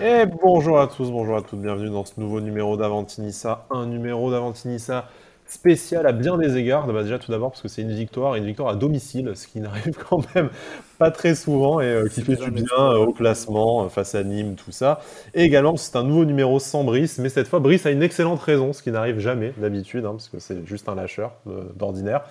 Et 0.00 0.26
bonjour 0.26 0.78
à 0.78 0.86
tous, 0.86 1.10
bonjour 1.10 1.36
à 1.36 1.42
toutes, 1.42 1.60
bienvenue 1.60 1.90
dans 1.90 2.04
ce 2.04 2.20
nouveau 2.20 2.40
numéro 2.40 2.76
d'Avantinissa, 2.76 3.66
un 3.68 3.86
numéro 3.86 4.30
d'Avantinissa 4.30 5.08
spécial 5.44 6.06
à 6.06 6.12
bien 6.12 6.38
des 6.38 6.56
égards. 6.56 6.86
Bah, 6.86 7.02
déjà 7.02 7.18
tout 7.18 7.32
d'abord 7.32 7.50
parce 7.50 7.62
que 7.62 7.66
c'est 7.66 7.82
une 7.82 7.90
victoire, 7.90 8.36
une 8.36 8.44
victoire 8.44 8.68
à 8.68 8.76
domicile, 8.76 9.32
ce 9.34 9.48
qui 9.48 9.58
n'arrive 9.60 9.98
quand 10.08 10.22
même 10.36 10.50
pas 10.98 11.10
très 11.10 11.34
souvent 11.34 11.80
et 11.80 11.86
euh, 11.86 12.06
qui 12.06 12.22
fait 12.22 12.36
du 12.36 12.52
bien 12.52 12.66
euh, 12.78 13.06
au 13.06 13.12
classement 13.12 13.86
euh, 13.86 13.88
face 13.88 14.14
à 14.14 14.22
Nîmes, 14.22 14.54
tout 14.54 14.70
ça. 14.70 15.00
Et 15.34 15.42
également 15.42 15.76
c'est 15.76 15.96
un 15.96 16.04
nouveau 16.04 16.24
numéro 16.24 16.60
sans 16.60 16.84
Brice, 16.84 17.18
mais 17.18 17.28
cette 17.28 17.48
fois 17.48 17.58
Brice 17.58 17.84
a 17.84 17.90
une 17.90 18.04
excellente 18.04 18.40
raison, 18.40 18.72
ce 18.72 18.84
qui 18.84 18.92
n'arrive 18.92 19.18
jamais 19.18 19.52
d'habitude, 19.56 20.04
hein, 20.04 20.12
parce 20.12 20.28
que 20.28 20.38
c'est 20.38 20.64
juste 20.64 20.88
un 20.88 20.94
lâcheur 20.94 21.32
d'ordinaire. 21.74 22.22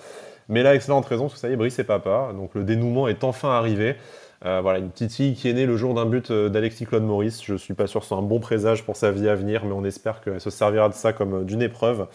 Mais 0.47 0.63
là, 0.63 0.73
excellente 0.73 1.05
raison, 1.05 1.23
parce 1.25 1.33
que 1.33 1.39
ça 1.41 1.49
y 1.49 1.53
est, 1.53 1.57
Brice 1.57 1.77
est 1.79 1.83
papa, 1.83 2.29
donc 2.33 2.55
le 2.55 2.63
dénouement 2.63 3.09
est 3.09 3.25
enfin 3.25 3.49
arrivé. 3.49 3.97
Voilà, 4.41 4.79
une 4.79 4.89
petite 4.89 5.13
fille 5.13 5.35
qui 5.35 5.49
est 5.49 5.53
née 5.53 5.65
le 5.65 5.77
jour 5.77 5.93
d'un 5.93 6.05
but 6.05 6.31
d'Alexis 6.31 6.85
Claude 6.85 7.03
Maurice. 7.03 7.43
Je 7.43 7.55
suis 7.55 7.73
pas 7.73 7.87
sûr 7.87 8.01
que 8.01 8.05
ce 8.05 8.09
soit 8.09 8.17
un 8.17 8.21
bon 8.21 8.39
présage 8.39 8.83
pour 8.83 8.95
sa 8.95 9.11
vie 9.11 9.27
à 9.29 9.35
venir, 9.35 9.65
mais 9.65 9.73
on 9.73 9.83
espère 9.83 10.21
qu'elle 10.21 10.41
se 10.41 10.49
servira 10.49 10.89
de 10.89 10.93
ça 10.93 11.13
comme 11.13 11.45
d'une 11.45 11.61
épreuve 11.61 12.07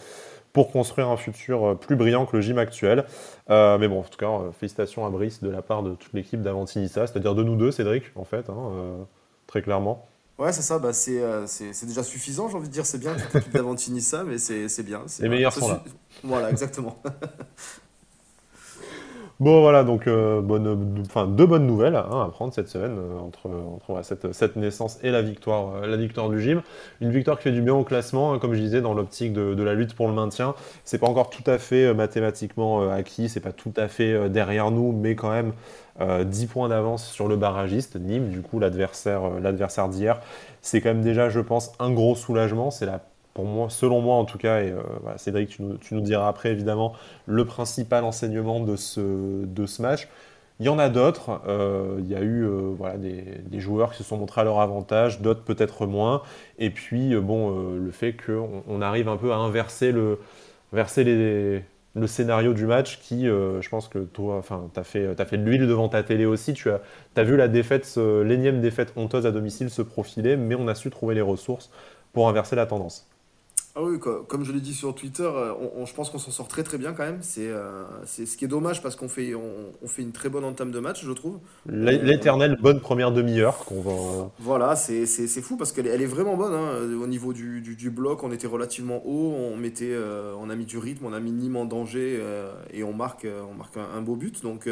pour 0.53 0.71
construire 0.71 1.09
un 1.09 1.17
futur 1.17 1.65
euh, 1.65 1.75
plus 1.75 1.95
brillant 1.95 2.25
que 2.25 2.37
le 2.37 2.41
gym 2.41 2.59
actuel. 2.59 3.05
Euh, 3.49 3.77
mais 3.79 3.87
bon, 3.87 3.99
en 3.99 4.03
tout 4.03 4.17
cas, 4.17 4.27
euh, 4.29 4.51
félicitations 4.51 5.05
à 5.05 5.09
Brice 5.09 5.41
de 5.41 5.49
la 5.49 5.63
part 5.63 5.83
de 5.83 5.95
toute 5.95 6.13
l'équipe 6.13 6.41
d'Avantinissa, 6.41 7.07
c'est-à-dire 7.07 7.35
de 7.35 7.43
nous 7.43 7.55
deux, 7.55 7.71
Cédric, 7.71 8.05
en 8.15 8.23
fait, 8.23 8.49
hein, 8.49 9.07
très 9.47 9.61
clairement. 9.61 10.07
Ouais, 10.37 10.51
c'est 10.51 10.61
ça, 10.61 10.79
bah, 10.79 10.93
c'est 10.93 11.85
déjà 11.85 12.03
suffisant, 12.03 12.49
j'ai 12.49 12.55
envie 12.55 12.67
de 12.67 12.73
dire, 12.73 12.85
c'est 12.85 12.99
bien 12.99 13.15
toute 13.15 13.33
l'équipe 13.33 13.53
d'Avantinissa, 13.53 14.23
mais 14.23 14.37
c'est 14.37 14.83
bien. 14.83 15.01
Les 15.19 15.29
meilleurs 15.29 15.53
sont 15.53 15.67
là. 15.67 15.83
Voilà, 16.23 16.49
exactement. 16.49 17.01
Bon 19.43 19.59
voilà, 19.59 19.83
donc 19.83 20.07
euh, 20.07 20.39
bonne, 20.39 21.03
enfin, 21.05 21.27
deux 21.27 21.45
bonnes 21.45 21.67
nouvelles 21.67 21.97
hein, 21.97 22.23
à 22.25 22.29
prendre 22.29 22.53
cette 22.53 22.69
semaine 22.69 22.95
euh, 22.97 23.19
entre, 23.19 24.01
cette, 24.31 24.55
naissance 24.55 24.99
et 25.03 25.11
la 25.11 25.21
victoire, 25.21 25.83
euh, 25.83 25.85
la 25.85 25.97
victoire 25.97 26.29
du 26.29 26.41
gym. 26.41 26.61
Une 27.01 27.11
victoire 27.11 27.35
qui 27.37 27.43
fait 27.43 27.51
du 27.51 27.61
bien 27.61 27.73
au 27.73 27.83
classement, 27.83 28.31
hein, 28.31 28.39
comme 28.39 28.53
je 28.53 28.61
disais, 28.61 28.79
dans 28.79 28.93
l'optique 28.93 29.33
de, 29.33 29.61
la 29.61 29.73
lutte 29.73 29.95
pour 29.95 30.07
le 30.07 30.13
maintien. 30.13 30.55
C'est 30.85 30.97
pas 30.97 31.07
encore 31.07 31.29
tout 31.29 31.43
à 31.45 31.57
fait 31.57 31.93
mathématiquement 31.93 32.89
acquis, 32.89 33.27
c'est 33.27 33.41
pas 33.41 33.51
tout 33.51 33.73
à 33.75 33.89
fait 33.89 34.29
derrière 34.29 34.71
nous, 34.71 34.93
mais 34.93 35.15
quand 35.15 35.31
même 35.31 35.51
10 35.99 36.45
points 36.47 36.69
d'avance 36.69 37.05
sur 37.05 37.27
le 37.27 37.35
barragiste, 37.35 37.97
Nîmes, 37.97 38.29
du 38.29 38.41
coup 38.41 38.59
l'adversaire 38.59 39.29
l'adversaire 39.41 39.89
d'hier. 39.89 40.21
C'est 40.61 40.79
quand 40.79 40.89
même 40.89 41.01
déjà, 41.01 41.27
je 41.27 41.41
pense, 41.41 41.73
un 41.79 41.91
gros 41.91 42.15
soulagement. 42.15 42.71
C'est 42.71 42.85
la 42.85 43.01
selon 43.69 44.01
moi 44.01 44.15
en 44.15 44.25
tout 44.25 44.37
cas, 44.37 44.61
et 44.61 44.71
euh, 44.71 44.81
Cédric, 45.17 45.49
tu 45.49 45.93
nous, 45.95 46.01
diras 46.01 46.27
après 46.27 46.49
évidemment, 46.51 46.93
le 47.25 47.45
principal 47.45 48.03
enseignement 48.03 48.59
de 48.59 48.75
ce, 48.75 49.81
match. 49.81 50.07
Il 50.59 50.67
y 50.67 50.69
en 50.69 50.77
a 50.77 50.87
d'autres, 50.87 51.41
euh, 51.47 51.97
il 51.99 52.07
y 52.07 52.15
a 52.15 52.21
eu 52.21 52.45
euh, 52.45 52.97
des, 52.97 53.59
joueurs 53.59 53.91
qui 53.91 53.97
se 53.97 54.03
sont 54.03 54.17
montrés 54.17 54.41
à 54.41 54.43
leur 54.43 54.59
avantage, 54.59 55.19
d'autres 55.21 55.43
peut-être 55.43 55.87
moins, 55.87 56.21
et 56.59 56.69
puis 56.69 57.15
bon, 57.15 57.73
le 57.75 57.91
fait 57.91 58.13
qu'on 58.13 58.63
on 58.67 58.81
arrive 58.81 59.09
un 59.09 59.17
peu 59.17 59.33
à 59.33 59.37
inverser 59.37 59.91
le, 59.91 60.19
scénario 62.05 62.53
du 62.53 62.67
match 62.67 62.99
qui, 63.01 63.25
je 63.25 63.69
pense 63.69 63.87
que 63.87 63.99
toi, 63.99 64.37
enfin, 64.37 64.69
tu 64.73 64.79
as 64.79 64.83
fait, 64.83 65.19
as 65.19 65.25
fait 65.25 65.37
de 65.37 65.43
l'huile 65.43 65.67
devant 65.67 65.89
ta 65.89 66.03
télé 66.03 66.25
aussi, 66.25 66.53
tu 66.53 66.69
as, 66.69 66.81
as 67.15 67.23
vu 67.23 67.35
la 67.35 67.47
défaite, 67.47 67.97
l'énième 67.97 68.61
défaite 68.61 68.93
honteuse 68.95 69.25
à 69.25 69.31
domicile 69.31 69.71
se 69.71 69.81
profiler, 69.81 70.37
mais 70.37 70.53
on 70.53 70.67
a 70.67 70.75
su 70.75 70.91
trouver 70.91 71.15
les 71.15 71.21
ressources 71.21 71.71
pour 72.13 72.29
inverser 72.29 72.55
la 72.55 72.67
tendance. 72.67 73.07
Ah 73.75 73.81
oui, 73.81 73.97
comme 73.99 74.43
je 74.43 74.51
l'ai 74.51 74.59
dit 74.59 74.75
sur 74.75 74.93
Twitter, 74.93 75.23
euh, 75.23 75.51
on, 75.75 75.87
je 75.87 75.95
pense 75.95 76.11
qu'on 76.11 76.19
s'en 76.19 76.29
sort 76.29 76.47
très 76.47 76.61
très 76.61 76.77
bien 76.77 76.93
quand 76.93 77.05
même. 77.05 77.17
C'est 77.21 77.47
euh, 77.47 77.83
c'est 78.05 78.27
ce 78.27 78.37
qui 78.37 78.45
est 78.45 78.47
dommage 78.47 78.83
parce 78.83 78.95
qu'on 78.95 79.09
fait, 79.09 79.33
on, 79.33 79.87
fait 79.87 80.03
une 80.03 80.11
très 80.11 80.29
bonne 80.29 80.43
entame 80.43 80.69
de 80.69 80.77
match, 80.77 81.03
je 81.03 81.11
trouve. 81.11 81.39
L'éternelle 81.65 82.55
bonne 82.61 82.79
première 82.79 83.11
demi-heure 83.11 83.65
qu'on 83.65 83.81
va. 83.81 84.29
Voilà, 84.37 84.75
c'est 84.75 85.07
fou 85.41 85.57
parce 85.57 85.71
qu'elle 85.71 85.87
elle 85.87 86.03
est 86.03 86.07
vraiment 86.07 86.37
bonne. 86.37 86.53
Hein. 86.53 86.83
Au 87.01 87.07
niveau 87.07 87.33
du, 87.33 87.61
du, 87.61 87.89
bloc, 87.89 88.23
on 88.23 88.31
était 88.31 88.45
relativement 88.45 89.01
haut, 89.07 89.33
on, 89.33 89.57
mettait, 89.57 89.89
euh, 89.91 90.35
on 90.39 90.51
a 90.51 90.55
mis 90.55 90.65
du 90.65 90.77
rythme, 90.77 91.07
on 91.07 91.13
a 91.13 91.19
mis 91.19 91.31
Nîmes 91.31 91.55
en 91.55 91.65
danger 91.65 92.21
et 92.71 92.83
on 92.83 92.93
marque, 92.93 93.25
on 93.49 93.55
marque 93.55 93.77
un, 93.77 94.01
beau 94.01 94.15
but. 94.15 94.43
Donc. 94.43 94.69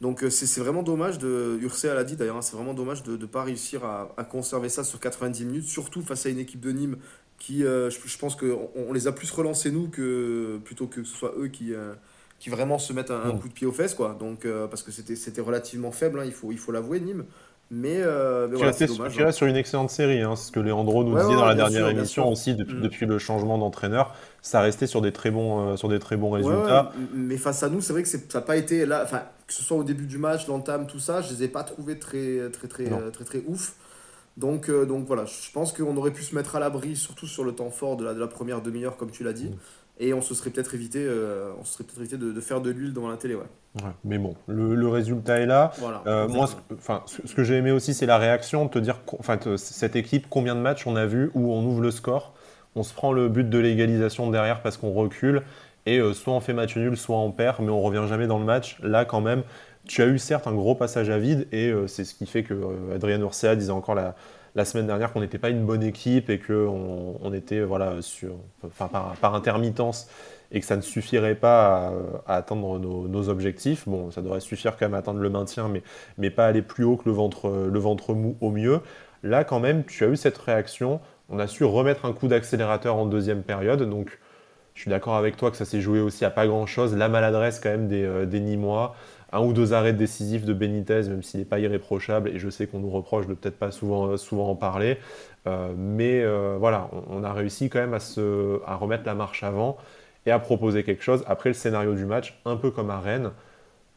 Donc 0.00 0.24
c'est 0.28 0.60
vraiment 0.60 0.82
dommage 0.82 1.18
de, 1.18 1.56
Ursa 1.62 1.94
l'a 1.94 2.02
dit 2.02 2.16
d'ailleurs, 2.16 2.36
hein, 2.36 2.42
c'est 2.42 2.56
vraiment 2.56 2.74
dommage 2.74 3.04
de 3.04 3.16
ne 3.16 3.26
pas 3.26 3.44
réussir 3.44 3.84
à, 3.84 4.12
à, 4.18 4.24
conserver 4.24 4.68
ça 4.68 4.82
sur 4.82 4.98
90 4.98 5.44
minutes, 5.46 5.68
surtout 5.68 6.02
face 6.02 6.26
à 6.26 6.30
une 6.30 6.40
équipe 6.40 6.60
de 6.60 6.72
Nîmes 6.72 6.96
qui, 7.38 7.64
euh, 7.64 7.90
je, 7.90 8.18
pense 8.18 8.36
qu'on 8.36 8.70
on 8.74 8.92
les 8.92 9.06
a 9.06 9.12
plus 9.12 9.30
relancés 9.30 9.70
nous 9.70 9.88
que 9.88 10.58
plutôt 10.64 10.86
que 10.86 11.04
ce 11.04 11.14
soit 11.14 11.34
eux 11.38 11.48
qui, 11.48 11.74
euh, 11.74 11.92
qui 12.38 12.50
vraiment 12.50 12.78
se 12.78 12.92
mettent 12.92 13.10
un, 13.10 13.32
coup 13.32 13.48
de 13.48 13.52
pied 13.52 13.66
aux 13.66 13.72
fesses 13.72 13.94
quoi. 13.94 14.16
Donc 14.18 14.44
euh, 14.44 14.66
parce 14.66 14.82
que 14.82 14.92
c'était 14.92 15.16
c'était 15.16 15.40
relativement 15.40 15.92
faible, 15.92 16.20
hein, 16.20 16.24
il 16.24 16.32
faut 16.32 16.52
il 16.52 16.58
faut 16.58 16.72
l'avouer 16.72 17.00
Nîmes. 17.00 17.24
Mais, 17.70 17.98
mais 17.98 18.56
voilà, 18.56 18.72
c'est 18.74 18.86
dommage. 18.86 19.18
Hein. 19.18 19.32
sur 19.32 19.46
une 19.46 19.56
excellente 19.56 19.90
série, 19.90 20.20
hein, 20.20 20.36
ce 20.36 20.52
que 20.52 20.60
Leandro 20.60 21.02
nous 21.02 21.16
disait 21.16 21.34
dans 21.34 21.46
la 21.46 21.54
dernière 21.54 21.88
émission 21.88 22.28
aussi 22.28 22.54
depuis, 22.54 22.74
mm. 22.74 22.80
depuis 22.82 23.06
le 23.06 23.18
changement 23.18 23.56
d'entraîneur, 23.56 24.14
ça 24.42 24.60
restait 24.60 24.86
sur 24.86 25.00
des 25.00 25.12
très 25.12 25.30
bons 25.30 25.76
sur 25.76 25.88
des 25.88 25.98
très 25.98 26.16
bons 26.16 26.30
résultats. 26.30 26.92
mais 27.14 27.38
face 27.38 27.62
à 27.62 27.70
nous, 27.70 27.80
c'est 27.80 27.94
vrai 27.94 28.02
que 28.02 28.08
ça 28.08 28.18
n'a 28.32 28.40
pas 28.42 28.56
été 28.56 28.84
là, 28.84 29.06
que 29.46 29.52
ce 29.52 29.62
soit 29.62 29.78
au 29.78 29.82
début 29.82 30.06
du 30.06 30.18
match, 30.18 30.46
l'entame, 30.46 30.86
tout 30.86 31.00
ça, 31.00 31.22
je 31.22 31.32
les 31.32 31.44
ai 31.44 31.48
pas 31.48 31.64
trouvés 31.64 31.98
très 31.98 32.50
très 32.52 32.68
très 32.68 32.84
très, 32.84 33.10
très, 33.10 33.24
très 33.24 33.42
ouf. 33.48 33.74
Donc, 34.36 34.68
euh, 34.68 34.84
donc 34.84 35.06
voilà, 35.06 35.24
je 35.26 35.50
pense 35.52 35.72
qu'on 35.72 35.96
aurait 35.96 36.10
pu 36.10 36.22
se 36.22 36.34
mettre 36.34 36.56
à 36.56 36.60
l'abri, 36.60 36.96
surtout 36.96 37.26
sur 37.26 37.44
le 37.44 37.52
temps 37.52 37.70
fort 37.70 37.96
de 37.96 38.04
la, 38.04 38.14
de 38.14 38.20
la 38.20 38.26
première 38.26 38.62
demi-heure, 38.62 38.96
comme 38.96 39.10
tu 39.10 39.22
l'as 39.22 39.32
dit. 39.32 39.50
Et 40.00 40.12
on 40.12 40.20
se 40.20 40.34
serait 40.34 40.50
peut-être 40.50 40.74
évité, 40.74 40.98
euh, 41.06 41.52
on 41.60 41.64
serait 41.64 41.84
peut-être 41.84 42.00
évité 42.00 42.16
de, 42.16 42.40
faire 42.40 42.60
de 42.60 42.70
l'huile 42.70 42.92
devant 42.92 43.08
la 43.08 43.16
télé. 43.16 43.36
Ouais. 43.36 43.42
ouais 43.76 43.90
mais 44.02 44.18
bon, 44.18 44.34
le, 44.48 44.74
le, 44.74 44.88
résultat 44.88 45.38
est 45.38 45.46
là. 45.46 45.72
Euh, 46.06 46.26
moi, 46.26 46.48
ce, 46.48 47.32
que 47.32 47.44
j'ai 47.44 47.54
aimé 47.54 47.70
aussi, 47.70 47.94
c'est 47.94 48.06
la 48.06 48.18
réaction, 48.18 48.64
de 48.64 48.70
te 48.70 48.78
dire, 48.80 48.98
enfin, 49.20 49.38
cette 49.56 49.94
équipe, 49.94 50.26
combien 50.28 50.56
de 50.56 50.60
matchs 50.60 50.88
on 50.88 50.96
a 50.96 51.06
vu 51.06 51.30
où 51.34 51.52
on 51.52 51.64
ouvre 51.64 51.80
le 51.80 51.92
score, 51.92 52.34
on 52.74 52.82
se 52.82 52.92
prend 52.92 53.12
le 53.12 53.28
but 53.28 53.48
de 53.48 53.58
l'égalisation 53.58 54.28
derrière 54.30 54.62
parce 54.62 54.78
qu'on 54.78 54.92
recule, 54.92 55.42
et 55.86 56.00
soit 56.12 56.32
on 56.32 56.40
fait 56.40 56.54
match 56.54 56.76
nul, 56.76 56.96
soit 56.96 57.18
on 57.18 57.30
perd, 57.30 57.60
mais 57.60 57.70
on 57.70 57.80
revient 57.80 58.06
jamais 58.08 58.26
dans 58.26 58.40
le 58.40 58.44
match. 58.44 58.80
Là, 58.82 59.04
quand 59.04 59.20
même, 59.20 59.44
tu 59.86 60.02
as 60.02 60.06
eu 60.06 60.18
certes 60.18 60.46
un 60.46 60.54
gros 60.54 60.74
passage 60.74 61.10
à 61.10 61.18
vide 61.18 61.46
et 61.52 61.68
euh, 61.68 61.86
c'est 61.86 62.04
ce 62.04 62.14
qui 62.14 62.26
fait 62.26 62.42
que 62.42 62.54
euh, 62.54 62.94
Adrien 62.94 63.20
Urcea 63.20 63.56
disait 63.56 63.70
encore 63.70 63.94
la, 63.94 64.14
semaine 64.64 64.86
dernière 64.86 65.12
qu'on 65.12 65.20
n'était 65.20 65.38
pas 65.38 65.50
une 65.50 65.64
bonne 65.64 65.82
équipe 65.82 66.30
et 66.30 66.38
qu'on 66.38 67.18
on 67.20 67.32
était 67.32 67.60
voilà, 67.60 68.00
sur, 68.00 68.36
enfin, 68.64 68.88
par, 69.20 69.34
intermittence 69.34 70.08
et 70.52 70.60
que 70.60 70.66
ça 70.66 70.76
ne 70.76 70.82
suffirait 70.82 71.34
pas 71.34 71.92
à, 72.26 72.36
atteindre 72.36 72.78
nos, 72.78 73.08
nos, 73.08 73.28
objectifs. 73.28 73.88
Bon, 73.88 74.12
ça 74.12 74.22
devrait 74.22 74.40
suffire 74.40 74.76
quand 74.76 74.86
même 74.86 74.94
à 74.94 74.98
atteindre 74.98 75.18
le 75.18 75.28
maintien, 75.28 75.68
mais, 75.68 75.82
mais 76.18 76.30
pas 76.30 76.46
aller 76.46 76.62
plus 76.62 76.84
haut 76.84 76.96
que 76.96 77.08
le 77.08 77.12
ventre, 77.12 77.50
le 77.50 77.78
ventre 77.80 78.14
mou 78.14 78.36
au 78.40 78.50
mieux. 78.50 78.80
Là, 79.24 79.42
quand 79.42 79.58
même, 79.58 79.84
tu 79.84 80.04
as 80.04 80.08
eu 80.08 80.16
cette 80.16 80.38
réaction. 80.38 81.00
On 81.28 81.40
a 81.40 81.48
su 81.48 81.64
remettre 81.64 82.04
un 82.04 82.12
coup 82.12 82.28
d'accélérateur 82.28 82.94
en 82.94 83.06
deuxième 83.06 83.42
période. 83.42 83.82
Donc, 83.82 84.20
je 84.74 84.82
suis 84.82 84.90
d'accord 84.90 85.16
avec 85.16 85.36
toi 85.36 85.50
que 85.50 85.56
ça 85.56 85.64
s'est 85.64 85.80
joué 85.80 86.00
aussi 86.00 86.24
à 86.24 86.30
pas 86.30 86.46
grand-chose. 86.46 86.94
La 86.94 87.08
maladresse 87.08 87.58
quand 87.58 87.70
même 87.70 87.88
des, 87.88 88.04
euh, 88.04 88.26
des 88.26 88.40
Nîmois 88.40 88.94
un 89.34 89.40
ou 89.40 89.52
deux 89.52 89.72
arrêts 89.72 89.92
décisifs 89.92 90.44
de 90.44 90.52
Benitez, 90.52 91.02
même 91.08 91.22
s'il 91.22 91.40
n'est 91.40 91.46
pas 91.46 91.58
irréprochable, 91.58 92.28
et 92.28 92.38
je 92.38 92.48
sais 92.48 92.66
qu'on 92.66 92.78
nous 92.78 92.90
reproche 92.90 93.26
de 93.26 93.34
peut-être 93.34 93.58
pas 93.58 93.72
souvent, 93.72 94.06
euh, 94.06 94.16
souvent 94.16 94.48
en 94.48 94.54
parler, 94.54 94.98
euh, 95.46 95.74
mais 95.76 96.22
euh, 96.22 96.56
voilà, 96.58 96.88
on, 97.10 97.24
a 97.24 97.32
réussi 97.32 97.68
quand 97.68 97.80
même 97.80 97.94
à, 97.94 98.00
se, 98.00 98.60
à 98.64 98.76
remettre 98.76 99.02
la 99.04 99.14
marche 99.14 99.42
avant 99.42 99.76
et 100.24 100.30
à 100.30 100.38
proposer 100.38 100.84
quelque 100.84 101.02
chose. 101.02 101.24
Après, 101.26 101.50
le 101.50 101.54
scénario 101.54 101.94
du 101.94 102.06
match, 102.06 102.40
un 102.44 102.56
peu 102.56 102.70
comme 102.70 102.90
à 102.90 103.00
Rennes, 103.00 103.32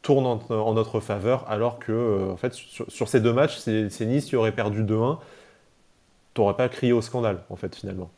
tourne 0.02 0.26
en, 0.26 0.74
notre 0.74 1.00
faveur, 1.00 1.48
alors 1.48 1.78
que, 1.78 2.30
en 2.30 2.36
fait, 2.36 2.54
sur, 2.54 3.08
ces 3.08 3.20
deux 3.20 3.32
matchs, 3.32 3.58
c'est 3.58 4.06
Nice 4.06 4.26
qui 4.26 4.36
aurait 4.36 4.52
perdu 4.52 4.82
2-1, 4.82 5.18
t'aurais 6.34 6.54
pas 6.54 6.68
crié 6.68 6.92
au 6.92 7.00
scandale, 7.00 7.42
en 7.48 7.56
fait, 7.56 7.74
finalement. 7.74 8.10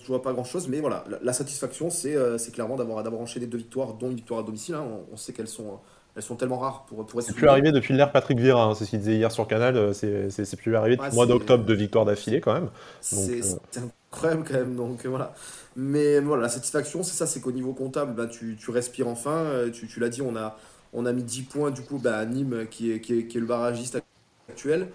Je 0.00 0.06
vois 0.06 0.22
pas 0.22 0.32
grand 0.32 0.44
chose, 0.44 0.68
mais 0.68 0.80
voilà, 0.80 1.04
la, 1.22 1.32
satisfaction, 1.32 1.90
c'est 1.90 2.52
clairement 2.52 2.76
d'avoir 2.76 3.20
enchaîné 3.20 3.46
deux 3.46 3.58
victoires, 3.58 3.94
dont 3.94 4.10
une 4.10 4.16
victoire 4.16 4.40
à 4.40 4.42
domicile. 4.42 4.74
Hein. 4.74 4.84
On, 5.10 5.14
on, 5.14 5.16
sait 5.16 5.32
qu'elles 5.32 5.48
sont 5.48 5.78
elles 6.18 6.24
sont 6.24 6.34
tellement 6.34 6.58
rares 6.58 6.84
pour, 6.86 7.06
pour 7.06 7.22
C'est 7.22 7.32
plus 7.32 7.46
arrivé 7.46 7.70
depuis 7.70 7.94
l'ère 7.94 8.10
Patrick 8.10 8.40
Vieira, 8.40 8.64
hein, 8.64 8.74
c'est 8.74 8.84
ce 8.84 8.90
qu'il 8.90 8.98
disait 8.98 9.14
hier 9.14 9.30
sur 9.30 9.46
Canal, 9.46 9.76
euh, 9.76 9.92
c'est 9.92 10.56
plus 10.56 10.74
arrivé 10.74 10.96
depuis 10.96 11.10
le 11.10 11.14
mois 11.14 11.26
d'octobre 11.26 11.64
de 11.64 11.74
victoire 11.74 12.04
d'affilée 12.04 12.40
quand 12.40 12.54
même. 12.54 12.70
Euh, 13.12 13.40
c'est 13.70 13.80
incroyable 13.80 14.42
quand 14.44 14.54
même, 14.54 14.74
donc 14.74 15.06
euh, 15.06 15.08
voilà. 15.08 15.32
Mais 15.76 16.18
voilà, 16.18 16.42
la 16.42 16.48
satisfaction, 16.48 17.04
c'est 17.04 17.14
ça, 17.14 17.28
c'est 17.28 17.40
qu'au 17.40 17.52
niveau 17.52 17.72
comptable, 17.72 18.14
bah, 18.16 18.26
tu, 18.26 18.56
tu 18.60 18.72
respires 18.72 19.06
enfin, 19.06 19.46
tu, 19.72 19.86
tu 19.86 20.00
l'as 20.00 20.08
dit, 20.08 20.20
on 20.20 20.34
a, 20.34 20.56
on 20.92 21.06
a 21.06 21.12
mis 21.12 21.22
10 21.22 21.42
points 21.42 21.70
du 21.70 21.82
coup 21.82 21.98
bah, 21.98 22.18
à 22.18 22.26
Nîmes 22.26 22.66
qui 22.68 22.90
est, 22.90 23.00
qui, 23.00 23.20
est, 23.20 23.26
qui 23.28 23.36
est 23.36 23.40
le 23.40 23.46
barragiste 23.46 24.02
actuel. 24.48 24.88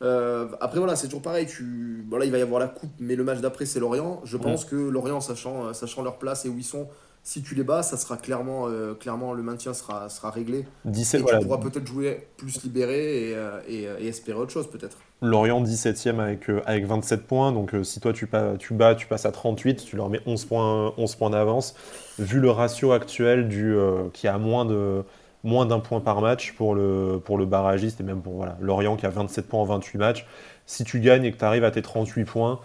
après 0.00 0.78
voilà, 0.78 0.94
c'est 0.94 1.08
toujours 1.08 1.22
pareil. 1.22 1.46
Tu... 1.46 2.04
Il 2.22 2.30
va 2.30 2.38
y 2.38 2.42
avoir 2.42 2.60
la 2.60 2.68
coupe, 2.68 2.92
mais 3.00 3.16
le 3.16 3.24
match 3.24 3.40
d'après 3.40 3.66
c'est 3.66 3.80
Lorient. 3.80 4.20
Je 4.22 4.36
pense 4.36 4.64
que 4.64 4.76
Lorient, 4.76 5.20
sachant, 5.20 5.74
sachant 5.74 6.04
leur 6.04 6.18
place 6.18 6.44
et 6.44 6.48
où 6.48 6.56
ils 6.56 6.62
sont, 6.62 6.86
si 7.28 7.42
tu 7.42 7.54
les 7.54 7.62
bats, 7.62 7.82
ça 7.82 7.98
sera 7.98 8.16
clairement, 8.16 8.68
euh, 8.68 8.94
clairement 8.94 9.34
le 9.34 9.42
maintien 9.42 9.74
sera, 9.74 10.08
sera 10.08 10.30
réglé. 10.30 10.64
17, 10.86 11.20
et 11.20 11.24
tu 11.24 11.44
pourras 11.44 11.58
peut-être 11.58 11.86
jouer 11.86 12.26
plus 12.38 12.62
libéré 12.62 13.28
et, 13.28 13.34
euh, 13.34 13.60
euh, 13.68 13.96
et, 14.00 14.08
espérer 14.08 14.38
autre 14.38 14.50
chose 14.50 14.70
peut-être. 14.70 14.96
Lorient 15.20 15.62
17ème 15.62 16.20
avec, 16.20 16.48
avec 16.64 16.86
27 16.86 17.26
points, 17.26 17.52
donc 17.52 17.76
si 17.82 18.00
toi 18.00 18.14
tu, 18.14 18.26
pas, 18.26 18.56
tu 18.56 18.72
bats, 18.72 18.94
tu 18.94 19.06
passes 19.06 19.26
à 19.26 19.32
38, 19.32 19.84
tu 19.84 19.96
leur 19.96 20.08
mets 20.08 20.22
11 20.24 20.46
points, 20.46 20.94
11 20.96 21.16
points 21.16 21.28
d'avance. 21.28 21.74
Vu 22.18 22.40
le 22.40 22.50
ratio 22.50 22.92
actuel 22.92 23.48
du, 23.48 23.76
qui 24.14 24.26
a 24.26 24.38
moins 24.38 24.64
de 24.64 25.02
moins 25.44 25.66
d'un 25.66 25.80
point 25.80 26.00
par 26.00 26.20
match 26.20 26.52
pour 26.54 26.74
le, 26.74 27.20
pour 27.22 27.38
le 27.38 27.46
barragiste 27.46 28.00
et 28.00 28.04
même 28.04 28.22
pour 28.22 28.34
voilà, 28.34 28.56
Lorient 28.60 28.96
qui 28.96 29.06
a 29.06 29.10
27 29.10 29.46
points 29.46 29.60
en 29.60 29.64
28 29.64 29.98
matchs, 29.98 30.26
si 30.66 30.82
tu 30.82 30.98
gagnes 30.98 31.24
et 31.24 31.32
que 31.32 31.36
tu 31.36 31.44
arrives 31.44 31.64
à 31.64 31.70
tes 31.70 31.82
38 31.82 32.24
points, 32.24 32.58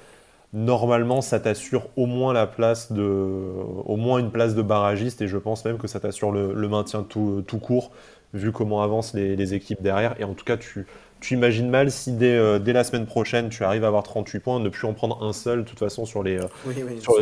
normalement, 0.54 1.22
ça 1.22 1.40
t'assure 1.40 1.90
au 1.98 2.06
moins 2.06 2.32
la 2.32 2.48
place 2.48 2.92
de, 2.92 3.02
au 3.04 3.96
moins 3.98 4.20
une 4.20 4.32
place 4.32 4.56
de 4.56 4.62
barragiste, 4.62 5.22
et 5.22 5.28
je 5.28 5.38
pense 5.38 5.66
même 5.66 5.78
que 5.78 5.88
ça 5.88 6.00
t'assure 6.00 6.32
le, 6.32 6.68
maintien 6.70 7.04
tout, 7.04 7.44
court, 7.62 7.92
vu 8.34 8.52
comment 8.52 8.84
avancent 8.84 9.14
les, 9.14 9.54
équipes 9.54 9.82
derrière. 9.82 10.20
Et 10.20 10.24
en 10.24 10.34
tout 10.34 10.46
cas, 10.46 10.58
tu, 10.58 10.86
tu 11.24 11.36
imagines 11.36 11.70
mal 11.70 11.90
si 11.90 12.14
euh, 12.22 12.60
dès, 12.60 12.74
la 12.74 12.84
semaine 12.84 13.06
prochaine 13.06 13.48
tu 13.48 13.64
arrives 13.64 13.86
à 13.86 13.88
avoir 13.88 14.04
38 14.04 14.40
points, 14.42 14.60
ne 14.60 14.68
plus 14.68 14.86
en 14.86 14.94
prendre 14.94 15.24
un 15.24 15.32
seul, 15.32 15.60
de 15.60 15.64
toute 15.64 15.80
façon, 15.80 16.06
sur 16.06 16.22
les, 16.22 16.38
euh, 16.38 16.48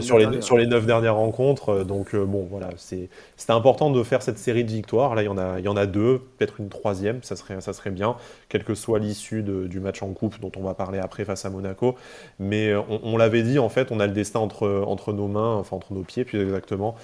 sur, 0.01 0.17
les, 0.17 0.41
sur 0.41 0.57
les 0.57 0.65
9 0.65 0.87
dernières 0.87 1.15
rencontres. 1.15 1.69
Euh, 1.69 1.83
donc, 1.83 2.15
bon, 2.15 2.47
voilà, 2.49 2.69
c'était 2.77 3.09
important 3.49 3.91
de 3.91 4.01
faire 4.01 4.23
cette 4.23 4.39
série 4.39 4.63
de 4.63 4.71
victoires. 4.71 5.13
Là, 5.13 5.21
il 5.21 5.25
y 5.25 5.29
en 5.29 5.37
a, 5.37 5.59
il 5.59 5.65
y 5.65 5.67
en 5.67 5.77
a 5.77 5.85
deux, 5.85 6.19
peut-être 6.37 6.59
une 6.59 6.69
troisième, 6.69 7.21
ça 7.21 7.35
serait, 7.35 7.61
ça 7.61 7.73
serait 7.73 7.91
bien, 7.91 8.15
quelle 8.49 8.63
que 8.63 8.73
soit 8.73 8.97
l'issue 8.97 9.43
du 9.43 9.79
match 9.79 10.01
en 10.01 10.09
coupe 10.13 10.39
dont 10.39 10.51
on 10.57 10.63
va 10.63 10.73
parler 10.73 10.97
après 10.97 11.23
face 11.23 11.45
à 11.45 11.51
Monaco. 11.51 11.95
Mais 12.39 12.73
on, 13.03 13.17
l'avait 13.17 13.43
dit, 13.43 13.59
en 13.59 13.69
fait, 13.69 13.91
on 13.91 13.99
a 13.99 14.07
le 14.07 14.13
destin 14.13 14.39
entre, 14.39 14.83
entre 14.87 15.13
nos 15.13 15.27
mains, 15.27 15.53
enfin 15.57 15.75
entre 15.75 15.93
nos 15.93 16.01
pieds, 16.01 16.25
plus 16.25 16.41
exactement, 16.41 16.95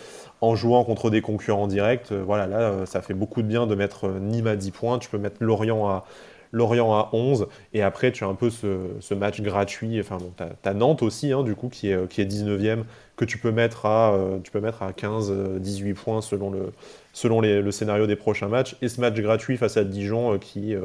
en 0.41 0.55
jouant 0.55 0.83
contre 0.83 1.11
des 1.11 1.21
concurrents 1.21 1.67
directs. 1.67 2.11
voilà, 2.11 2.47
là, 2.47 2.87
ça 2.87 3.03
fait 3.03 3.13
beaucoup 3.13 3.43
de 3.43 3.47
bien 3.47 3.67
de 3.67 3.75
mettre 3.75 4.09
Nîmes 4.09 4.47
à 4.47 4.55
10 4.55 4.71
points. 4.71 4.97
Tu 4.97 5.09
peux 5.09 5.19
mettre 5.19 5.37
Lorient 5.41 5.87
à 5.87 6.05
Lorient 6.51 6.93
à 6.93 7.09
11, 7.13 7.47
et 7.73 7.81
après 7.81 8.11
tu 8.11 8.23
as 8.23 8.27
un 8.27 8.35
peu 8.35 8.49
ce, 8.49 9.13
match 9.13 9.41
gratuit, 9.41 9.99
enfin 9.99 10.17
bon, 10.17 10.31
tu 10.37 10.69
as, 10.69 10.73
Nantes 10.73 11.03
aussi, 11.03 11.31
hein, 11.31 11.43
du 11.43 11.55
coup, 11.55 11.69
qui 11.69 11.89
est, 11.89 12.07
qui 12.07 12.21
est 12.21 12.25
19e, 12.25 12.83
que 13.17 13.25
tu 13.25 13.39
peux 13.39 13.51
mettre 13.51 13.85
à, 13.85 14.13
euh, 14.13 14.39
à 14.79 14.93
15, 14.93 15.59
18 15.59 15.89
euh, 15.89 15.93
points 15.95 16.21
selon, 16.21 16.51
le, 16.51 16.71
selon 17.13 17.41
le 17.41 17.71
scénario 17.71 18.07
des 18.07 18.15
prochains 18.15 18.47
matchs, 18.47 18.77
et 18.81 18.87
ce 18.87 19.01
match 19.01 19.15
gratuit 19.15 19.57
face 19.57 19.75
à 19.75 19.83
Dijon 19.83 20.33
euh, 20.33 20.37
qui, 20.37 20.75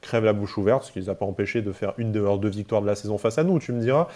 crève 0.00 0.24
la 0.24 0.32
bouche 0.32 0.56
ouverte, 0.56 0.84
ce 0.84 0.92
qui 0.92 0.98
ne 0.98 1.04
les 1.04 1.10
a 1.10 1.14
pas 1.14 1.26
empêchés 1.26 1.62
de 1.62 1.72
faire 1.72 1.92
une 1.98 2.10
de 2.12 2.20
leurs 2.20 2.38
deux 2.38 2.48
victoires 2.48 2.80
de 2.80 2.86
la 2.86 2.94
saison 2.94 3.18
face 3.18 3.38
à 3.38 3.44
nous, 3.44 3.58
tu 3.58 3.72
me 3.72 3.80
diras. 3.80 4.08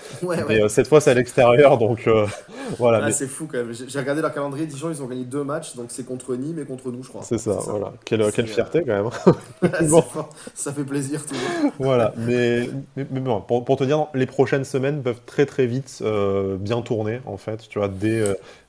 mais 0.49 0.63
euh, 0.63 0.69
cette 0.69 0.87
fois, 0.87 1.01
c'est 1.01 1.11
à 1.11 1.15
l'extérieur, 1.15 1.79
donc 1.79 2.07
euh, 2.07 2.27
voilà. 2.79 3.01
Ah, 3.05 3.11
c'est 3.11 3.27
fou 3.27 3.47
quand 3.51 3.59
même. 3.59 3.73
J'ai 3.73 3.99
regardé 3.99 4.23
leur 4.23 4.33
calendrier, 4.33 4.67
Dijon, 4.67 4.91
ils 4.91 5.03
ont 5.03 5.07
gagné 5.07 5.25
deux 5.25 5.45
matchs, 5.45 5.77
donc 5.77 5.87
c'est 5.89 6.05
contre 6.05 6.35
Nîmes 6.37 6.59
et 6.59 6.65
contre 6.65 6.91
nous, 6.91 7.03
je 7.03 7.09
crois. 7.09 7.23
C'est 7.23 7.39
ça, 7.39 7.59
voilà. 7.67 7.93
Quelle, 8.05 8.31
quelle 8.33 8.47
fierté 8.47 8.83
quand 8.85 8.93
même. 8.93 9.71
Ça 10.55 10.73
fait 10.73 10.85
plaisir, 10.85 11.25
tout 11.27 11.35
Voilà, 11.79 12.15
mais, 12.17 12.69
mais, 12.97 13.05
bon, 13.21 13.41
pour, 13.41 13.77
te 13.77 13.85
dire, 13.85 14.07
les 14.15 14.27
prochaines 14.27 14.65
semaines 14.65 15.03
peuvent 15.03 15.21
très 15.27 15.47
très 15.47 15.67
vite 15.67 15.99
euh, 16.03 16.57
bien 16.57 16.81
tourner, 16.81 17.21
en 17.27 17.37
fait, 17.37 17.69
tu 17.69 17.79
vois, 17.79 17.89
dès, 17.89 18.23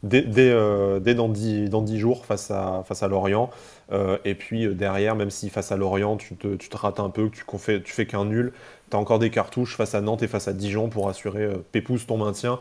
dès, 0.04 0.22
dès, 0.24 1.16
dans, 1.16 1.30
10, 1.30 1.70
dans 1.70 1.82
10 1.82 2.00
jours 2.00 2.26
face 2.26 2.52
à, 2.52 2.84
face 2.86 3.04
à 3.04 3.08
Lorient. 3.08 3.50
Euh, 3.92 4.18
et 4.26 4.36
puis 4.36 4.66
euh, 4.66 4.74
derrière, 4.74 5.16
même 5.16 5.30
si 5.30 5.50
face 5.50 5.72
à 5.72 5.78
Lorient, 5.78 6.18
tu 6.18 6.36
te, 6.36 6.78
rates 6.78 7.00
un 7.00 7.10
peu, 7.10 7.30
tu, 7.30 7.44
fais, 7.58 7.82
fais 7.86 8.06
qu'un 8.06 8.26
nul, 8.26 8.52
tu 8.90 8.98
as 8.98 9.00
encore 9.00 9.20
des 9.20 9.30
cartouches 9.30 9.76
face 9.76 9.96
à 9.96 10.02
Nantes 10.02 10.24
et 10.24 10.28
face 10.28 10.48
à 10.48 10.54
Dijon 10.54 10.90
pour 10.90 11.10
assurer 11.10 11.44
euh, 11.44 11.98
ton 12.08 12.18
maintien 12.18 12.60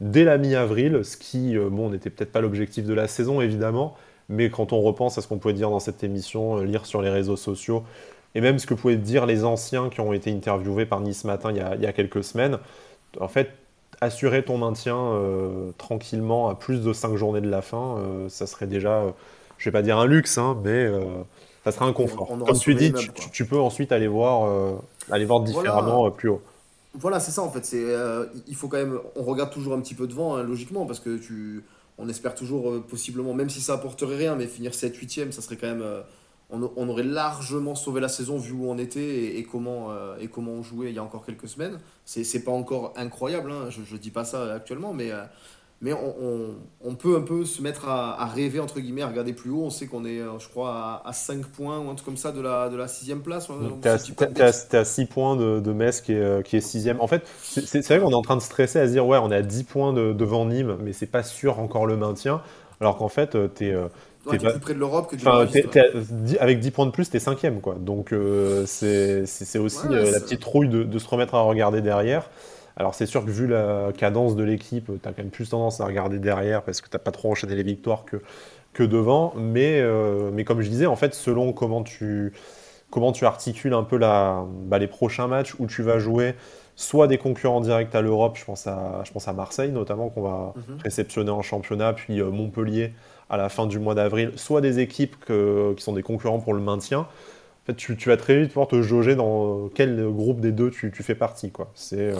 dès 0.00 0.24
la 0.24 0.38
mi-avril, 0.38 1.04
ce 1.04 1.16
qui, 1.16 1.56
bon, 1.56 1.90
n'était 1.90 2.10
peut-être 2.10 2.30
pas 2.30 2.40
l'objectif 2.40 2.84
de 2.84 2.94
la 2.94 3.08
saison 3.08 3.40
évidemment, 3.40 3.96
mais 4.28 4.48
quand 4.48 4.72
on 4.72 4.80
repense 4.80 5.18
à 5.18 5.22
ce 5.22 5.26
qu'on 5.26 5.38
pouvait 5.38 5.54
dire 5.54 5.70
dans 5.70 5.80
cette 5.80 6.04
émission, 6.04 6.58
lire 6.58 6.86
sur 6.86 7.02
les 7.02 7.10
réseaux 7.10 7.36
sociaux, 7.36 7.82
et 8.36 8.40
même 8.40 8.60
ce 8.60 8.66
que 8.68 8.74
pouvaient 8.74 8.96
dire 8.96 9.26
les 9.26 9.44
anciens 9.44 9.88
qui 9.88 10.00
ont 10.00 10.12
été 10.12 10.30
interviewés 10.30 10.86
par 10.86 11.00
Nice 11.00 11.24
Matin 11.24 11.50
il 11.50 11.56
y 11.56 11.60
a, 11.60 11.74
il 11.74 11.82
y 11.82 11.86
a 11.86 11.92
quelques 11.92 12.22
semaines, 12.22 12.58
en 13.18 13.26
fait, 13.26 13.50
assurer 14.00 14.44
ton 14.44 14.56
maintien 14.56 15.18
tranquillement 15.78 16.48
à 16.48 16.54
plus 16.54 16.80
de 16.80 16.92
5 16.92 17.16
journées 17.16 17.40
de 17.40 17.50
la 17.50 17.62
fin, 17.62 17.96
ça 18.28 18.46
serait 18.46 18.68
déjà 18.68 19.02
je 19.58 19.64
vais 19.64 19.72
pas 19.72 19.82
dire 19.82 19.98
un 19.98 20.06
luxe, 20.06 20.38
hein, 20.38 20.58
mais 20.64 20.70
euh, 20.70 21.02
ça 21.64 21.72
sera 21.72 21.86
un 21.86 21.92
confort. 21.92 22.28
Comme 22.28 22.58
tu 22.58 22.74
dis, 22.74 22.92
tu, 23.32 23.44
peux 23.44 23.58
ensuite 23.58 23.92
aller 23.92 24.06
voir, 24.06 24.48
euh, 24.48 24.76
aller 25.10 25.24
voir 25.24 25.40
différemment 25.40 26.06
euh, 26.06 26.10
plus 26.10 26.28
haut. 26.28 26.40
Voilà, 26.94 27.20
c'est 27.20 27.32
ça 27.32 27.42
en 27.42 27.50
fait. 27.50 27.64
C'est, 27.64 27.84
il 28.46 28.54
faut 28.54 28.68
quand 28.68 28.78
même, 28.78 28.98
on 29.14 29.22
regarde 29.22 29.52
toujours 29.52 29.74
un 29.74 29.80
petit 29.80 29.94
peu 29.94 30.06
devant, 30.06 30.36
hein, 30.36 30.42
logiquement, 30.42 30.86
parce 30.86 31.00
que 31.00 31.18
tu, 31.18 31.62
on 31.98 32.08
espère 32.08 32.34
toujours 32.34 32.82
possiblement, 32.84 33.34
même 33.34 33.50
si 33.50 33.60
ça 33.60 33.74
apporterait 33.74 34.16
rien, 34.16 34.36
mais 34.36 34.46
finir 34.46 34.72
7-8e, 34.72 35.30
ça 35.30 35.42
serait 35.42 35.56
quand 35.56 35.66
même, 35.68 35.84
on, 36.50 36.88
aurait 36.88 37.04
largement 37.04 37.74
sauvé 37.74 38.00
la 38.00 38.08
saison 38.08 38.38
vu 38.38 38.52
où 38.52 38.70
on 38.70 38.78
était 38.78 39.36
et, 39.36 39.44
comment, 39.44 39.90
et 40.18 40.28
comment 40.28 40.52
on 40.52 40.62
jouait 40.62 40.88
il 40.88 40.94
y 40.94 40.98
a 40.98 41.04
encore 41.04 41.26
quelques 41.26 41.46
semaines. 41.46 41.78
C'est, 42.04 42.24
c'est 42.24 42.42
pas 42.42 42.52
encore 42.52 42.94
incroyable, 42.96 43.52
hein, 43.52 43.68
je, 43.68 43.82
je 43.84 43.96
dis 43.96 44.10
pas 44.10 44.24
ça 44.24 44.54
actuellement, 44.54 44.92
mais 44.92 45.12
mais 45.80 45.92
on, 45.92 46.94
peut 46.96 47.16
un 47.16 47.20
peu 47.20 47.44
se 47.44 47.62
mettre 47.62 47.88
à, 47.88 48.26
rêver, 48.26 48.58
entre 48.58 48.80
guillemets, 48.80 49.02
à 49.02 49.08
regarder 49.08 49.32
plus 49.32 49.50
haut. 49.50 49.62
On 49.62 49.70
sait 49.70 49.86
qu'on 49.86 50.04
est, 50.04 50.18
euh, 50.18 50.38
je 50.40 50.48
crois, 50.48 51.02
à, 51.04 51.12
5 51.12 51.46
points 51.46 51.78
ou 51.78 51.88
un 51.88 51.94
truc 51.94 52.04
comme 52.04 52.16
ça 52.16 52.32
de 52.32 52.40
la, 52.40 52.68
de 52.68 52.76
la 52.76 52.88
sixième 52.88 53.20
place. 53.20 53.48
T'es 53.80 53.88
à, 54.76 54.84
6 54.84 55.06
points 55.06 55.36
de, 55.36 55.60
de 55.60 55.72
Metz 55.72 56.00
qui 56.00 56.14
est, 56.14 56.16
euh, 56.16 56.42
qui 56.42 56.56
est 56.56 56.60
sixième. 56.60 57.00
En 57.00 57.06
fait, 57.06 57.22
c'est 57.42 57.86
vrai 57.86 58.00
qu'on 58.00 58.10
est 58.10 58.14
en 58.14 58.22
train 58.22 58.36
de 58.36 58.42
stresser 58.42 58.80
à 58.80 58.86
se 58.88 58.92
dire, 58.92 59.06
ouais, 59.06 59.18
on 59.18 59.30
est 59.30 59.36
à 59.36 59.42
10 59.42 59.64
points 59.64 59.92
devant 59.92 60.46
Nîmes, 60.46 60.78
mais 60.82 60.92
c'est 60.92 61.06
pas 61.06 61.22
sûr 61.22 61.60
encore 61.60 61.86
le 61.86 61.96
maintien. 61.96 62.42
Alors 62.80 62.96
qu'en 62.96 63.08
fait, 63.08 63.36
euh, 63.36 63.46
t'es... 63.46 63.66
es 63.66 64.38
plus 64.38 64.60
près 64.60 64.74
de 64.74 64.80
l'Europe 64.80 65.08
que 65.08 65.14
du 65.14 66.38
Avec 66.38 66.58
10 66.58 66.70
points 66.72 66.86
de 66.86 66.90
plus, 66.90 67.08
t'es 67.08 67.20
cinquième. 67.20 67.60
Quoi. 67.60 67.76
Donc 67.78 68.12
c'est 68.66 69.22
aussi 69.58 69.86
la 69.88 70.18
petite 70.18 70.40
trouille 70.40 70.68
de, 70.68 70.82
de, 70.82 70.98
se 70.98 71.06
remettre 71.06 71.36
à 71.36 71.42
regarder 71.42 71.82
derrière. 71.82 72.28
Alors 72.78 72.94
c'est 72.94 73.06
sûr 73.06 73.24
que 73.24 73.30
vu 73.30 73.48
la 73.48 73.88
cadence 73.96 74.36
de 74.36 74.44
l'équipe, 74.44 74.86
tu 74.86 75.08
as 75.08 75.12
quand 75.12 75.18
même 75.18 75.30
plus 75.30 75.50
tendance 75.50 75.80
à 75.80 75.84
regarder 75.84 76.20
derrière 76.20 76.62
parce 76.62 76.80
que 76.80 76.88
tu 76.88 76.94
n'as 76.94 77.00
pas 77.00 77.10
trop 77.10 77.32
enchaîné 77.32 77.56
les 77.56 77.64
victoires 77.64 78.04
que, 78.04 78.22
que 78.72 78.84
devant. 78.84 79.34
Mais, 79.36 79.80
euh, 79.80 80.30
mais 80.32 80.44
comme 80.44 80.60
je 80.60 80.70
disais, 80.70 80.86
en 80.86 80.94
fait, 80.94 81.12
selon 81.12 81.52
comment 81.52 81.82
tu, 81.82 82.32
comment 82.90 83.10
tu 83.10 83.26
articules 83.26 83.74
un 83.74 83.82
peu 83.82 83.96
la, 83.96 84.44
bah, 84.66 84.78
les 84.78 84.86
prochains 84.86 85.26
matchs 85.26 85.56
où 85.58 85.66
tu 85.66 85.82
vas 85.82 85.98
jouer 85.98 86.36
soit 86.76 87.08
des 87.08 87.18
concurrents 87.18 87.60
directs 87.60 87.92
à 87.96 88.00
l'Europe, 88.00 88.36
je, 88.38 88.44
pense 88.44 88.68
à, 88.68 89.02
je 89.04 89.10
pense 89.10 89.26
à 89.26 89.32
Marseille 89.32 89.72
notamment, 89.72 90.08
qu'on 90.08 90.22
va 90.22 90.54
mhm. 90.54 90.78
réceptionner 90.84 91.30
en 91.30 91.42
championnat, 91.42 91.92
puis 91.94 92.20
euh, 92.20 92.30
Montpellier 92.30 92.92
à 93.28 93.36
la 93.36 93.48
fin 93.48 93.66
du 93.66 93.80
mois 93.80 93.96
d'avril, 93.96 94.30
soit 94.36 94.60
des 94.60 94.78
équipes 94.78 95.16
qui 95.26 95.82
sont 95.82 95.92
des 95.92 96.02
concurrents 96.02 96.38
pour 96.38 96.54
le 96.54 96.60
maintien 96.60 97.06
tu, 97.76 97.96
vas 98.08 98.16
très 98.16 98.40
vite 98.40 98.48
pouvoir 98.48 98.68
te 98.68 98.80
jauger 98.82 99.14
dans 99.14 99.68
quel 99.74 100.08
groupe 100.10 100.40
des 100.40 100.52
deux 100.52 100.70
tu, 100.70 100.90
fais 100.90 101.14
partie. 101.14 101.50
quoi. 101.50 101.70
C'est 101.74 102.12
euh, 102.12 102.14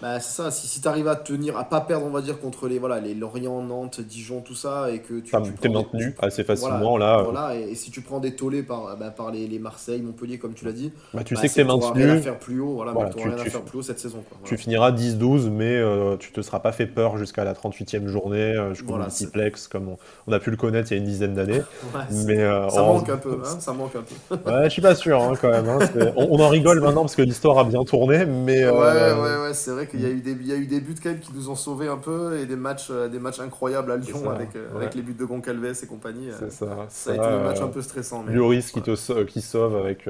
bah, 0.00 0.20
ça, 0.20 0.50
si, 0.50 0.66
si 0.66 0.80
tu 0.80 0.88
arrives 0.88 1.08
à 1.08 1.16
tenir, 1.16 1.56
à 1.56 1.64
pas 1.64 1.80
perdre, 1.80 2.06
on 2.06 2.10
va 2.10 2.20
dire, 2.20 2.38
contre 2.38 2.68
les, 2.68 2.78
voilà, 2.78 3.00
les 3.00 3.14
Lorient, 3.14 3.62
Nantes, 3.62 4.00
Dijon, 4.00 4.40
tout 4.40 4.54
ça, 4.54 4.90
et 4.90 5.00
que 5.00 5.14
tu, 5.20 5.32
tu 5.32 5.66
es 5.66 5.70
maintenu 5.70 6.14
assez 6.20 6.44
facilement 6.44 6.96
là. 6.96 7.22
Voilà, 7.22 7.54
et, 7.54 7.74
si 7.74 7.90
tu 7.90 8.00
prends 8.00 8.20
des 8.20 8.34
tollés 8.34 8.62
par, 8.62 8.96
bah, 8.96 9.10
par 9.10 9.30
les, 9.30 9.46
les, 9.46 9.58
Marseille, 9.58 10.02
Montpellier, 10.02 10.38
comme 10.38 10.54
tu 10.54 10.64
l'as 10.64 10.72
dit, 10.72 10.92
bah, 11.14 11.24
tu 11.24 11.36
sais 11.36 11.48
que 11.48 11.54
tu 11.54 11.60
es 11.60 11.64
maintenu. 11.64 12.04
rien 12.04 12.16
à 12.16 12.20
faire 12.20 12.38
plus 12.38 12.60
haut, 12.60 12.74
voilà, 12.74 12.92
tu, 13.10 13.22
rien 13.22 13.36
à 13.36 13.44
faire 13.44 13.62
plus 13.62 13.78
haut 13.78 13.82
cette 13.82 14.00
saison. 14.00 14.22
Quoi, 14.28 14.38
Tu 14.44 14.56
finiras 14.56 14.92
10-12, 14.92 15.50
mais 15.50 15.76
euh, 15.76 16.16
tu 16.16 16.32
te 16.32 16.42
seras 16.42 16.60
pas 16.60 16.72
fait 16.72 16.86
peur 16.86 17.16
jusqu'à 17.16 17.44
la 17.44 17.54
38e 17.54 18.06
journée, 18.06 18.38
euh, 18.38 18.74
jusqu'au 18.74 18.96
multiplex, 18.96 19.68
comme 19.68 19.96
on, 20.26 20.32
a 20.32 20.38
pu 20.38 20.50
le 20.50 20.56
connaître 20.56 20.90
il 20.92 20.96
y 20.96 20.98
a 20.98 21.00
une 21.00 21.08
dizaine 21.08 21.34
d'années. 21.34 21.62
mais, 22.26 22.38
euh, 22.38 22.68
ça, 22.68 22.82
manque 22.82 23.08
un 23.08 23.16
peu, 23.16 23.40
hein, 23.42 23.60
ça 23.60 23.72
manque 23.72 23.96
un 23.96 24.02
peu. 24.02 24.36
Suis 24.82 24.88
pas 24.88 24.94
sûr 24.94 25.22
hein, 25.22 25.32
quand 25.40 25.50
même. 25.50 25.68
Hein, 25.68 25.78
on, 26.16 26.40
en 26.40 26.48
rigole 26.48 26.80
maintenant 26.80 27.02
parce 27.02 27.16
que 27.16 27.22
l'histoire 27.22 27.58
a 27.58 27.64
bien 27.64 27.84
tourné, 27.84 28.26
mais. 28.26 28.64
Ouais, 28.64 28.72
ouais, 28.72 29.36
ouais, 29.42 29.54
c'est 29.54 29.70
vrai 29.70 29.86
qu'il 29.86 30.00
y 30.00 30.06
a 30.06 30.10
eu 30.10 30.20
des, 30.20 30.32
il 30.32 30.46
y 30.46 30.52
a 30.52 30.56
eu 30.56 30.66
des 30.66 30.80
buts 30.80 30.94
quand 31.02 31.10
même 31.10 31.20
qui 31.20 31.32
nous 31.34 31.48
ont 31.48 31.54
sauvés 31.54 31.88
un 31.88 31.96
peu 31.96 32.38
et 32.38 32.46
des 32.46 32.56
matchs, 32.56 32.88
euh, 32.90 33.08
des 33.08 33.18
matchs 33.18 33.40
incroyables 33.40 33.92
à 33.92 33.96
Lyon 33.96 34.30
avec, 34.30 34.56
euh, 34.56 34.74
avec 34.76 34.94
les 34.94 35.02
buts 35.02 35.16
de 35.18 35.24
Goncalves 35.24 35.78
et 35.82 35.86
compagnie. 35.86 36.30
Euh, 36.30 36.50
ça. 36.50 36.86
ça. 36.88 37.10
a 37.12 37.14
été 37.14 37.24
un 37.24 37.42
match 37.42 37.60
un 37.60 37.68
peu 37.68 37.82
stressant. 37.82 38.24
Mais... 38.26 38.34
Lloris 38.34 38.70
qui, 38.70 38.82
te, 38.82 39.22
qui 39.24 39.40
sauve 39.40 39.76
avec, 39.76 40.08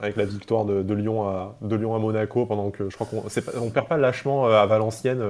avec 0.00 0.16
la 0.16 0.24
victoire 0.24 0.64
de, 0.64 0.82
de, 0.82 0.94
Lyon 0.94 1.28
à, 1.28 1.56
de 1.60 1.76
Lyon 1.76 1.94
à 1.94 1.98
Monaco 1.98 2.46
pendant 2.46 2.70
que 2.70 2.90
je 2.90 2.94
crois 2.94 3.06
qu'on 3.06 3.24
on 3.60 3.70
perd 3.70 3.88
pas 3.88 3.96
lâchement 3.96 4.46
à 4.46 4.66
Valenciennes 4.66 5.22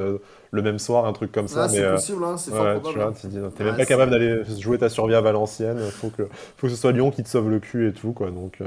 le 0.54 0.62
même 0.62 0.78
soir, 0.78 1.04
un 1.06 1.12
truc 1.12 1.32
comme 1.32 1.49
ça. 1.49 1.64
Ah, 1.64 1.68
c'est 1.68 1.90
possible, 1.90 2.25
hein, 2.25 2.37
c'est 2.37 2.50
fort 2.50 2.80
probable. 2.80 3.16
Tu 3.20 3.26
n'es 3.28 3.40
même 3.40 3.76
pas 3.76 3.87
capable 3.87 4.11
d'aller 4.11 4.42
jouer 4.58 4.78
ta 4.78 4.88
survie 4.88 5.14
à 5.14 5.20
Valenciennes. 5.20 5.80
Faut 5.90 6.08
que, 6.08 6.23
faut 6.56 6.66
que 6.66 6.68
ce 6.68 6.76
soit 6.76 6.92
Lyon 6.92 7.11
qui 7.11 7.23
te 7.23 7.28
sauve 7.28 7.50
le 7.50 7.58
cul 7.58 7.88
et 7.88 7.92
tout. 7.92 8.12
Quoi, 8.12 8.30
donc, 8.30 8.58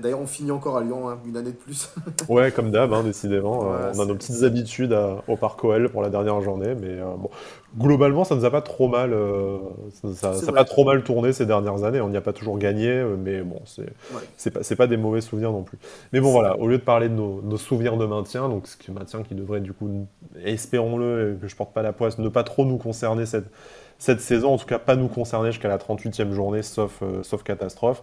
D'ailleurs, 0.00 0.20
on 0.20 0.26
finit 0.26 0.50
encore 0.50 0.76
à 0.76 0.82
Lyon, 0.82 1.08
hein, 1.08 1.18
une 1.26 1.36
année 1.36 1.50
de 1.50 1.56
plus. 1.56 1.90
ouais, 2.28 2.50
comme 2.50 2.70
d'hab, 2.70 2.92
hein, 2.92 3.02
décidément. 3.02 3.60
on 3.94 4.00
a 4.00 4.04
nos 4.04 4.14
petites 4.14 4.42
habitudes 4.42 4.96
au 5.28 5.36
Parc 5.36 5.62
OL 5.64 5.88
pour 5.88 6.02
la 6.02 6.10
dernière 6.10 6.40
journée, 6.42 6.74
mais 6.74 7.00
euh, 7.00 7.04
bon, 7.16 7.30
globalement, 7.76 8.24
ça 8.24 8.34
nous 8.34 8.44
a 8.44 8.50
pas 8.50 8.62
trop 8.62 8.88
mal, 8.88 9.12
euh, 9.12 9.58
ça, 10.14 10.34
ça, 10.34 10.52
pas 10.52 10.64
trop 10.64 10.84
mal 10.84 11.02
tourné 11.02 11.32
ces 11.32 11.46
dernières 11.46 11.84
années. 11.84 12.00
On 12.00 12.08
n'y 12.08 12.16
a 12.16 12.20
pas 12.20 12.32
toujours 12.32 12.58
gagné, 12.58 12.88
euh, 12.88 13.16
mais 13.18 13.42
bon, 13.42 13.60
c'est 13.64 13.86
c'est 14.36 14.50
pas, 14.50 14.76
pas 14.76 14.86
des 14.86 14.96
mauvais 14.96 15.20
souvenirs 15.20 15.52
non 15.52 15.62
plus. 15.62 15.78
Mais 16.12 16.20
bon, 16.20 16.30
voilà, 16.30 16.58
au 16.58 16.68
lieu 16.68 16.78
de 16.78 16.82
parler 16.82 17.08
de 17.08 17.14
nos, 17.14 17.56
souvenirs 17.56 17.96
de 17.96 18.06
maintien, 18.06 18.48
donc 18.48 18.66
ce 18.66 18.76
qui 18.76 18.90
maintien 18.90 19.22
qui 19.22 19.34
devrait 19.34 19.60
du 19.60 19.72
coup, 19.72 20.06
espérons-le, 20.44 21.38
que 21.40 21.48
je 21.48 21.56
porte 21.56 21.72
pas 21.72 21.82
la 21.82 21.92
poisse, 21.92 22.18
ne 22.18 22.28
pas 22.28 22.44
trop 22.44 22.64
nous 22.64 22.78
concerner 22.78 23.26
cette 23.26 23.46
cette 23.98 24.20
saison, 24.20 24.52
en 24.52 24.58
tout 24.58 24.66
cas 24.66 24.78
pas 24.78 24.94
nous 24.94 25.08
concerner 25.08 25.52
jusqu'à 25.52 25.68
la 25.68 25.78
38e 25.78 26.30
journée, 26.32 26.62
sauf, 26.62 27.02
sauf 27.22 27.42
catastrophe. 27.42 28.02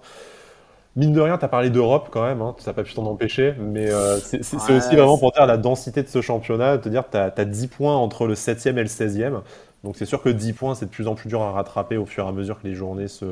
Mine 0.96 1.12
de 1.12 1.22
rien, 1.22 1.40
tu 1.40 1.46
as 1.46 1.48
parlé 1.48 1.72
d'Europe 1.72 2.10
quand 2.12 2.24
même, 2.24 2.42
hein, 2.44 2.56
ça 2.60 2.70
n'a 2.70 2.76
pas 2.76 2.84
pu 2.84 2.94
t'en 2.94 3.06
empêcher, 3.08 3.56
mais 3.60 3.92
euh, 3.92 4.20
c'est 4.20 4.40
aussi 4.42 4.96
vraiment 4.96 5.18
pour 5.18 5.32
dire 5.32 5.48
la 5.48 5.58
densité 5.58 6.04
de 6.04 6.08
ce 6.08 6.22
championnat, 6.22 6.78
te 6.78 6.88
dire 6.88 7.04
que 7.10 7.12
tu 7.12 7.18
as, 7.18 7.46
10 7.46 7.68
points 7.68 7.96
entre 7.96 8.28
le 8.28 8.36
7e 8.36 8.78
et 8.78 8.84
le 8.84 8.86
16e. 8.86 9.42
Donc 9.84 9.96
c'est 9.98 10.06
sûr 10.06 10.22
que 10.22 10.30
10 10.30 10.54
points, 10.54 10.76
c'est 10.76 10.86
de 10.86 10.92
plus 10.92 11.08
en 11.08 11.16
plus 11.16 11.30
dur 11.30 11.42
à 11.42 11.52
rattraper 11.52 11.98
au 11.98 12.06
fur 12.06 12.26
et 12.26 12.28
à 12.28 12.32
mesure 12.32 12.62
que 12.62 12.68
les 12.68 12.76
journées 12.76 13.08
se. 13.08 13.26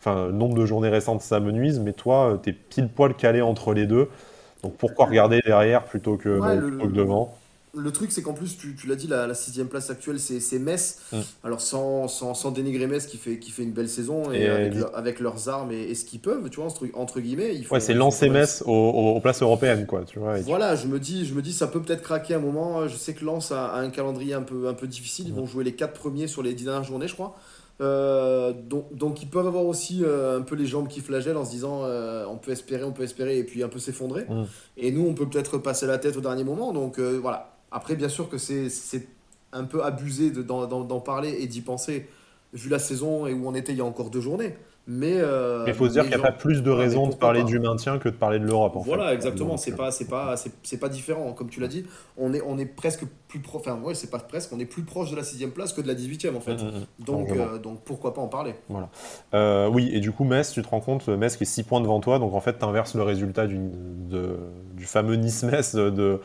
Enfin, 0.00 0.26
le 0.26 0.32
nombre 0.32 0.54
de 0.56 0.66
journées 0.66 0.88
récentes 0.90 1.22
s'amenuise, 1.22 1.80
mais 1.80 1.92
toi, 1.92 2.38
tu 2.42 2.50
es 2.50 2.52
pile 2.52 2.88
poil 2.88 3.14
calé 3.14 3.42
entre 3.42 3.74
les 3.74 3.86
deux. 3.86 4.08
Donc 4.62 4.76
pourquoi 4.76 5.06
regarder 5.06 5.40
derrière 5.44 5.84
plutôt 5.84 6.16
que, 6.16 6.42
devant? 6.86 7.37
Le 7.78 7.92
truc, 7.92 8.12
c'est 8.12 8.22
qu'en 8.22 8.32
plus, 8.32 8.56
tu, 8.56 8.74
tu 8.74 8.86
l'as 8.86 8.94
dit, 8.94 9.06
la, 9.06 9.32
sixième 9.34 9.68
place 9.68 9.90
actuelle, 9.90 10.18
c'est 10.18 10.58
Metz. 10.58 10.98
Alors, 11.44 11.60
sans, 11.60 12.08
sans, 12.08 12.34
sans, 12.34 12.50
dénigrer 12.50 12.86
Metz 12.86 13.06
qui 13.06 13.16
fait, 13.16 13.38
qui 13.38 13.50
fait 13.50 13.62
une 13.62 13.72
belle 13.72 13.88
saison 13.88 14.32
et, 14.32 14.46
avec, 14.94 15.20
leurs 15.20 15.48
armes 15.48 15.72
et, 15.72 15.94
ce 15.94 16.04
qu'ils 16.04 16.20
peuvent, 16.20 16.48
tu 16.50 16.56
vois, 16.56 16.66
entre, 16.66 16.86
entre 16.94 17.20
guillemets. 17.20 17.54
Il 17.54 17.64
faut, 17.64 17.74
ouais, 17.74 17.80
c'est 17.80 17.94
lancer 17.94 18.28
Metz 18.28 18.62
aux, 18.66 19.20
places 19.20 19.42
européennes, 19.42 19.86
quoi. 19.86 20.04
Tu 20.04 20.18
vois, 20.18 20.38
voilà, 20.40 20.76
je 20.76 20.86
me, 20.86 20.98
dis, 20.98 21.26
je 21.26 21.34
me 21.34 21.42
dis, 21.42 21.52
ça 21.52 21.66
peut 21.66 21.80
peut-être 21.80 22.02
craquer 22.02 22.34
un 22.34 22.40
moment. 22.40 22.88
Je 22.88 22.96
sais 22.96 23.14
que 23.14 23.24
Lens 23.24 23.52
a, 23.52 23.74
un 23.74 23.90
calendrier 23.90 24.34
un 24.34 24.42
peu, 24.42 24.68
un 24.68 24.74
peu 24.74 24.86
difficile. 24.86 25.28
Ils 25.28 25.34
vont 25.34 25.46
jouer 25.46 25.64
les 25.64 25.74
quatre 25.74 25.94
premiers 25.94 26.26
sur 26.26 26.42
les 26.42 26.54
dix 26.54 26.64
dernières 26.64 26.84
journées, 26.84 27.08
je 27.08 27.14
crois. 27.14 27.36
Euh, 27.80 28.52
donc, 28.52 28.94
donc, 28.94 29.22
ils 29.22 29.28
peuvent 29.28 29.46
avoir 29.46 29.64
aussi 29.64 30.02
euh, 30.02 30.38
un 30.38 30.42
peu 30.42 30.56
les 30.56 30.66
jambes 30.66 30.88
qui 30.88 31.00
flagellent 31.00 31.36
en 31.36 31.44
se 31.44 31.50
disant 31.50 31.82
euh, 31.84 32.24
on 32.28 32.36
peut 32.36 32.50
espérer, 32.50 32.84
on 32.84 32.92
peut 32.92 33.04
espérer 33.04 33.38
et 33.38 33.44
puis 33.44 33.62
un 33.62 33.68
peu 33.68 33.78
s'effondrer. 33.78 34.26
Et 34.76 34.90
nous, 34.90 35.06
on 35.06 35.14
peut 35.14 35.28
peut-être 35.28 35.58
passer 35.58 35.86
la 35.86 35.98
tête 35.98 36.16
au 36.16 36.20
dernier 36.20 36.44
moment. 36.44 36.72
Donc 36.72 36.98
voilà. 36.98 37.57
Après, 37.70 37.96
bien 37.96 38.08
sûr 38.08 38.28
que 38.28 38.38
c'est 38.38 39.08
un 39.52 39.64
peu 39.64 39.84
abusé 39.84 40.30
d'en 40.30 41.00
parler 41.00 41.36
et 41.40 41.46
d'y 41.46 41.60
penser 41.60 42.08
vu 42.52 42.68
la 42.68 42.78
saison 42.78 43.26
et 43.26 43.34
où 43.34 43.46
on 43.46 43.54
était 43.54 43.72
il 43.72 43.78
y 43.78 43.82
a 43.82 43.84
encore 43.84 44.10
deux 44.10 44.20
journées. 44.20 44.56
Mais 44.90 45.18
euh, 45.18 45.64
il 45.66 45.74
faut 45.74 45.86
se 45.86 45.92
dire 45.92 46.02
qu'il 46.04 46.16
n'y 46.16 46.22
a 46.22 46.26
pas 46.26 46.32
plus 46.32 46.62
de 46.62 46.70
raison 46.70 47.08
de 47.08 47.14
parler 47.14 47.44
du 47.44 47.60
maintien 47.60 47.98
que 47.98 48.08
de 48.08 48.14
parler 48.14 48.38
de 48.38 48.46
l'Europe. 48.46 48.72
Voilà, 48.86 49.12
exactement. 49.12 49.58
C'est 49.58 49.76
pas, 49.76 49.90
c'est 49.90 50.06
pas, 50.06 50.34
c'est 50.62 50.80
pas 50.80 50.88
différent. 50.88 51.34
Comme 51.34 51.50
tu 51.50 51.60
l'as 51.60 51.68
dit, 51.68 51.84
on 52.16 52.32
est, 52.32 52.40
on 52.40 52.56
est 52.56 52.64
presque 52.64 53.04
plus 53.28 53.40
proche. 53.40 53.60
Enfin, 53.60 53.78
ouais, 53.82 53.94
c'est 53.94 54.10
pas 54.10 54.18
presque. 54.18 54.52
On 54.52 54.58
est 54.58 54.64
plus 54.64 54.82
proche 54.82 55.10
de 55.10 55.16
la 55.16 55.22
sixième 55.22 55.50
place 55.50 55.72
que 55.72 55.80
de 55.80 55.86
la 55.86 55.94
18e 55.94 56.36
en 56.36 56.40
fait. 56.40 56.54
Mmh, 56.54 56.66
mmh, 56.66 56.78
mmh. 57.00 57.04
donc, 57.04 57.30
euh, 57.30 57.58
donc 57.58 57.80
pourquoi 57.84 58.14
pas 58.14 58.20
en 58.20 58.28
parler. 58.28 58.54
Voilà. 58.68 58.88
Euh, 59.34 59.68
oui, 59.68 59.90
et 59.92 60.00
du 60.00 60.12
coup, 60.12 60.24
Metz, 60.24 60.50
tu 60.50 60.62
te 60.62 60.68
rends 60.68 60.80
compte, 60.80 61.08
Metz 61.08 61.36
qui 61.36 61.44
est 61.44 61.46
6 61.46 61.62
points 61.64 61.80
devant 61.80 62.00
toi. 62.00 62.18
Donc 62.18 62.34
en 62.34 62.40
fait, 62.40 62.58
tu 62.58 62.64
inverses 62.64 62.94
le 62.94 63.02
résultat 63.02 63.46
du, 63.46 63.58
de, 63.58 64.38
du 64.74 64.84
fameux 64.84 65.16
Nice-Metz 65.16 65.76
d'il 65.76 66.18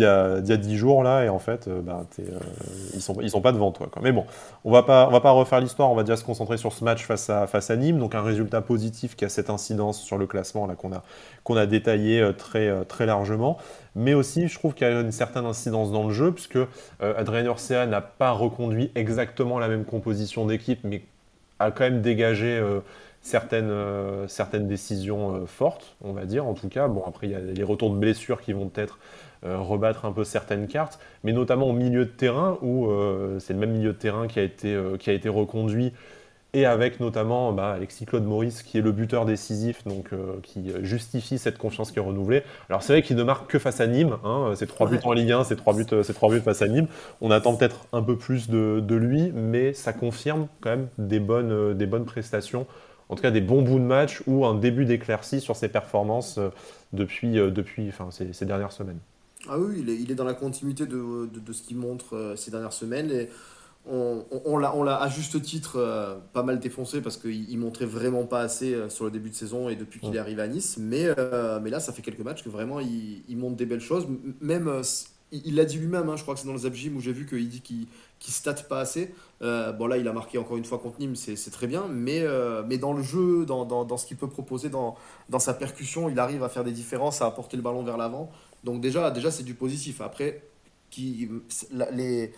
y, 0.00 0.04
a, 0.04 0.40
10 0.40 0.76
jours 0.76 1.02
là. 1.02 1.24
Et 1.24 1.28
en 1.28 1.38
fait, 1.38 1.68
bah, 1.68 2.06
ils 2.94 3.02
sont, 3.02 3.20
ils 3.20 3.30
sont 3.30 3.40
pas 3.40 3.52
devant 3.52 3.72
toi. 3.72 3.88
Quoi. 3.90 4.00
Mais 4.02 4.12
bon, 4.12 4.24
on 4.64 4.70
va 4.70 4.82
pas, 4.82 5.08
on 5.08 5.10
va 5.10 5.20
pas 5.20 5.32
refaire 5.32 5.60
l'histoire. 5.60 5.90
On 5.90 5.94
va 5.94 6.04
déjà 6.04 6.16
se 6.16 6.24
concentrer 6.24 6.56
sur 6.56 6.72
ce 6.72 6.84
match 6.84 7.04
face 7.04 7.28
à, 7.28 7.46
face 7.46 7.70
à 7.70 7.76
Nîmes. 7.76 7.98
Donc 7.98 8.14
un 8.14 8.22
résultat 8.22 8.60
positif 8.60 9.16
qui 9.16 9.24
a 9.24 9.28
cette 9.28 9.50
incidence 9.50 10.00
sur 10.00 10.18
le 10.18 10.26
classement 10.26 10.66
là 10.66 10.74
qu'on 10.74 10.92
a, 10.92 11.02
qu'on 11.42 11.56
a 11.56 11.66
détaillé 11.66 12.20
euh, 12.20 12.32
très, 12.32 12.68
euh, 12.68 12.84
très 12.84 13.06
largement. 13.06 13.58
Mais 13.96 14.14
aussi, 14.14 14.48
je 14.48 14.58
trouve 14.58 14.74
qu'il 14.74 14.86
y 14.86 14.90
a 14.90 15.00
une 15.00 15.12
certaine 15.12 15.46
incidence 15.46 15.92
dans 15.92 16.04
le 16.04 16.12
jeu, 16.12 16.32
puisque 16.46 16.68
euh, 17.02 17.14
Adrien 17.16 17.44
Urcea 17.44 17.86
n'a 17.86 18.00
pas 18.00 18.32
reconduit 18.32 18.90
exactement 18.94 19.58
la 19.58 19.68
même 19.68 19.84
composition 19.84 20.46
d'équipe, 20.46 20.80
mais 20.84 21.02
a 21.58 21.70
quand 21.70 21.84
même 21.84 22.02
dégagé 22.02 22.60
certaines, 23.20 23.72
certaines 24.26 24.66
décisions 24.66 25.46
fortes, 25.46 25.94
on 26.02 26.12
va 26.12 26.24
dire. 26.24 26.46
En 26.46 26.54
tout 26.54 26.68
cas, 26.68 26.88
bon, 26.88 27.04
après, 27.06 27.28
il 27.28 27.30
y 27.30 27.36
a 27.36 27.38
les 27.38 27.62
retours 27.62 27.90
de 27.90 27.96
blessures 27.96 28.42
qui 28.42 28.52
vont 28.52 28.68
peut-être 28.68 28.98
rebattre 29.44 30.04
un 30.04 30.10
peu 30.10 30.24
certaines 30.24 30.66
cartes, 30.66 30.98
mais 31.22 31.32
notamment 31.32 31.68
au 31.68 31.72
milieu 31.72 32.06
de 32.06 32.10
terrain, 32.10 32.58
où 32.60 32.88
c'est 33.38 33.52
le 33.52 33.60
même 33.60 33.70
milieu 33.70 33.92
de 33.92 33.98
terrain 33.98 34.26
qui 34.26 34.40
a 34.40 34.42
été 34.42 35.28
reconduit 35.28 35.92
et 36.54 36.66
avec 36.66 37.00
notamment 37.00 37.52
bah, 37.52 37.72
Alexis 37.72 38.06
Claude 38.06 38.24
Maurice 38.24 38.62
qui 38.62 38.78
est 38.78 38.80
le 38.80 38.92
buteur 38.92 39.26
décisif, 39.26 39.84
donc 39.84 40.12
euh, 40.12 40.34
qui 40.42 40.72
justifie 40.82 41.36
cette 41.36 41.58
confiance 41.58 41.90
qui 41.90 41.98
est 41.98 42.02
renouvelée. 42.02 42.42
Alors 42.70 42.82
c'est 42.82 42.92
vrai 42.92 43.02
qu'il 43.02 43.16
ne 43.16 43.24
marque 43.24 43.50
que 43.50 43.58
face 43.58 43.80
à 43.80 43.86
Nîmes, 43.86 44.16
hein, 44.24 44.52
c'est 44.54 44.66
trois 44.66 44.88
buts 44.88 45.00
en 45.04 45.12
Ligue 45.12 45.32
1, 45.32 45.44
c'est 45.44 45.56
trois 45.56 45.74
buts, 45.74 45.84
euh, 45.92 46.02
c'est 46.02 46.14
trois 46.14 46.30
buts 46.30 46.40
face 46.40 46.62
à 46.62 46.68
Nîmes. 46.68 46.86
On 47.20 47.30
attend 47.30 47.56
peut-être 47.56 47.86
un 47.92 48.02
peu 48.02 48.16
plus 48.16 48.48
de, 48.48 48.94
lui, 48.94 49.32
mais 49.34 49.72
ça 49.72 49.92
confirme 49.92 50.46
quand 50.60 50.70
même 50.70 50.88
des 50.98 51.18
bonnes, 51.18 51.50
euh, 51.50 51.74
des 51.74 51.86
bonnes 51.86 52.04
prestations, 52.04 52.66
en 53.08 53.16
tout 53.16 53.22
cas 53.22 53.32
des 53.32 53.40
bons 53.40 53.62
bouts 53.62 53.80
de 53.80 53.84
match 53.84 54.22
ou 54.28 54.46
un 54.46 54.54
début 54.54 54.84
d'éclaircie 54.84 55.40
sur 55.40 55.56
ses 55.56 55.68
performances 55.68 56.38
depuis, 56.92 57.32
depuis 57.32 57.88
enfin, 57.88 58.08
ces, 58.10 58.44
dernières 58.44 58.72
semaines. 58.72 58.98
Ah 59.48 59.58
oui, 59.58 59.74
il 59.80 59.90
est, 59.90 59.96
il 59.96 60.10
est 60.10 60.14
dans 60.14 60.24
la 60.24 60.32
continuité 60.32 60.86
de, 60.86 61.26
de, 61.26 61.40
de 61.40 61.52
ce 61.52 61.62
qu'il 61.62 61.76
montre 61.76 62.34
ces 62.36 62.50
dernières 62.50 62.72
semaines. 62.72 63.10
Et 63.10 63.28
on, 63.86 64.24
on, 64.46 64.56
l'a 64.82 64.96
à 64.96 65.08
juste 65.08 65.40
titre 65.42 65.76
euh, 65.76 66.16
pas 66.32 66.42
mal 66.42 66.58
défoncé 66.58 67.02
parce 67.02 67.18
qu'il 67.18 67.58
montrait 67.58 67.84
vraiment 67.84 68.24
pas 68.24 68.40
assez 68.40 68.74
euh, 68.74 68.88
sur 68.88 69.04
le 69.04 69.10
début 69.10 69.28
de 69.28 69.34
saison 69.34 69.68
et 69.68 69.76
depuis 69.76 70.00
qu'il 70.00 70.14
est 70.16 70.18
arrivé 70.18 70.40
à 70.40 70.48
Nice. 70.48 70.78
Mais, 70.78 71.04
euh, 71.18 71.60
mais 71.60 71.70
là, 71.70 71.80
ça 71.80 71.92
fait 71.92 72.00
quelques 72.00 72.20
matchs 72.20 72.42
que 72.42 72.48
vraiment 72.48 72.80
il, 72.80 73.22
il 73.28 73.36
montre 73.36 73.56
des 73.56 73.66
belles 73.66 73.80
choses. 73.80 74.06
Même, 74.40 74.70
il 75.32 75.54
l'a 75.54 75.66
dit 75.66 75.78
lui-même, 75.78 76.08
hein, 76.08 76.16
je 76.16 76.22
crois 76.22 76.34
que 76.34 76.40
c'est 76.40 76.46
dans 76.46 76.54
le 76.54 76.58
Zap 76.58 76.72
Gym 76.72 76.96
où 76.96 77.00
j'ai 77.00 77.12
vu 77.12 77.26
qu'il 77.26 77.46
dit 77.48 77.60
qu'il 77.60 77.86
qu 78.20 78.30
state 78.30 78.68
pas 78.68 78.80
assez. 78.80 79.12
bon, 79.40 79.86
là, 79.86 79.98
il 79.98 80.08
a 80.08 80.12
marqué 80.14 80.38
encore 80.38 80.56
une 80.56 80.64
fois 80.64 80.78
contre 80.78 81.00
Nîmes, 81.00 81.16
c'est 81.16 81.50
très 81.50 81.66
bien. 81.66 81.86
Mais, 81.88 82.24
mais 82.66 82.78
dans 82.78 82.94
le 82.94 83.02
jeu, 83.02 83.44
dans, 83.44 83.66
dans, 83.66 83.84
dans 83.84 83.98
ce 83.98 84.06
qu'il 84.06 84.16
peut 84.16 84.28
proposer, 84.28 84.70
dans, 84.70 84.96
dans 85.28 85.40
sa 85.40 85.52
percussion, 85.52 86.08
il 86.08 86.18
arrive 86.18 86.42
à 86.42 86.48
faire 86.48 86.64
des 86.64 86.72
différences, 86.72 87.20
à 87.20 87.26
apporter 87.26 87.58
le 87.58 87.62
ballon 87.62 87.82
vers 87.82 87.98
l'avant. 87.98 88.30
Donc, 88.62 88.80
déjà, 88.80 89.10
déjà 89.10 89.30
c'est 89.30 89.42
du 89.42 89.54
positif. 89.54 90.00
Après, 90.00 90.42
qui, 90.88 91.28
les 91.92 92.32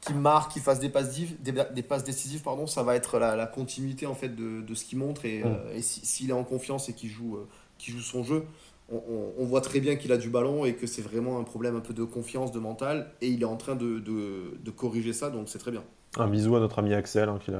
qui 0.00 0.14
marque, 0.14 0.52
qui 0.52 0.60
fasse 0.60 0.78
des 0.80 0.88
passes, 0.88 1.18
des, 1.18 1.52
des 1.74 1.82
passes 1.82 2.04
décisives, 2.04 2.42
pardon, 2.42 2.66
ça 2.66 2.82
va 2.82 2.94
être 2.94 3.18
la, 3.18 3.36
la 3.36 3.46
continuité 3.46 4.06
en 4.06 4.14
fait 4.14 4.28
de, 4.34 4.60
de 4.60 4.74
ce 4.74 4.84
qu'il 4.84 4.98
montre. 4.98 5.24
Et, 5.24 5.42
mm. 5.42 5.46
euh, 5.46 5.74
et 5.74 5.82
s'il 5.82 6.30
est 6.30 6.34
en 6.34 6.44
confiance 6.44 6.88
et 6.88 6.92
qu'il 6.92 7.10
joue, 7.10 7.36
euh, 7.36 7.48
joue 7.84 8.00
son 8.00 8.22
jeu, 8.22 8.44
on, 8.90 9.32
on, 9.36 9.44
voit 9.44 9.60
très 9.60 9.80
bien 9.80 9.96
qu'il 9.96 10.12
a 10.12 10.16
du 10.16 10.30
ballon 10.30 10.64
et 10.64 10.74
que 10.74 10.86
c'est 10.86 11.02
vraiment 11.02 11.38
un 11.38 11.44
problème 11.44 11.76
un 11.76 11.80
peu 11.80 11.92
de 11.92 12.04
confiance, 12.04 12.52
de 12.52 12.58
mental. 12.58 13.10
Et 13.20 13.28
il 13.28 13.42
est 13.42 13.46
en 13.46 13.56
train 13.56 13.76
de, 13.76 13.98
de, 13.98 14.58
de 14.58 14.70
corriger 14.70 15.12
ça, 15.12 15.30
donc 15.30 15.48
c'est 15.48 15.58
très 15.58 15.70
bien. 15.70 15.84
Un 16.16 16.26
bisou 16.26 16.56
à 16.56 16.60
notre 16.60 16.78
ami 16.78 16.94
Axel 16.94 17.28
hein, 17.28 17.38
qui 17.38 17.50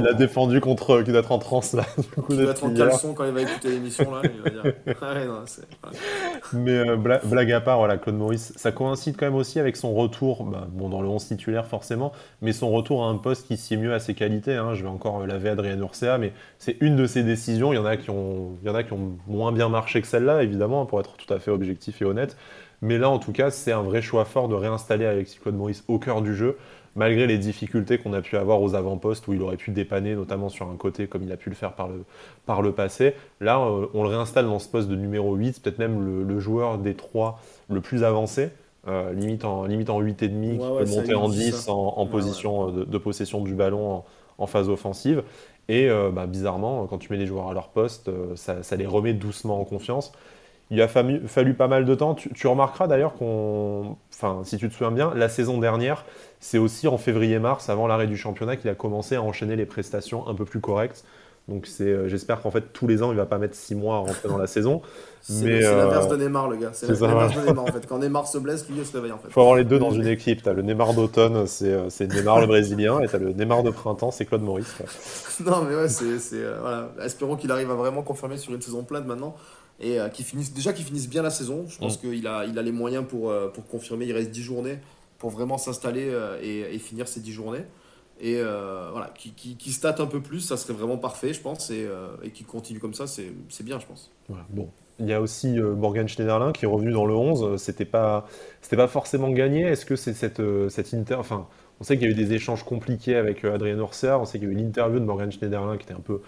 l'a 0.00 0.12
défendu 0.14 0.60
contre 0.60 1.02
qui 1.02 1.10
doit 1.10 1.20
être 1.20 1.30
en 1.30 1.38
transe 1.38 1.74
là. 1.74 1.84
qui 2.28 2.36
doit 2.36 2.50
être 2.50 2.64
en 2.64 2.72
caleçon 2.72 3.12
quand 3.12 3.24
il 3.26 3.32
va 3.32 3.42
écouter 3.42 3.68
l'émission 3.68 4.10
là. 4.10 4.22
Il 4.24 4.40
va 4.40 4.50
dire... 4.50 4.72
Mais 6.54 6.78
euh, 6.78 6.96
blague, 6.96 7.52
à 7.52 7.60
part, 7.60 7.78
voilà, 7.78 7.98
Claude 7.98 8.16
Maurice, 8.16 8.54
ça 8.56 8.72
coïncide 8.72 9.16
quand 9.18 9.26
même 9.26 9.34
aussi 9.34 9.60
avec 9.60 9.76
son 9.76 9.94
retour, 9.94 10.44
bah, 10.44 10.66
bon, 10.70 10.88
dans 10.88 11.02
le 11.02 11.08
11 11.08 11.26
titulaire 11.26 11.66
forcément, 11.66 12.12
mais 12.40 12.52
son 12.52 12.70
retour 12.70 13.04
à 13.04 13.08
un 13.08 13.16
poste 13.16 13.46
qui 13.46 13.58
sied 13.58 13.76
mieux 13.76 13.92
à 13.92 14.00
ses 14.00 14.14
qualités. 14.14 14.54
Hein. 14.54 14.74
Je 14.74 14.82
vais 14.82 14.88
encore 14.88 15.26
laver 15.26 15.50
Adrien 15.50 15.78
Urcea, 15.78 16.16
mais 16.18 16.32
c'est 16.58 16.78
une 16.80 16.96
de 16.96 17.06
ses 17.06 17.22
décisions. 17.22 17.72
Il 17.72 17.76
y 17.76 17.78
en 17.78 17.84
a 17.84 17.98
qui 17.98 18.08
ont, 18.08 18.56
il 18.62 18.68
y 18.68 18.70
en 18.70 18.74
a 18.74 18.82
qui 18.82 18.94
ont 18.94 19.18
moins 19.26 19.52
bien 19.52 19.68
marché 19.68 20.00
que 20.00 20.06
celle-là, 20.06 20.42
évidemment, 20.42 20.86
pour 20.86 20.98
être 20.98 21.16
tout 21.16 21.32
à 21.32 21.38
fait 21.38 21.50
objectif 21.50 22.00
et 22.00 22.06
honnête. 22.06 22.36
Mais 22.80 22.98
là, 22.98 23.10
en 23.10 23.18
tout 23.18 23.32
cas, 23.32 23.50
c'est 23.50 23.72
un 23.72 23.82
vrai 23.82 24.02
choix 24.02 24.24
fort 24.24 24.48
de 24.48 24.54
réinstaller 24.54 25.04
Alexis 25.04 25.38
Claude 25.38 25.56
Maurice 25.56 25.84
au 25.88 25.98
cœur 25.98 26.22
du 26.22 26.34
jeu 26.34 26.56
malgré 26.98 27.28
les 27.28 27.38
difficultés 27.38 27.96
qu'on 27.98 28.12
a 28.12 28.20
pu 28.20 28.36
avoir 28.36 28.60
aux 28.60 28.74
avant-postes 28.74 29.28
où 29.28 29.32
il 29.32 29.40
aurait 29.40 29.56
pu 29.56 29.70
dépanner, 29.70 30.16
notamment 30.16 30.48
sur 30.48 30.68
un 30.68 30.74
côté 30.74 31.06
comme 31.06 31.22
il 31.22 31.30
a 31.30 31.36
pu 31.36 31.48
le 31.48 31.54
faire 31.54 31.72
par 31.74 31.86
le, 31.86 32.04
par 32.44 32.60
le 32.60 32.72
passé. 32.72 33.14
Là, 33.40 33.60
euh, 33.60 33.86
on 33.94 34.02
le 34.02 34.08
réinstalle 34.08 34.46
dans 34.46 34.58
ce 34.58 34.68
poste 34.68 34.88
de 34.88 34.96
numéro 34.96 35.34
8, 35.36 35.62
peut-être 35.62 35.78
même 35.78 36.26
le, 36.26 36.40
joueur 36.40 36.78
des 36.78 36.94
trois 36.94 37.40
le 37.70 37.80
plus 37.80 38.02
avancé. 38.02 38.50
Euh, 38.88 39.12
limite, 39.12 39.44
en, 39.44 39.64
limite 39.64 39.90
en 39.90 40.00
8,5, 40.00 40.52
qui 40.52 40.58
peut 40.58 40.96
monter 40.96 41.14
en 41.14 41.28
10 41.28 41.68
en, 41.68 42.06
position 42.06 42.68
euh, 42.68 42.84
de, 42.84 42.98
possession 42.98 43.42
du 43.42 43.54
ballon 43.54 44.02
en, 44.38 44.46
phase 44.46 44.68
offensive. 44.68 45.22
Et 45.68 45.88
bah, 46.14 46.26
bizarrement, 46.26 46.86
quand 46.86 46.96
tu 46.96 47.12
mets 47.12 47.18
les 47.18 47.26
joueurs 47.26 47.48
à 47.48 47.52
leur 47.52 47.68
poste, 47.68 48.10
ça, 48.36 48.62
ça, 48.62 48.76
les 48.76 48.86
remet 48.86 49.12
doucement 49.12 49.60
en 49.60 49.64
confiance. 49.64 50.12
Il 50.70 50.82
a 50.82 50.88
fallu, 50.88 51.26
fallu 51.26 51.54
pas 51.54 51.68
mal 51.68 51.84
de 51.86 51.94
temps. 51.94 52.14
Tu, 52.14 52.46
remarqueras 52.46 52.86
d'ailleurs 52.86 53.14
qu'on, 53.14 53.96
enfin, 54.12 54.42
si 54.44 54.58
tu 54.58 54.68
te 54.68 54.74
souviens 54.74 54.90
bien, 54.90 55.12
la 55.14 55.28
saison 55.28 55.58
dernière, 55.58 56.04
c'est 56.40 56.58
aussi 56.58 56.88
en 56.88 56.98
février-mars, 56.98 57.70
avant 57.70 57.86
l'arrêt 57.86 58.06
du 58.06 58.16
championnat, 58.16 58.56
qu'il 58.56 58.68
a 58.68 58.74
commencé 58.74 59.16
à 59.16 59.22
enchaîner 59.22 59.56
les 59.56 59.66
prestations 59.66 60.28
un 60.28 60.34
peu 60.34 60.44
plus 60.44 60.60
correctes. 60.60 61.04
Donc 61.48 61.66
c'est, 61.66 61.84
euh, 61.84 62.08
j'espère 62.08 62.42
qu'en 62.42 62.50
fait 62.50 62.74
tous 62.74 62.86
les 62.86 63.02
ans 63.02 63.10
il 63.10 63.16
va 63.16 63.24
pas 63.24 63.38
mettre 63.38 63.54
6 63.54 63.74
mois 63.74 63.96
à 63.96 63.98
rentrer 64.00 64.28
dans 64.28 64.36
la 64.36 64.46
saison. 64.46 64.82
C'est 65.22 65.60
l'inverse 65.60 66.06
euh, 66.06 66.16
de 66.16 66.22
Neymar 66.22 66.48
le 66.48 66.56
gars. 66.56 66.70
C'est 66.74 66.86
l'inverse 66.88 67.34
de 67.34 67.40
Neymar 67.40 67.64
en 67.64 67.72
fait. 67.72 67.86
Quand 67.86 67.98
Neymar 67.98 68.28
se 68.28 68.36
blesse, 68.36 68.68
lui 68.68 68.76
il 68.78 68.84
se 68.84 68.94
réveille 68.94 69.12
en 69.12 69.18
fait. 69.18 69.30
Faut 69.30 69.40
avoir 69.40 69.56
les 69.56 69.64
deux 69.64 69.78
dans 69.78 69.90
une 69.90 70.06
équipe. 70.06 70.42
T'as 70.42 70.52
le 70.52 70.60
Neymar 70.60 70.92
d'automne, 70.92 71.46
c'est, 71.46 71.72
euh, 71.72 71.88
Neymar 72.00 72.40
le 72.40 72.46
brésilien, 72.46 73.00
et 73.00 73.08
t'as 73.08 73.16
le 73.16 73.32
Neymar 73.32 73.62
de 73.62 73.70
printemps, 73.70 74.10
c'est 74.10 74.26
Claude 74.26 74.42
Maurice. 74.42 74.76
non 75.46 75.62
mais 75.62 75.74
ouais, 75.74 75.88
c'est, 75.88 76.36
voilà. 76.60 76.90
Espérons 77.02 77.36
qu'il 77.36 77.50
arrive 77.50 77.70
à 77.70 77.74
vraiment 77.74 78.02
confirmer 78.02 78.36
sur 78.36 78.52
une 78.52 78.60
saison 78.60 78.84
pleine 78.84 79.04
maintenant 79.04 79.34
et 79.80 80.00
euh, 80.00 80.08
qui 80.08 80.24
finissent 80.24 80.52
déjà 80.52 80.72
qu'ils 80.72 80.84
finissent 80.84 81.08
bien 81.08 81.22
la 81.22 81.30
saison. 81.30 81.66
Je 81.68 81.78
pense 81.78 81.98
mm. 81.98 82.00
qu'il 82.00 82.26
a, 82.26 82.44
il 82.44 82.58
a 82.58 82.62
les 82.62 82.72
moyens 82.72 83.04
pour, 83.06 83.30
euh, 83.30 83.48
pour 83.48 83.66
confirmer. 83.66 84.06
Il 84.06 84.12
reste 84.12 84.30
10 84.30 84.42
journées 84.42 84.78
pour 85.18 85.30
vraiment 85.30 85.58
s'installer 85.58 86.08
euh, 86.10 86.38
et, 86.42 86.74
et, 86.74 86.78
finir 86.78 87.08
ces 87.08 87.20
10 87.20 87.32
journées. 87.32 87.64
Et 88.20 88.40
voilà, 88.40 89.12
qui, 89.16 89.30
qui, 89.30 89.56
qui 89.56 89.70
stat 89.70 89.94
un 90.00 90.06
peu 90.06 90.20
plus, 90.20 90.40
ça 90.40 90.56
serait 90.56 90.72
vraiment 90.72 90.98
parfait, 90.98 91.32
je 91.32 91.40
pense. 91.40 91.70
Et, 91.70 91.86
et 92.24 92.30
qui 92.30 92.42
continue 92.42 92.80
comme 92.80 92.94
ça, 92.94 93.06
c'est, 93.06 93.32
c'est 93.48 93.62
bien, 93.62 93.78
je 93.78 93.86
pense. 93.86 94.10
Voilà, 94.28 94.44
bon. 94.50 94.68
Il 94.98 95.06
y 95.06 95.12
a 95.12 95.20
aussi 95.20 95.56
Morgan 95.60 96.08
Schneiderlin 96.08 96.50
qui 96.50 96.64
est 96.64 96.68
revenu 96.68 96.90
dans 96.90 97.06
le 97.06 97.14
11. 97.14 97.62
C'était 97.62 97.84
pas, 97.84 98.26
c'était 98.60 98.76
pas 98.76 98.88
forcément 98.88 99.30
gagné. 99.30 99.62
Est-ce 99.62 99.86
que 99.86 99.94
c'est 99.94 100.14
cette, 100.14 100.42
cette 100.68 100.92
inter... 100.94 101.14
Enfin, 101.14 101.46
on 101.80 101.84
sait 101.84 101.96
qu'il 101.96 102.08
y 102.08 102.08
a 102.08 102.10
eu 102.10 102.16
des 102.16 102.32
échanges 102.32 102.64
compliqués 102.64 103.14
avec 103.14 103.44
Adrien 103.44 103.78
Orser. 103.78 104.16
On 104.20 104.24
sait 104.24 104.40
qu'il 104.40 104.48
y 104.48 104.50
a 104.50 104.54
eu 104.54 104.56
l'interview 104.56 104.98
de 104.98 105.04
Morgan 105.04 105.30
Schneiderlin 105.30 105.76
qui 105.76 105.84
était 105.84 105.94
un 105.94 106.00
peu 106.00 106.20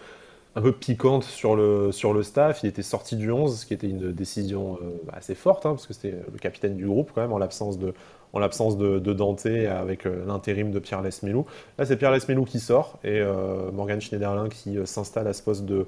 un 0.57 0.63
peu 0.63 0.73
piquante 0.73 1.25
sur 1.25 1.55
le, 1.55 1.93
sur 1.93 2.13
le 2.13 2.23
staff. 2.23 2.63
Il 2.63 2.69
était 2.69 2.83
sorti 2.83 3.17
du 3.17 3.31
11, 3.31 3.61
ce 3.61 3.67
qui 3.67 3.75
était 3.75 3.89
une 3.89 4.13
décision 4.13 4.79
euh, 4.83 5.13
assez 5.13 5.35
forte, 5.35 5.67
hein, 5.67 5.71
parce 5.71 5.87
que 5.87 5.95
c'était 5.95 6.15
le 6.33 6.39
capitaine 6.39 6.77
du 6.77 6.87
groupe 6.87 7.13
quand 7.15 7.21
même, 7.21 7.33
en 7.33 7.39
l'absence 7.39 7.79
de, 7.79 7.95
en 8.33 8.39
l'absence 8.39 8.77
de, 8.77 8.99
Dante 8.99 9.47
avec 9.47 10.07
euh, 10.07 10.25
l'intérim 10.27 10.71
de 10.71 10.79
Pierre 10.79 11.03
Lesmelou. 11.03 11.47
Là, 11.79 11.87
c'est 11.87 11.97
Pierre 11.97 12.11
Lesmelou 12.11 12.45
qui 12.45 12.59
sort 12.59 12.99
et 13.05 13.21
euh, 13.21 13.71
Morgan 13.73 14.01
Schneiderlin 14.01 14.49
qui 14.49 14.79
s'installe 14.85 15.29
à 15.29 15.33
ce 15.33 15.43
poste 15.43 15.65
de, 15.65 15.87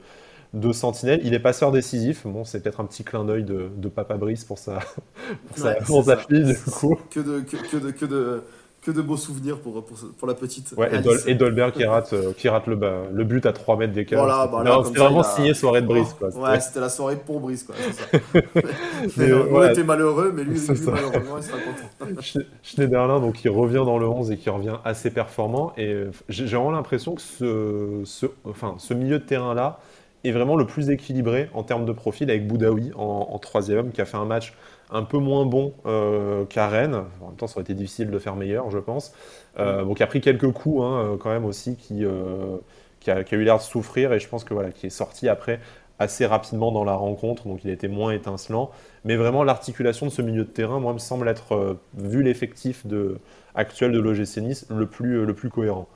de 0.55 0.73
Sentinelle. 0.73 1.21
Il 1.25 1.35
est 1.35 1.41
passeur 1.41 1.73
décisif. 1.73 2.27
Bon, 2.27 2.45
c'est 2.45 2.63
peut-être 2.63 2.81
un 2.81 2.85
petit 2.85 3.03
clin 3.03 3.25
d'œil 3.25 3.45
de, 3.45 3.89
Papa 3.89 4.17
Brice 4.17 4.45
pour 4.45 4.59
sa, 4.59 4.79
pour 5.87 6.05
sa, 6.05 6.17
fille, 6.19 6.45
du 6.45 6.57
coup. 6.57 6.97
Que 7.11 7.21
de, 7.21 7.41
que, 7.41 7.77
de, 7.79 7.91
que 7.91 8.07
de 8.07 8.43
que 8.83 8.91
de 8.91 9.01
beaux 9.01 9.17
souvenirs 9.17 9.61
pour, 9.61 9.85
pour, 9.85 10.27
la 10.27 10.35
petite. 10.35 10.75
Ouais, 10.77 10.91
et, 11.29 11.35
Dolberg 11.37 11.73
qui 11.73 11.85
rate, 11.85 12.13
euh, 12.15 12.33
qui 12.33 12.49
rate 12.49 12.67
le, 12.67 12.77
le 13.13 13.25
but 13.25 13.47
à 13.47 13.53
3 13.53 13.77
mètres 13.77 13.93
d'écart. 13.93 14.25
Voilà, 14.25 14.49
bah 14.49 14.83
c'était 14.85 14.99
vraiment 14.99 15.23
signé 15.23 15.55
soirée 15.55 15.83
de. 15.83 15.87
Quoi. 15.87 16.29
Ouais, 16.37 16.59
c'était 16.59 16.81
la 16.81 16.89
soirée 16.89 17.17
pour 17.17 17.39
Brice. 17.39 17.63
Quoi, 17.63 17.77
euh, 19.19 19.47
on 19.53 19.63
était 19.71 19.85
malheureux, 19.85 20.33
mais 20.35 20.43
lui, 20.43 20.59
lui 20.69 20.81
malheureusement, 20.85 21.37
il 21.37 21.43
sera 21.45 21.59
content. 21.59 22.21
Schneiderlin, 22.63 23.21
donc, 23.21 23.45
il 23.45 23.51
revient 23.51 23.85
dans 23.87 23.99
le 23.99 24.09
11 24.09 24.33
et 24.33 24.37
qui 24.37 24.51
revient 24.51 24.79
assez 24.85 25.11
performant. 25.11 25.73
Et 25.77 25.87
euh, 25.87 26.11
j'ai 26.29 26.45
vraiment 26.45 26.73
l'impression 26.73 27.15
que 27.15 27.23
ce, 27.23 28.01
ce, 28.05 28.27
enfin, 28.45 28.75
ce 28.79 28.95
milieu 28.95 29.21
de 29.21 29.25
terrain-là 29.25 29.79
est 30.25 30.33
vraiment 30.33 30.57
le 30.57 30.67
plus 30.67 30.91
équilibré 30.91 31.49
en 31.55 31.63
termes 31.63 31.85
de 31.85 31.93
profil 31.93 32.31
avec 32.31 32.49
Boudaoui 32.49 32.91
en, 32.97 33.29
en 33.31 33.39
troisième, 33.39 33.93
qui 33.93 34.01
a 34.01 34.05
fait 34.07 34.17
un 34.17 34.25
match 34.25 34.55
un 34.93 35.03
peu 35.03 35.19
moins 35.19 35.47
bon 35.47 35.75
euh, 35.87 36.45
qu'à 36.45 36.69
Rennes. 36.69 37.03
En 37.21 37.29
même 37.29 37.37
temps, 37.37 37.47
ça 37.47 37.57
aurait 37.57 37.63
été 37.63 37.75
difficile 37.75 38.11
de 38.11 38.19
faire 38.19 38.37
meilleur, 38.37 38.71
je 38.71 38.79
pense. 38.79 39.13
Euh, 39.59 39.85
donc, 39.85 39.99
il 39.99 40.03
a 40.03 40.07
pris 40.07 40.21
quelques 40.21 40.53
coups 40.53 40.83
hein, 40.83 40.99
euh, 40.99 41.17
quand 41.17 41.31
même 41.31 41.45
aussi, 41.45 41.77
qui, 41.77 42.05
euh, 42.05 42.59
qui, 43.01 43.11
a, 43.11 43.25
eu 43.33 43.43
l'air 43.43 43.57
de 43.57 43.63
souffrir 43.63 44.13
et 44.13 44.21
je 44.21 44.29
pense 44.29 44.45
que 44.45 44.55
voilà, 44.55 44.71
qui 44.71 44.87
est 44.87 44.91
sorti 44.91 45.29
après 45.29 45.61
assez 45.99 46.27
rapidement 46.27 46.73
dans 46.73 46.85
la 46.85 46.95
rencontre, 46.95 47.47
donc 47.47 47.63
il 47.65 47.71
a 47.71 47.73
été 47.73 47.87
moins 47.87 48.13
étincelant. 48.13 48.71
Mais 49.05 49.17
vraiment, 49.17 49.45
l'articulation 49.45 50.07
de 50.07 50.11
ce 50.11 50.21
milieu 50.21 50.45
de 50.45 50.51
terrain, 50.51 50.81
moi, 50.81 50.93
me 50.93 50.99
semble 50.99 51.29
être, 51.29 51.77
vu 51.95 52.23
l'effectif 52.23 52.87
de, 52.87 53.19
actuel 53.55 53.93
de 53.93 54.01
l'OGC 54.01 54.39
Nice, 54.39 54.67
le 54.69 54.87
plus, 54.87 55.25
le 55.25 55.35
plus 55.35 55.49
cohérent. 55.49 55.87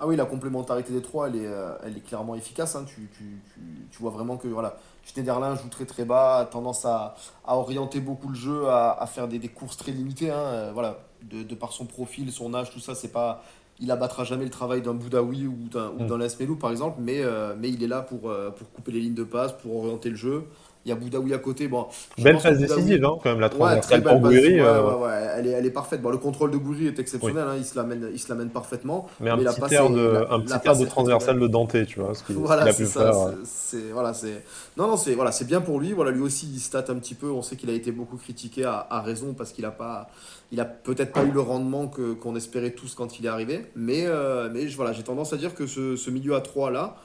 Ah 0.00 0.06
oui, 0.06 0.16
la 0.16 0.24
complémentarité 0.24 0.92
des 0.92 1.00
trois, 1.00 1.28
elle 1.28 1.36
est, 1.36 1.48
elle 1.86 1.96
est 1.96 2.04
clairement 2.04 2.34
efficace. 2.34 2.74
Hein. 2.74 2.84
Tu, 2.86 3.08
tu, 3.16 3.24
tu, 3.54 3.60
tu, 3.90 3.98
vois 4.02 4.10
vraiment 4.10 4.36
que 4.36 4.48
voilà, 4.48 4.76
Schneiderlin 5.06 5.54
joue 5.54 5.68
très 5.68 5.86
très 5.86 6.04
bas, 6.04 6.38
a 6.38 6.44
tendance 6.44 6.84
à, 6.84 7.14
à 7.46 7.56
orienter 7.56 8.00
beaucoup 8.00 8.28
le 8.28 8.34
jeu, 8.34 8.68
à, 8.68 8.90
à 8.90 9.06
faire 9.06 9.28
des, 9.28 9.38
des, 9.38 9.48
courses 9.48 9.76
très 9.76 9.92
limitées. 9.92 10.30
Hein, 10.30 10.36
euh, 10.36 10.70
voilà, 10.74 10.98
de, 11.22 11.42
de, 11.42 11.54
par 11.54 11.72
son 11.72 11.86
profil, 11.86 12.32
son 12.32 12.52
âge, 12.54 12.70
tout 12.70 12.80
ça, 12.80 12.94
c'est 12.94 13.12
pas, 13.12 13.42
il 13.78 13.90
abattra 13.90 14.24
jamais 14.24 14.44
le 14.44 14.50
travail 14.50 14.82
d'un 14.82 14.94
Boudaoui 14.94 15.46
ou 15.46 15.68
d'un 15.70 15.90
mm. 15.92 16.58
par 16.58 16.70
exemple, 16.70 16.98
mais, 17.00 17.20
euh, 17.22 17.54
mais 17.58 17.68
il 17.70 17.82
est 17.82 17.88
là 17.88 18.02
pour, 18.02 18.28
euh, 18.28 18.50
pour 18.50 18.70
couper 18.72 18.92
les 18.92 19.00
lignes 19.00 19.14
de 19.14 19.24
passe, 19.24 19.52
pour 19.52 19.76
orienter 19.76 20.10
le 20.10 20.16
jeu. 20.16 20.44
Il 20.86 20.90
y 20.90 20.92
a 20.92 20.94
Boudaoui 20.94 21.34
à 21.34 21.38
côté. 21.38 21.66
Bon, 21.66 21.88
belle 22.16 22.38
phase 22.38 22.58
décisive, 22.58 23.04
hein, 23.04 23.16
quand 23.20 23.30
même, 23.30 23.40
la 23.40 23.48
transversale 23.48 24.04
pour 24.04 24.20
Gouiri. 24.20 24.60
Ouais, 24.60 24.68
ouais, 24.68 24.94
ouais, 25.04 25.26
elle, 25.36 25.46
est, 25.48 25.50
elle 25.50 25.66
est 25.66 25.70
parfaite. 25.70 26.00
Bon, 26.00 26.10
le 26.10 26.16
contrôle 26.16 26.52
de 26.52 26.56
Gouiri 26.56 26.86
est 26.86 26.98
exceptionnel, 27.00 27.44
hein, 27.48 27.54
il, 27.58 27.64
se 27.64 27.74
l'amène, 27.74 28.08
il 28.12 28.20
se 28.20 28.28
l'amène 28.28 28.50
parfaitement. 28.50 29.08
Mais 29.18 29.30
un 29.30 29.36
petit 29.36 29.74
air 29.74 29.90
de, 29.90 30.24
un 30.30 30.38
petit 30.38 30.54
air 30.64 30.76
de 30.76 30.84
transversal 30.84 31.40
de 31.40 31.48
Dante, 31.48 31.84
tu 31.86 31.98
vois, 31.98 32.14
ce 32.14 32.32
voilà, 32.32 32.72
ça, 32.72 32.84
faire. 32.84 33.14
C'est, 33.44 33.90
voilà, 33.92 34.14
c'est... 34.14 34.44
Non, 34.76 34.86
non, 34.86 34.96
c'est, 34.96 35.14
voilà, 35.14 35.32
c'est 35.32 35.44
bien 35.46 35.60
pour 35.60 35.80
lui. 35.80 35.92
Voilà, 35.92 36.12
lui 36.12 36.22
aussi, 36.22 36.48
il 36.54 36.60
stat 36.60 36.84
un 36.88 36.94
petit 36.94 37.16
peu. 37.16 37.30
On 37.30 37.42
sait 37.42 37.56
qu'il 37.56 37.68
a 37.68 37.72
été 37.72 37.90
beaucoup 37.90 38.16
critiqué 38.16 38.64
à, 38.64 38.86
à 38.88 39.00
raison 39.00 39.34
parce 39.34 39.50
qu'il 39.50 39.64
a 39.64 39.72
pas 39.72 40.08
il 40.52 40.60
a 40.60 40.64
peut-être 40.64 41.12
pas 41.12 41.24
eu 41.24 41.32
le 41.32 41.40
rendement 41.40 41.88
que, 41.88 42.12
qu'on 42.12 42.36
espérait 42.36 42.70
tous 42.70 42.94
quand 42.94 43.18
il 43.18 43.26
est 43.26 43.28
arrivé. 43.28 43.66
Mais, 43.74 44.04
euh, 44.06 44.48
mais 44.52 44.66
voilà, 44.66 44.92
j'ai 44.92 45.02
tendance 45.02 45.32
à 45.32 45.36
dire 45.36 45.54
que 45.54 45.66
ce, 45.66 45.96
ce 45.96 46.10
milieu 46.10 46.34
à 46.34 46.40
3 46.40 46.70
là, 46.70 46.96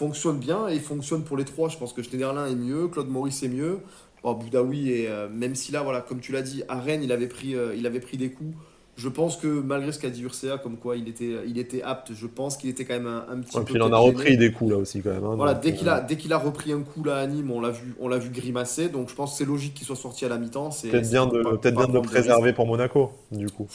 fonctionne 0.00 0.38
bien 0.38 0.66
et 0.68 0.78
fonctionne 0.78 1.24
pour 1.24 1.36
les 1.36 1.44
trois. 1.44 1.68
Je 1.68 1.76
pense 1.76 1.92
que 1.92 2.02
Schneiderlin 2.02 2.46
est 2.46 2.54
mieux, 2.54 2.88
Claude 2.88 3.10
Maurice 3.10 3.42
est 3.42 3.48
mieux. 3.48 3.80
Bon, 4.22 4.32
Boudaoui, 4.32 4.90
et, 4.90 5.08
euh, 5.08 5.28
même 5.28 5.54
si 5.54 5.72
là, 5.72 5.82
voilà, 5.82 6.00
comme 6.00 6.20
tu 6.20 6.32
l'as 6.32 6.40
dit, 6.40 6.62
à 6.68 6.80
Rennes, 6.80 7.02
il 7.02 7.12
avait 7.12 7.26
pris, 7.26 7.54
euh, 7.54 7.74
il 7.76 7.86
avait 7.86 8.00
pris 8.00 8.16
des 8.16 8.30
coups. 8.30 8.54
Je 8.96 9.08
pense 9.08 9.36
que 9.36 9.46
malgré 9.46 9.92
ce 9.92 9.98
qu'a 9.98 10.10
dit 10.10 10.22
Urcea, 10.22 10.58
comme 10.62 10.76
quoi 10.76 10.96
il 10.96 11.08
était, 11.08 11.36
il 11.46 11.58
était 11.58 11.82
apte, 11.82 12.12
je 12.14 12.26
pense 12.26 12.56
qu'il 12.56 12.68
était 12.68 12.84
quand 12.84 12.94
même 12.94 13.06
un, 13.06 13.38
petit 13.40 13.56
peu. 13.56 13.64
Puis 13.64 13.74
il 13.74 13.82
en 13.82 13.92
a 13.92 13.98
repris 13.98 14.36
des 14.36 14.52
coups 14.52 14.72
là 14.72 14.76
aussi 14.78 15.00
quand 15.00 15.10
même. 15.10 15.24
Hein, 15.24 15.36
voilà, 15.36 15.54
dès 15.54 15.72
qu'il 15.74 15.88
a, 15.88 15.98
euh, 15.98 16.06
dès 16.06 16.16
qu'il 16.16 16.32
a 16.34 16.38
repris 16.38 16.72
un 16.72 16.80
coup 16.80 17.02
là 17.04 17.16
à 17.16 17.26
Nîmes, 17.26 17.50
on 17.50 17.62
l'a 17.62 17.70
vu, 17.70 17.94
on 17.98 18.08
l'a 18.08 18.18
vu 18.18 18.28
grimacer. 18.28 18.88
Donc 18.88 19.08
je 19.08 19.14
pense 19.14 19.32
que 19.32 19.38
c'est 19.38 19.46
logique 19.46 19.72
qu'il 19.72 19.86
soit 19.86 19.96
sorti 19.96 20.26
à 20.26 20.28
la 20.28 20.36
mi-temps. 20.36 20.70
Peut-être 20.82 21.08
bien 21.08 21.26
de, 21.26 21.42
peut-être 21.56 21.76
bien 21.76 21.88
de 21.88 21.94
le 21.94 22.02
préserver 22.02 22.52
pour 22.52 22.66
Monaco, 22.66 23.12
du 23.32 23.48
coup. 23.48 23.68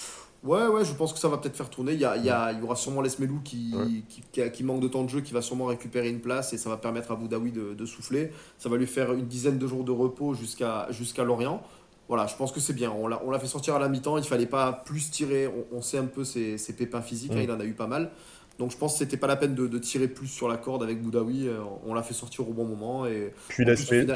Ouais, 0.46 0.68
ouais, 0.68 0.86
je 0.86 0.94
pense 0.94 1.12
que 1.12 1.18
ça 1.18 1.28
va 1.28 1.38
peut-être 1.38 1.58
faire 1.58 1.72
tourner. 1.72 1.94
Il 1.94 2.00
y, 2.00 2.06
a, 2.06 2.16
il, 2.16 2.24
y 2.24 2.30
a, 2.30 2.52
il 2.52 2.60
y 2.60 2.62
aura 2.62 2.76
sûrement 2.76 3.02
Lesmelou 3.02 3.40
qui, 3.44 3.74
qui, 4.08 4.50
qui, 4.52 4.64
manque 4.64 4.80
de 4.80 4.88
temps 4.88 5.04
de 5.04 5.10
jeu, 5.10 5.22
qui 5.22 5.34
va 5.34 5.42
sûrement 5.42 5.66
récupérer 5.66 6.10
une 6.10 6.22
place 6.22 6.54
et 6.54 6.58
ça 6.60 6.70
va 6.70 6.78
permettre 6.78 7.12
à 7.12 7.16
Boudaoui 7.16 7.52
de, 7.52 7.74
de 7.74 7.86
souffler. 7.86 8.32
Ça 8.60 8.70
va 8.70 8.78
lui 8.78 8.86
faire 8.86 9.12
une 9.14 9.26
dizaine 9.26 9.58
de 9.58 9.66
jours 9.66 9.84
de 9.84 9.92
repos 9.92 10.36
jusqu'à 10.36 10.88
jusqu'à 10.92 11.24
Lorient. 11.24 11.64
Voilà, 12.08 12.28
je 12.28 12.36
pense 12.36 12.52
que 12.52 12.60
c'est 12.60 12.74
bien. 12.74 12.92
On 12.92 13.08
l'a 13.08 13.40
fait 13.40 13.48
sortir 13.48 13.76
à 13.76 13.80
la 13.80 13.90
mi-temps. 13.90 14.18
Il 14.18 14.24
fallait 14.24 14.46
pas 14.46 14.72
plus 14.72 15.10
tirer. 15.10 15.50
On, 15.72 15.82
sait 15.82 15.98
un 15.98 16.06
peu 16.06 16.24
ses, 16.24 16.60
ses 16.60 16.74
pépins 16.74 17.02
physiques. 17.02 17.32
Hein, 17.34 17.42
il 17.42 17.52
en 17.52 17.60
a 17.60 17.66
eu 17.66 17.74
pas 17.74 17.88
mal. 17.88 18.12
Donc 18.58 18.72
je 18.72 18.78
pense 18.78 18.94
que 18.94 19.00
c'était 19.00 19.18
pas 19.18 19.28
la 19.28 19.36
peine 19.36 19.54
de, 19.54 19.68
de, 19.68 19.78
tirer 19.78 20.08
plus 20.08 20.28
sur 20.28 20.48
la 20.48 20.56
corde 20.56 20.82
avec 20.82 21.02
Boudaoui. 21.02 21.48
Euh, 21.48 21.60
on 21.86 21.94
l'a 21.94 22.04
fait 22.04 22.14
sortir 22.14 22.48
au 22.48 22.54
bon 22.54 22.64
moment. 22.64 23.06
Et 23.06 23.34
puis 23.50 23.66
Lasmelou 23.66 24.08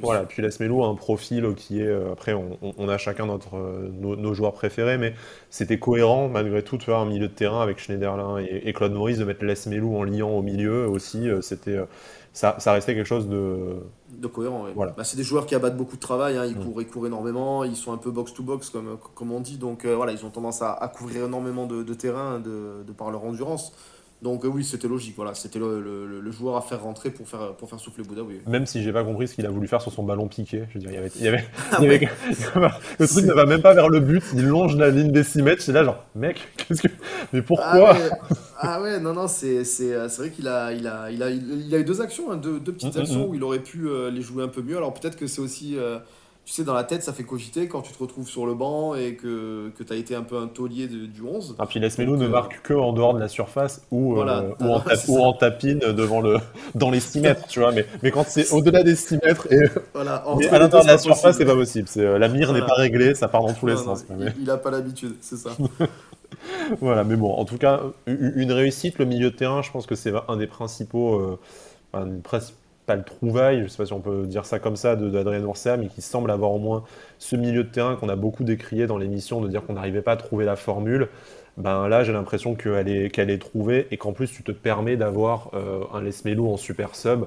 voilà, 0.00 0.24
puis 0.24 0.42
a 0.42 0.86
un 0.86 0.94
profil 0.94 1.54
qui 1.56 1.80
est. 1.80 1.86
Euh, 1.86 2.12
après, 2.12 2.34
on, 2.34 2.56
on, 2.62 2.88
a 2.88 2.98
chacun 2.98 3.26
notre, 3.26 3.56
euh, 3.56 3.90
nos, 3.98 4.32
joueurs 4.32 4.52
préférés, 4.52 4.96
mais 4.96 5.14
c'était 5.50 5.78
cohérent 5.78 6.28
malgré 6.28 6.62
tout 6.62 6.76
de 6.76 6.84
faire 6.84 6.98
un 6.98 7.06
milieu 7.06 7.26
de 7.26 7.32
terrain 7.32 7.62
avec 7.62 7.78
Schneiderlin 7.78 8.38
et, 8.38 8.72
Claude 8.72 8.92
Maurice, 8.92 9.18
de 9.18 9.24
mettre 9.24 9.44
Lasmelou 9.44 9.96
en 9.96 10.04
liant 10.04 10.30
au 10.30 10.42
milieu 10.42 10.88
aussi. 10.88 11.28
C'était 11.40 11.78
ça, 12.32 12.56
ça 12.58 12.72
restait 12.74 12.94
quelque 12.94 13.06
chose 13.06 13.28
de 13.28 13.78
de 14.20 14.26
cohérent. 14.26 14.66
Voilà. 14.74 14.92
Bah, 14.96 15.04
c'est 15.04 15.16
des 15.16 15.22
joueurs 15.22 15.46
qui 15.46 15.54
abattent 15.54 15.76
beaucoup 15.76 15.96
de 15.96 16.00
travail, 16.00 16.36
hein. 16.36 16.44
ils, 16.46 16.56
mm. 16.56 16.64
courent, 16.64 16.82
ils 16.82 16.86
courent 16.88 17.06
énormément, 17.06 17.64
ils 17.64 17.76
sont 17.76 17.92
un 17.92 17.96
peu 17.96 18.10
box-to-box 18.10 18.70
comme, 18.70 18.98
comme 19.14 19.32
on 19.32 19.40
dit, 19.40 19.58
donc 19.58 19.84
euh, 19.84 19.94
voilà, 19.94 20.12
ils 20.12 20.24
ont 20.24 20.30
tendance 20.30 20.62
à, 20.62 20.72
à 20.72 20.88
couvrir 20.88 21.24
énormément 21.24 21.66
de, 21.66 21.82
de 21.82 21.94
terrain 21.94 22.40
de, 22.40 22.82
de, 22.86 22.92
par 22.92 23.10
leur 23.10 23.24
endurance. 23.24 23.72
Donc 24.22 24.44
euh, 24.44 24.48
oui, 24.48 24.64
c'était 24.64 24.88
logique, 24.88 25.14
voilà, 25.14 25.34
c'était 25.34 25.58
le, 25.58 25.80
le, 25.80 26.30
joueur 26.30 26.56
à 26.56 26.62
faire 26.62 26.82
rentrer 26.82 27.10
pour 27.10 27.28
faire, 27.28 27.54
pour 27.54 27.68
faire 27.68 27.78
souffler 27.78 28.02
Bouddha. 28.02 28.22
Oui. 28.22 28.40
Même 28.46 28.64
si 28.64 28.82
j'ai 28.82 28.92
pas 28.92 29.04
compris 29.04 29.28
ce 29.28 29.34
qu'il 29.34 29.44
a 29.44 29.50
voulu 29.50 29.68
faire 29.68 29.82
sur 29.82 29.92
son 29.92 30.04
ballon 30.04 30.26
piqué, 30.26 30.64
je 30.70 30.74
veux 30.74 30.80
dire, 30.80 30.90
il 30.90 30.94
y 30.94 30.98
avait, 30.98 31.12
il 31.16 31.24
y 31.24 31.28
avait, 31.28 31.44
il 31.78 31.84
y 31.84 31.86
avait 31.86 32.08
le 32.98 33.06
truc 33.06 33.26
ne 33.26 33.34
va 33.34 33.44
même 33.44 33.60
pas 33.60 33.74
vers 33.74 33.90
le 33.90 34.00
but, 34.00 34.24
il 34.34 34.46
longe 34.46 34.74
la 34.76 34.88
ligne 34.88 35.12
des 35.12 35.22
6 35.22 35.42
mètres, 35.42 35.62
c'est 35.62 35.72
là 35.72 35.84
genre, 35.84 36.02
mec, 36.14 36.48
qu'est-ce 36.56 36.80
que, 36.82 36.88
mais 37.34 37.42
pourquoi 37.42 37.94
ah 38.58 38.80
ouais. 38.80 38.98
non 39.00 39.12
non, 39.12 39.28
c'est, 39.28 39.64
c'est, 39.64 39.92
euh, 39.92 40.08
c'est 40.08 40.22
vrai 40.22 40.30
qu'il 40.30 40.48
a, 40.48 40.72
il 40.72 40.86
a, 40.86 41.10
il 41.10 41.22
a, 41.22 41.30
il 41.30 41.74
a 41.74 41.78
eu 41.78 41.84
deux 41.84 42.00
actions, 42.00 42.32
hein, 42.32 42.36
deux, 42.36 42.58
deux, 42.58 42.72
petites 42.72 42.94
mm, 42.94 42.98
mm, 42.98 43.02
actions 43.02 43.26
mm. 43.26 43.30
où 43.30 43.34
il 43.34 43.44
aurait 43.44 43.60
pu 43.60 43.86
euh, 43.86 44.10
les 44.10 44.22
jouer 44.22 44.42
un 44.42 44.48
peu 44.48 44.62
mieux. 44.62 44.78
Alors 44.78 44.94
peut-être 44.94 45.16
que 45.16 45.26
c'est 45.26 45.42
aussi 45.42 45.76
tu 46.46 46.52
sais, 46.52 46.62
dans 46.62 46.74
la 46.74 46.84
tête, 46.84 47.02
ça 47.02 47.12
fait 47.12 47.24
cogiter 47.24 47.66
quand 47.66 47.82
tu 47.82 47.92
te 47.92 47.98
retrouves 47.98 48.28
sur 48.28 48.46
le 48.46 48.54
banc 48.54 48.94
et 48.94 49.16
que, 49.16 49.72
que 49.76 49.82
tu 49.82 49.92
as 49.92 49.96
été 49.96 50.14
un 50.14 50.22
peu 50.22 50.38
un 50.38 50.46
taulier 50.46 50.86
du 50.86 51.20
11. 51.20 51.50
Et 51.50 51.54
ah, 51.58 51.66
puis 51.66 51.80
Lesmelou 51.80 52.16
ne 52.16 52.26
euh, 52.26 52.28
marque 52.28 52.62
que 52.62 52.72
en 52.72 52.92
dehors 52.92 53.14
de 53.14 53.18
la 53.18 53.26
surface 53.26 53.82
ou, 53.90 54.20
euh, 54.20 54.52
ou, 54.60 54.64
en, 54.64 54.82
ou 55.08 55.18
en, 55.18 55.32
tapine 55.32 55.80
devant 55.80 56.20
le, 56.20 56.36
dans 56.76 56.92
les 56.92 57.00
6 57.00 57.20
mètres, 57.20 57.48
tu 57.48 57.58
vois. 57.58 57.72
Mais, 57.72 57.84
mais 58.00 58.12
quand 58.12 58.24
c'est 58.28 58.52
au-delà 58.52 58.84
des 58.84 58.94
6 58.94 59.18
mètres 59.24 59.52
et 59.52 59.58
voilà, 59.92 60.22
à 60.24 60.58
l'intérieur 60.60 60.84
de 60.84 60.86
la 60.86 60.98
surface, 60.98 61.36
c'est 61.36 61.44
pas 61.44 61.56
possible. 61.56 61.88
Euh, 61.96 62.16
la 62.16 62.28
mire 62.28 62.52
n'est 62.52 62.60
pas 62.60 62.74
réglée, 62.74 63.16
ça 63.16 63.26
part 63.26 63.42
dans 63.42 63.52
tous 63.52 63.66
les 63.66 63.76
sens. 63.76 64.04
il 64.38 64.44
n'a 64.44 64.56
pas 64.56 64.70
l'habitude, 64.70 65.16
c'est 65.20 65.36
ça. 65.36 65.50
voilà, 66.80 67.02
mais 67.02 67.16
bon, 67.16 67.32
en 67.32 67.44
tout 67.44 67.58
cas, 67.58 67.80
une 68.06 68.52
réussite, 68.52 69.00
le 69.00 69.04
milieu 69.04 69.32
de 69.32 69.36
terrain, 69.36 69.62
je 69.62 69.72
pense 69.72 69.86
que 69.86 69.96
c'est 69.96 70.12
un 70.28 70.36
des 70.36 70.46
principaux. 70.46 71.40
Enfin, 71.92 72.06
pas 72.86 72.96
le 72.96 73.02
trouvaille, 73.02 73.64
je 73.64 73.68
sais 73.68 73.76
pas 73.76 73.86
si 73.86 73.92
on 73.92 74.00
peut 74.00 74.26
dire 74.26 74.46
ça 74.46 74.58
comme 74.58 74.76
ça, 74.76 74.96
d'Adrien 74.96 75.42
Oursa, 75.44 75.76
mais 75.76 75.88
qui 75.88 76.00
semble 76.00 76.30
avoir 76.30 76.52
au 76.52 76.58
moins 76.58 76.84
ce 77.18 77.36
milieu 77.36 77.64
de 77.64 77.68
terrain 77.68 77.96
qu'on 77.96 78.08
a 78.08 78.16
beaucoup 78.16 78.44
décrié 78.44 78.86
dans 78.86 78.96
l'émission, 78.96 79.40
de 79.40 79.48
dire 79.48 79.64
qu'on 79.66 79.74
n'arrivait 79.74 80.02
pas 80.02 80.12
à 80.12 80.16
trouver 80.16 80.44
la 80.44 80.56
formule. 80.56 81.08
Ben 81.56 81.88
là, 81.88 82.04
j'ai 82.04 82.12
l'impression 82.12 82.54
qu'elle 82.54 82.88
est, 82.88 83.10
qu'elle 83.10 83.30
est 83.30 83.38
trouvée 83.38 83.88
et 83.90 83.96
qu'en 83.96 84.12
plus, 84.12 84.30
tu 84.30 84.42
te 84.42 84.52
permets 84.52 84.96
d'avoir 84.96 85.50
euh, 85.54 85.84
un 85.92 86.02
Lesmelou 86.02 86.48
en 86.50 86.56
super 86.56 86.94
sub. 86.94 87.24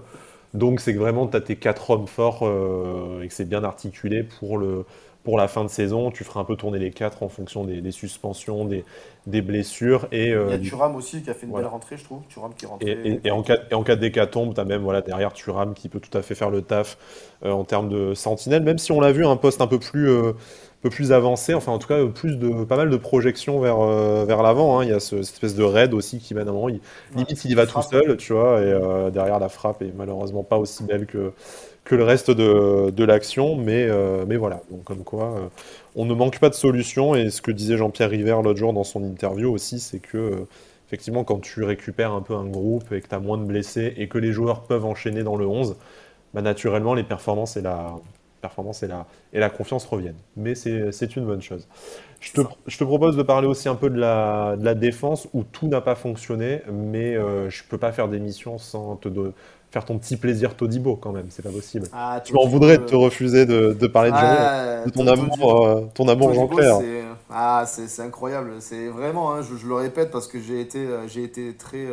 Donc, 0.54 0.80
c'est 0.80 0.94
que 0.94 1.00
vraiment, 1.00 1.28
tu 1.28 1.36
as 1.36 1.42
tes 1.42 1.56
quatre 1.56 1.90
hommes 1.90 2.08
forts 2.08 2.48
euh, 2.48 3.22
et 3.22 3.28
que 3.28 3.34
c'est 3.34 3.48
bien 3.48 3.64
articulé 3.64 4.24
pour 4.24 4.58
le, 4.58 4.86
pour 5.30 5.38
la 5.38 5.48
fin 5.48 5.64
de 5.64 5.70
saison, 5.70 6.10
tu 6.10 6.24
feras 6.24 6.40
un 6.40 6.44
peu 6.44 6.56
tourner 6.56 6.80
les 6.80 6.90
quatre 6.90 7.22
en 7.22 7.30
fonction 7.30 7.64
des, 7.64 7.92
suspensions, 7.92 8.66
des, 8.66 8.84
des, 9.28 9.44
blessures. 9.44 10.08
Et, 10.12 10.34
euh, 10.34 10.48
Il 10.48 10.64
y 10.64 10.68
a 10.68 10.70
Thuram 10.72 10.96
aussi 10.96 11.22
qui 11.22 11.30
a 11.30 11.36
fait 11.36 11.46
une 11.46 11.54
belle 11.54 11.68
rentrée, 11.68 11.98
je 11.98 12.04
trouve. 12.04 12.22
Thuram 12.30 12.52
qui 12.56 12.66
et, 12.82 13.20
et, 13.24 13.30
en 13.30 13.44
cas, 13.44 13.60
et 13.70 13.76
en 13.76 13.84
cas 13.84 13.96
d'hécatombe, 13.96 14.56
tu 14.56 14.60
as 14.60 14.66
même 14.66 14.82
voilà, 14.82 15.04
derrière 15.04 15.32
Thuram 15.32 15.76
qui 15.76 15.88
peut 15.88 16.00
tout 16.00 16.18
à 16.18 16.24
fait 16.24 16.34
faire 16.34 16.50
le 16.50 16.64
taf 16.64 16.98
euh, 17.46 17.52
en 17.52 17.64
termes 17.64 17.90
de 17.90 18.16
sentinelle, 18.16 18.64
même 18.64 18.80
si 18.80 18.92
on 18.92 19.00
l'a 19.00 19.12
vu, 19.12 19.24
un 19.24 19.36
poste 19.36 19.62
un 19.62 19.68
peu 19.68 19.78
plus. 19.78 20.10
Euh, 20.10 20.34
peu 20.82 20.90
plus 20.90 21.12
avancé, 21.12 21.54
enfin 21.54 21.74
en 21.74 21.78
tout 21.78 21.90
cas 21.90 22.06
plus 22.06 22.38
de 22.38 22.64
pas 22.64 22.78
mal 22.78 22.90
de 22.90 22.96
projections 22.96 23.60
vers, 23.60 23.82
vers 24.26 24.42
l'avant. 24.42 24.80
Hein. 24.80 24.86
Il 24.86 24.90
y 24.92 24.94
a 24.94 25.02
ce, 25.02 25.22
cette 25.24 25.34
espèce 25.34 25.54
de 25.54 25.64
raid 25.64 25.94
aussi 25.94 26.20
qui 26.20 26.34
mène 26.34 26.48
à 26.48 26.52
un 26.52 26.54
moment. 26.54 26.70
Il, 26.70 26.80
limite 27.18 27.44
il 27.44 27.52
y 27.52 27.54
va 27.54 27.68
tout 27.68 27.82
seul, 27.82 28.16
tu 28.16 28.32
vois, 28.32 28.62
et 28.62 29.12
derrière 29.12 29.40
la 29.40 29.50
frappe 29.50 29.82
est 29.82 29.94
malheureusement 29.94 30.42
pas 30.42 30.58
aussi 30.58 30.86
belle 30.86 31.06
que, 31.06 31.34
que 31.84 31.96
le 31.96 32.04
reste 32.04 32.32
de, 32.32 33.04
l'action, 33.04 33.56
mais, 33.56 33.88
euh, 33.90 34.26
mais 34.28 34.38
voilà. 34.38 34.62
Donc, 34.70 34.84
comme 34.84 35.04
quoi, 35.04 35.36
euh, 35.38 35.48
on 35.96 36.06
ne 36.06 36.14
manque 36.14 36.40
pas 36.40 36.50
de 36.50 36.56
solutions. 36.56 37.16
Et 37.16 37.30
ce 37.30 37.42
que 37.42 37.52
disait 37.52 37.78
Jean-Pierre 37.78 38.10
River 38.10 38.38
l'autre 38.44 38.60
jour 38.60 38.74
dans 38.74 38.84
son 38.84 39.04
interview 39.04 39.52
aussi, 39.52 39.80
c'est 39.80 40.00
que, 40.00 40.18
euh, 40.18 40.48
effectivement, 40.88 41.24
quand 41.24 41.40
tu 41.40 41.64
récupères 41.64 42.12
un 42.12 42.22
peu 42.22 42.36
un 42.36 42.46
groupe 42.46 42.92
et 42.92 43.02
que 43.02 43.08
tu 43.08 43.16
as 43.16 43.20
moins 43.20 43.38
de 43.38 43.44
blessés 43.44 43.94
et 43.98 44.08
que 44.08 44.18
les 44.18 44.32
joueurs 44.32 44.64
peuvent 44.64 44.86
enchaîner 44.86 45.24
dans 45.24 45.36
le 45.36 45.48
11, 45.48 45.78
bah, 46.34 46.42
naturellement, 46.42 46.94
les 46.94 47.04
performances 47.04 47.58
et 47.58 47.62
la, 47.62 47.96
performance 48.40 48.84
et 48.84 48.88
la, 48.88 49.06
et 49.34 49.40
la 49.40 49.50
confiance 49.50 49.86
reviennent. 49.86 50.20
Mais 50.36 50.56
c'est 50.56 51.16
une 51.16 51.26
bonne 51.26 51.42
chose. 51.42 51.68
Je 52.20 52.34
te, 52.34 52.42
je 52.68 52.78
te, 52.78 52.84
propose 52.84 53.16
de 53.16 53.24
parler 53.24 53.48
aussi 53.48 53.70
un 53.70 53.76
peu 53.76 53.90
de 53.90 53.98
la, 53.98 54.56
de 54.58 54.66
la 54.66 54.76
défense 54.76 55.28
où 55.34 55.44
tout 55.44 55.68
n'a 55.68 55.82
pas 55.82 55.96
fonctionné, 55.96 56.62
mais 56.72 57.16
euh, 57.16 57.50
je 57.50 57.64
ne 57.64 57.70
peux 57.70 57.78
pas 57.78 57.92
faire 57.92 58.10
d'émission 58.10 58.58
sans 58.58 58.98
te 58.98 59.10
faire 59.72 59.86
ton 59.86 59.98
petit 60.00 60.18
plaisir 60.18 60.56
Todibo 60.56 60.96
quand 60.96 61.12
même, 61.12 61.28
c'est 61.30 61.44
pas 61.44 61.52
possible. 61.52 61.88
Ah, 61.94 62.22
tu 62.24 62.34
m'en 62.34 62.46
voudrais 62.46 62.80
de 62.80 62.84
te 62.84 62.96
refuser 62.96 63.46
de, 63.46 63.74
de 63.80 63.88
parler 63.88 64.12
de, 64.12 64.86
de, 64.86 64.90
ton, 64.90 65.08
amour, 65.08 65.66
euh, 65.66 65.82
ton 65.94 66.08
amour 66.08 66.34
Jean-Claire. 66.34 66.80
Ah, 67.30 67.64
c'est 67.68 68.02
incroyable, 68.02 68.54
c'est 68.60 68.88
vraiment, 68.88 69.34
hein, 69.34 69.42
je, 69.44 69.56
je, 69.56 69.68
le 69.68 69.76
répète 69.76 70.10
parce 70.10 70.28
que 70.28 70.40
j'ai 70.42 70.60
été, 70.60 70.88
j'ai 71.08 71.24
été 71.24 71.54
très... 71.54 71.86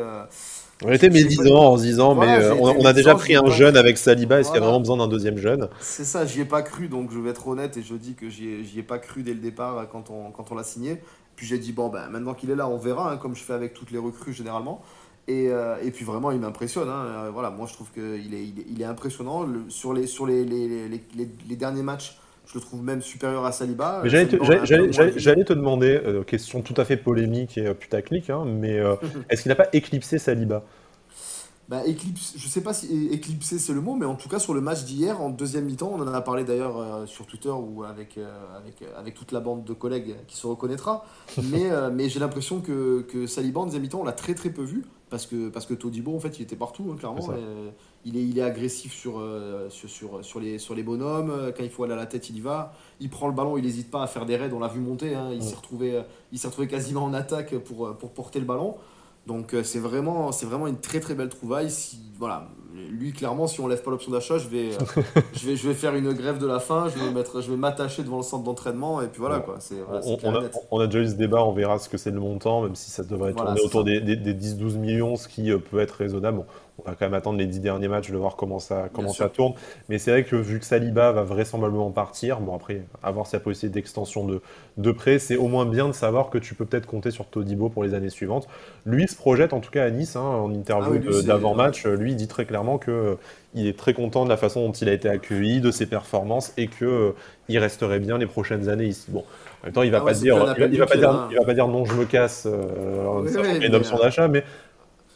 On 0.84 0.92
était 0.92 1.08
médisant 1.08 1.72
en 1.72 1.78
se 1.78 1.82
disant, 1.82 2.14
mais 2.14 2.38
euh, 2.38 2.54
on, 2.54 2.84
a 2.84 2.92
déjà 2.92 3.14
pris 3.14 3.34
un 3.34 3.48
jeune 3.48 3.76
avec 3.76 3.96
Saliba, 3.96 4.40
est-ce 4.40 4.50
qu'il 4.50 4.60
y 4.60 4.62
a 4.62 4.64
vraiment 4.64 4.80
besoin 4.80 4.98
d'un 4.98 5.08
deuxième 5.08 5.38
jeune? 5.38 5.68
C'est 5.80 6.04
ça, 6.04 6.26
j'y 6.26 6.42
ai 6.42 6.44
pas 6.44 6.60
cru, 6.60 6.88
donc 6.88 7.10
je 7.12 7.18
vais 7.18 7.30
être 7.30 7.48
honnête 7.48 7.78
et 7.78 7.82
je 7.82 7.94
dis 7.94 8.14
que 8.14 8.28
j'y 8.28 8.48
ai, 8.48 8.78
ai, 8.78 8.82
pas 8.82 8.98
cru 8.98 9.22
dès 9.22 9.32
le 9.32 9.40
départ 9.40 9.78
euh, 9.78 9.84
quand 9.90 10.10
on, 10.10 10.30
quand 10.30 10.52
on 10.52 10.54
l'a 10.54 10.64
signé. 10.64 11.00
Puis 11.34 11.46
j'ai 11.46 11.58
dit, 11.58 11.72
bon, 11.72 11.88
ben, 11.88 12.08
maintenant 12.08 12.34
qu'il 12.34 12.50
est 12.50 12.56
là, 12.56 12.68
on 12.68 12.76
verra, 12.76 13.10
hein, 13.10 13.16
comme 13.16 13.34
je 13.34 13.42
fais 13.42 13.54
avec 13.54 13.72
toutes 13.72 13.90
les 13.90 13.98
recrues 13.98 14.34
généralement. 14.34 14.82
Et, 15.28 15.48
euh, 15.48 15.76
et 15.82 15.90
puis 15.90 16.04
vraiment, 16.04 16.30
il 16.30 16.40
m'impressionne. 16.40 16.88
Hein. 16.88 17.30
Voilà, 17.32 17.50
moi 17.50 17.66
je 17.66 17.72
trouve 17.72 17.90
qu'il 17.90 18.34
est, 18.34 18.46
il 18.46 18.60
est, 18.60 18.66
il 18.70 18.82
est 18.82 18.84
impressionnant. 18.84 19.46
sur 19.68 19.94
les, 19.94 20.06
sur 20.06 20.26
les, 20.26 20.44
les, 20.44 20.88
les, 20.88 21.00
les 21.48 21.56
derniers 21.56 21.82
matchs, 21.82 22.18
je 22.46 22.54
le 22.54 22.60
trouve 22.60 22.82
même 22.82 23.02
supérieur 23.02 23.44
à 23.44 23.52
Saliba. 23.52 24.02
J'allais 24.04 24.26
te, 24.26 25.52
demander, 25.52 26.00
euh, 26.04 26.22
question 26.22 26.62
tout 26.62 26.74
à 26.76 26.84
fait 26.84 26.96
polémique 26.96 27.58
et 27.58 27.66
euh, 27.66 27.74
putaclic, 27.74 28.30
hein, 28.30 28.44
mais 28.46 28.78
euh, 28.78 28.94
est-ce 29.30 29.42
qu'il 29.42 29.48
n'a 29.50 29.56
pas 29.56 29.68
éclipsé 29.72 30.18
Saliba? 30.18 30.62
Bah, 31.68 31.84
éclipse, 31.84 32.34
je 32.36 32.46
sais 32.46 32.60
pas 32.60 32.72
si 32.72 33.08
éclipser 33.08 33.58
c'est 33.58 33.72
le 33.72 33.80
mot, 33.80 33.96
mais 33.96 34.06
en 34.06 34.14
tout 34.14 34.28
cas 34.28 34.38
sur 34.38 34.54
le 34.54 34.60
match 34.60 34.84
d'hier, 34.84 35.20
en 35.20 35.30
deuxième 35.30 35.64
mi-temps, 35.64 35.90
on 35.92 36.00
en 36.00 36.14
a 36.14 36.20
parlé 36.20 36.44
d'ailleurs 36.44 37.08
sur 37.08 37.26
Twitter 37.26 37.50
ou 37.50 37.82
avec, 37.82 38.20
avec, 38.56 38.84
avec 38.96 39.14
toute 39.14 39.32
la 39.32 39.40
bande 39.40 39.64
de 39.64 39.72
collègues 39.72 40.14
qui 40.28 40.36
se 40.36 40.46
reconnaîtra. 40.46 41.04
mais 41.50 41.68
mais 41.92 42.08
j'ai 42.08 42.20
l'impression 42.20 42.60
que, 42.60 43.04
que 43.08 43.26
Saliba 43.26 43.58
en 43.58 43.64
deuxième 43.64 43.82
mi-temps, 43.82 44.02
on 44.02 44.04
l'a 44.04 44.12
très 44.12 44.34
très 44.34 44.50
peu 44.50 44.62
vu 44.62 44.84
parce 45.10 45.26
que, 45.26 45.48
parce 45.48 45.66
que 45.66 45.74
Todibo, 45.74 46.14
en 46.14 46.20
fait, 46.20 46.38
il 46.38 46.42
était 46.42 46.54
partout, 46.54 46.88
hein, 46.92 46.96
clairement 46.96 47.28
il 48.06 48.16
est, 48.16 48.22
il 48.22 48.38
est 48.38 48.42
agressif 48.42 48.94
sur, 48.94 49.18
euh, 49.18 49.68
sur, 49.68 49.90
sur, 49.90 50.24
sur, 50.24 50.40
les, 50.40 50.58
sur 50.58 50.74
les 50.74 50.82
bonhommes. 50.82 51.52
Quand 51.54 51.62
il 51.62 51.70
faut 51.70 51.84
aller 51.84 51.92
à 51.92 51.96
la 51.96 52.06
tête, 52.06 52.30
il 52.30 52.36
y 52.36 52.40
va. 52.40 52.72
Il 53.00 53.10
prend 53.10 53.26
le 53.26 53.34
ballon, 53.34 53.58
il 53.58 53.64
n'hésite 53.64 53.90
pas 53.90 54.02
à 54.02 54.06
faire 54.06 54.24
des 54.24 54.36
raids. 54.36 54.52
On 54.54 54.60
l'a 54.60 54.68
vu 54.68 54.80
monter. 54.80 55.14
Hein. 55.14 55.30
Il 55.32 55.42
s'est 55.42 55.56
retrouvé, 55.56 56.00
il 56.32 56.38
s'est 56.38 56.48
retrouvé 56.48 56.68
quasiment 56.68 57.04
en 57.04 57.12
attaque 57.12 57.54
pour, 57.58 57.94
pour 57.96 58.10
porter 58.12 58.38
le 58.38 58.46
ballon. 58.46 58.76
Donc 59.26 59.54
euh, 59.54 59.62
c'est 59.64 59.80
vraiment, 59.80 60.30
c'est 60.30 60.46
vraiment 60.46 60.68
une 60.68 60.78
très 60.78 61.00
très 61.00 61.14
belle 61.14 61.28
trouvaille. 61.28 61.68
Si, 61.68 61.98
voilà, 62.16 62.48
lui 62.90 63.12
clairement, 63.12 63.48
si 63.48 63.60
on 63.60 63.66
lève 63.66 63.82
pas 63.82 63.90
l'option 63.90 64.12
d'achat, 64.12 64.38
je 64.38 64.46
vais, 64.46 64.70
euh, 64.72 65.02
je 65.32 65.46
vais, 65.46 65.56
je 65.56 65.66
vais 65.66 65.74
faire 65.74 65.96
une 65.96 66.12
grève 66.12 66.38
de 66.38 66.46
la 66.46 66.60
faim. 66.60 66.86
Je 66.94 67.02
vais 67.02 67.10
mettre, 67.10 67.40
je 67.40 67.50
vais 67.50 67.56
m'attacher 67.56 68.04
devant 68.04 68.18
le 68.18 68.22
centre 68.22 68.44
d'entraînement 68.44 69.02
et 69.02 69.08
puis 69.08 69.18
voilà 69.18 69.40
quoi. 69.40 69.56
C'est, 69.58 69.74
on, 70.22 70.34
a, 70.34 70.42
on, 70.70 70.78
a, 70.78 70.86
déjà 70.86 71.00
eu 71.00 71.08
ce 71.08 71.14
débat. 71.14 71.42
On 71.44 71.52
verra 71.52 71.78
ce 71.80 71.88
que 71.88 71.96
c'est 71.96 72.12
le 72.12 72.20
montant, 72.20 72.62
même 72.62 72.76
si 72.76 72.90
ça 72.90 73.02
devrait 73.02 73.32
tourner 73.32 73.60
autour 73.60 73.82
des, 73.82 74.00
des, 74.00 74.14
des 74.14 74.34
10-12 74.34 74.76
millions, 74.76 75.16
ce 75.16 75.26
qui 75.26 75.50
peut 75.70 75.80
être 75.80 75.92
raisonnable. 75.92 76.44
On 76.78 76.88
va 76.88 76.94
quand 76.94 77.06
même 77.06 77.14
attendre 77.14 77.38
les 77.38 77.46
dix 77.46 77.60
derniers 77.60 77.88
matchs 77.88 78.10
de 78.10 78.16
voir 78.16 78.36
comment 78.36 78.58
ça, 78.58 78.88
comment 78.92 79.12
ça 79.12 79.28
tourne. 79.28 79.54
Mais 79.88 79.98
c'est 79.98 80.10
vrai 80.10 80.24
que 80.24 80.36
vu 80.36 80.58
que 80.58 80.64
Saliba 80.64 81.10
va 81.12 81.22
vraisemblablement 81.22 81.90
partir, 81.90 82.40
bon 82.40 82.54
après, 82.54 82.82
avoir 83.02 83.26
sa 83.26 83.40
possibilité 83.40 83.80
d'extension 83.80 84.26
de, 84.26 84.42
de 84.76 84.90
prêt, 84.90 85.18
c'est 85.18 85.36
au 85.36 85.48
moins 85.48 85.64
bien 85.64 85.86
de 85.88 85.92
savoir 85.92 86.28
que 86.28 86.38
tu 86.38 86.54
peux 86.54 86.66
peut-être 86.66 86.86
compter 86.86 87.10
sur 87.10 87.26
Todibo 87.26 87.70
pour 87.70 87.82
les 87.82 87.94
années 87.94 88.10
suivantes. 88.10 88.46
Lui 88.84 89.08
se 89.08 89.16
projette 89.16 89.52
en 89.52 89.60
tout 89.60 89.70
cas 89.70 89.84
à 89.84 89.90
Nice, 89.90 90.16
hein, 90.16 90.20
en 90.20 90.52
interview 90.52 91.00
ah 91.08 91.22
d'avant-match. 91.22 91.86
Lui, 91.86 92.12
il 92.12 92.16
dit 92.16 92.28
très 92.28 92.44
clairement 92.44 92.78
qu'il 92.78 92.92
euh, 92.92 93.16
est 93.56 93.76
très 93.76 93.94
content 93.94 94.24
de 94.24 94.28
la 94.28 94.36
façon 94.36 94.66
dont 94.66 94.72
il 94.72 94.88
a 94.88 94.92
été 94.92 95.08
accueilli, 95.08 95.60
de 95.60 95.70
ses 95.70 95.86
performances 95.86 96.52
et 96.56 96.68
qu'il 96.68 96.86
euh, 96.86 97.12
il 97.48 97.58
resterait 97.58 98.00
bien 98.00 98.18
les 98.18 98.26
prochaines 98.26 98.68
années 98.68 98.86
ici. 98.86 99.06
Bon, 99.08 99.24
en 99.62 99.66
même 99.66 99.72
temps, 99.72 99.82
il 99.82 99.90
va, 99.90 99.98
ah 100.02 100.04
pas, 100.04 100.12
dire, 100.12 100.34
il 100.70 100.78
va, 100.78 100.86
pas 100.86 100.96
dire, 100.96 101.10
hein. 101.10 101.28
il 101.30 101.36
va 101.36 101.44
pas 101.44 101.54
dire 101.54 101.68
non, 101.68 101.84
je 101.84 101.94
me 101.94 102.04
casse, 102.04 102.46
euh, 102.46 103.60
une 103.60 103.74
option 103.74 103.98
d'achat, 103.98 104.28
mais 104.28 104.44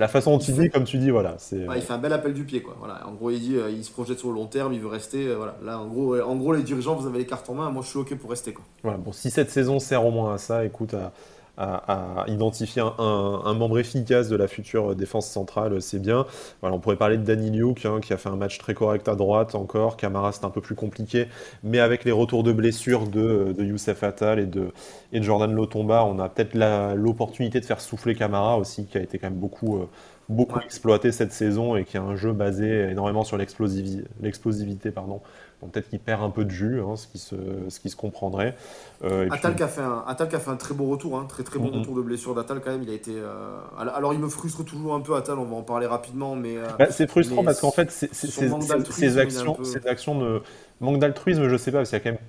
la 0.01 0.09
façon 0.09 0.31
dont 0.33 0.39
il 0.39 0.55
dit, 0.55 0.71
comme 0.71 0.85
tu 0.85 0.97
dis, 0.97 1.11
voilà. 1.11 1.35
c'est 1.37 1.67
il 1.77 1.83
fait 1.83 1.93
un 1.93 1.99
bel 1.99 2.15
appel 2.15 2.33
du 2.33 2.45
pied, 2.45 2.63
quoi. 2.63 2.75
Voilà. 2.79 3.07
En 3.07 3.13
gros, 3.13 3.31
il 3.31 3.39
dit, 3.39 3.57
euh, 3.57 3.71
il 3.71 3.85
se 3.85 3.93
projette 3.93 4.19
sur 4.19 4.29
le 4.29 4.35
long 4.35 4.47
terme, 4.47 4.73
il 4.73 4.81
veut 4.81 4.89
rester. 4.89 5.27
Euh, 5.27 5.37
voilà. 5.37 5.57
Là, 5.63 5.79
en 5.79 5.87
gros, 5.87 6.15
euh, 6.15 6.25
en 6.25 6.37
gros, 6.37 6.55
les 6.55 6.63
dirigeants, 6.63 6.95
vous 6.95 7.07
avez 7.07 7.19
les 7.19 7.27
cartes 7.27 7.51
en 7.51 7.55
main. 7.55 7.71
Moi, 7.71 7.83
je 7.83 7.89
suis 7.91 7.99
ok 7.99 8.15
pour 8.17 8.31
rester, 8.31 8.55
quoi. 8.55 8.65
Voilà. 8.83 8.97
Bon, 8.97 9.13
si 9.13 9.31
cette 9.31 9.51
saison 9.51 9.79
sert 9.79 10.05
au 10.07 10.11
moins 10.11 10.35
à 10.35 10.39
ça, 10.39 10.65
écoute, 10.65 10.95
à, 10.95 11.13
à, 11.57 12.25
identifier 12.29 12.83
un, 12.99 13.55
membre 13.55 13.79
efficace 13.79 14.29
de 14.29 14.37
la 14.37 14.49
future 14.49 14.95
défense 14.95 15.29
centrale, 15.29 15.81
c'est 15.83 15.99
bien. 15.99 16.27
Voilà, 16.61 16.77
on 16.77 16.81
pourrait 16.81 16.97
parler 16.97 17.17
de 17.17 17.23
Danny 17.23 17.51
Luke, 17.51 17.85
hein, 17.85 18.01
qui 18.01 18.13
a 18.13 18.17
fait 18.17 18.29
un 18.29 18.37
match 18.37 18.59
très 18.59 18.75
correct 18.75 19.09
à 19.09 19.15
droite 19.15 19.55
encore. 19.55 19.97
Camara, 19.97 20.33
c'est 20.33 20.45
un 20.45 20.51
peu 20.51 20.61
plus 20.61 20.75
compliqué. 20.75 21.27
Mais 21.63 21.79
avec 21.81 22.05
les 22.05 22.13
retours 22.13 22.43
de 22.43 22.53
blessures 22.53 23.07
de, 23.07 23.55
de 23.57 23.65
Youssef 23.65 24.03
Attal 24.03 24.39
et 24.39 24.47
de, 24.47 24.73
et 25.13 25.21
de 25.21 25.25
Jordan 25.25 25.53
Lotomba, 25.53 26.05
on 26.05 26.19
a 26.19 26.29
peut-être 26.29 26.55
l'opportunité 26.95 27.61
de 27.61 27.65
faire 27.65 27.81
souffler 27.81 28.15
Camara 28.15 28.57
aussi, 28.57 28.87
qui 28.87 28.99
a 28.99 29.03
été 29.03 29.19
quand 29.19 29.29
même 29.29 29.39
beaucoup, 29.39 29.79
euh, 29.79 29.89
beaucoup 30.29 30.61
exploité 30.61 31.13
cette 31.13 31.33
saison 31.33 31.77
et 31.77 31.85
qui 31.85 31.97
a 31.97 32.03
un 32.03 32.17
jeu 32.17 32.33
basé 32.33 32.89
énormément 32.91 33.25
sur 33.25 33.37
l'explosivité. 33.37 34.91
pardon 34.91 35.21
peut-être 35.69 35.89
qu'il 35.89 36.01
perd 36.01 36.23
un 36.23 36.31
peu 36.31 36.45
de 36.45 36.51
jus, 36.51 36.81
hein, 36.81 36.97
ce, 36.97 37.07
qui 37.07 37.19
se, 37.19 37.37
ce 37.69 37.81
qui 37.81 37.91
se 37.91 37.97
comprendrait. 37.97 38.57
Euh, 39.05 39.29
Atal, 39.31 39.55
qui 39.55 39.63
a 39.63 39.69
fait 39.69 39.83
un, 39.83 40.05
Atal 40.07 40.29
qui 40.29 40.37
a 40.37 40.41
fait 40.41 40.51
un 40.51 40.57
très 40.57 40.75
beau 40.75 40.87
retour, 40.87 41.19
hein, 41.19 41.27
très 41.29 41.43
très 41.43 41.59
bon 41.59 41.71
retour 41.71 41.95
de 41.97 42.03
blessure 42.03 42.35
d'Atal 42.35 42.61
quand 42.61 42.71
même. 42.71 42.83
Il 42.83 42.91
a 42.91 42.95
été, 42.95 43.13
euh, 43.15 43.59
alors 43.77 44.15
il 44.15 44.21
me 44.21 44.29
frustre 44.29 44.65
toujours 44.65 44.95
un 44.95 45.01
peu 45.01 45.15
Atal, 45.17 45.39
on 45.39 45.45
va 45.45 45.57
en 45.57 45.63
parler 45.63 45.87
rapidement, 45.87 46.37
mais 46.37 46.57
euh, 46.57 46.67
bah, 46.79 46.87
c'est 46.91 47.09
frustrant 47.09 47.45
parce 47.45 47.61
qu'en 47.61 47.73
fait 47.73 47.91
ces 47.91 49.19
actions, 49.19 49.57
ces 49.63 49.87
actions 49.87 50.19
de 50.19 50.43
manque 50.81 50.99
d'altruisme, 50.99 51.49
je 51.49 51.57
sais 51.57 51.73
pas, 51.73 51.79
parce 51.79 51.91
qu'il 51.91 51.99
y 51.99 52.01
a 52.01 52.05
quand 52.05 52.13
même 52.13 52.21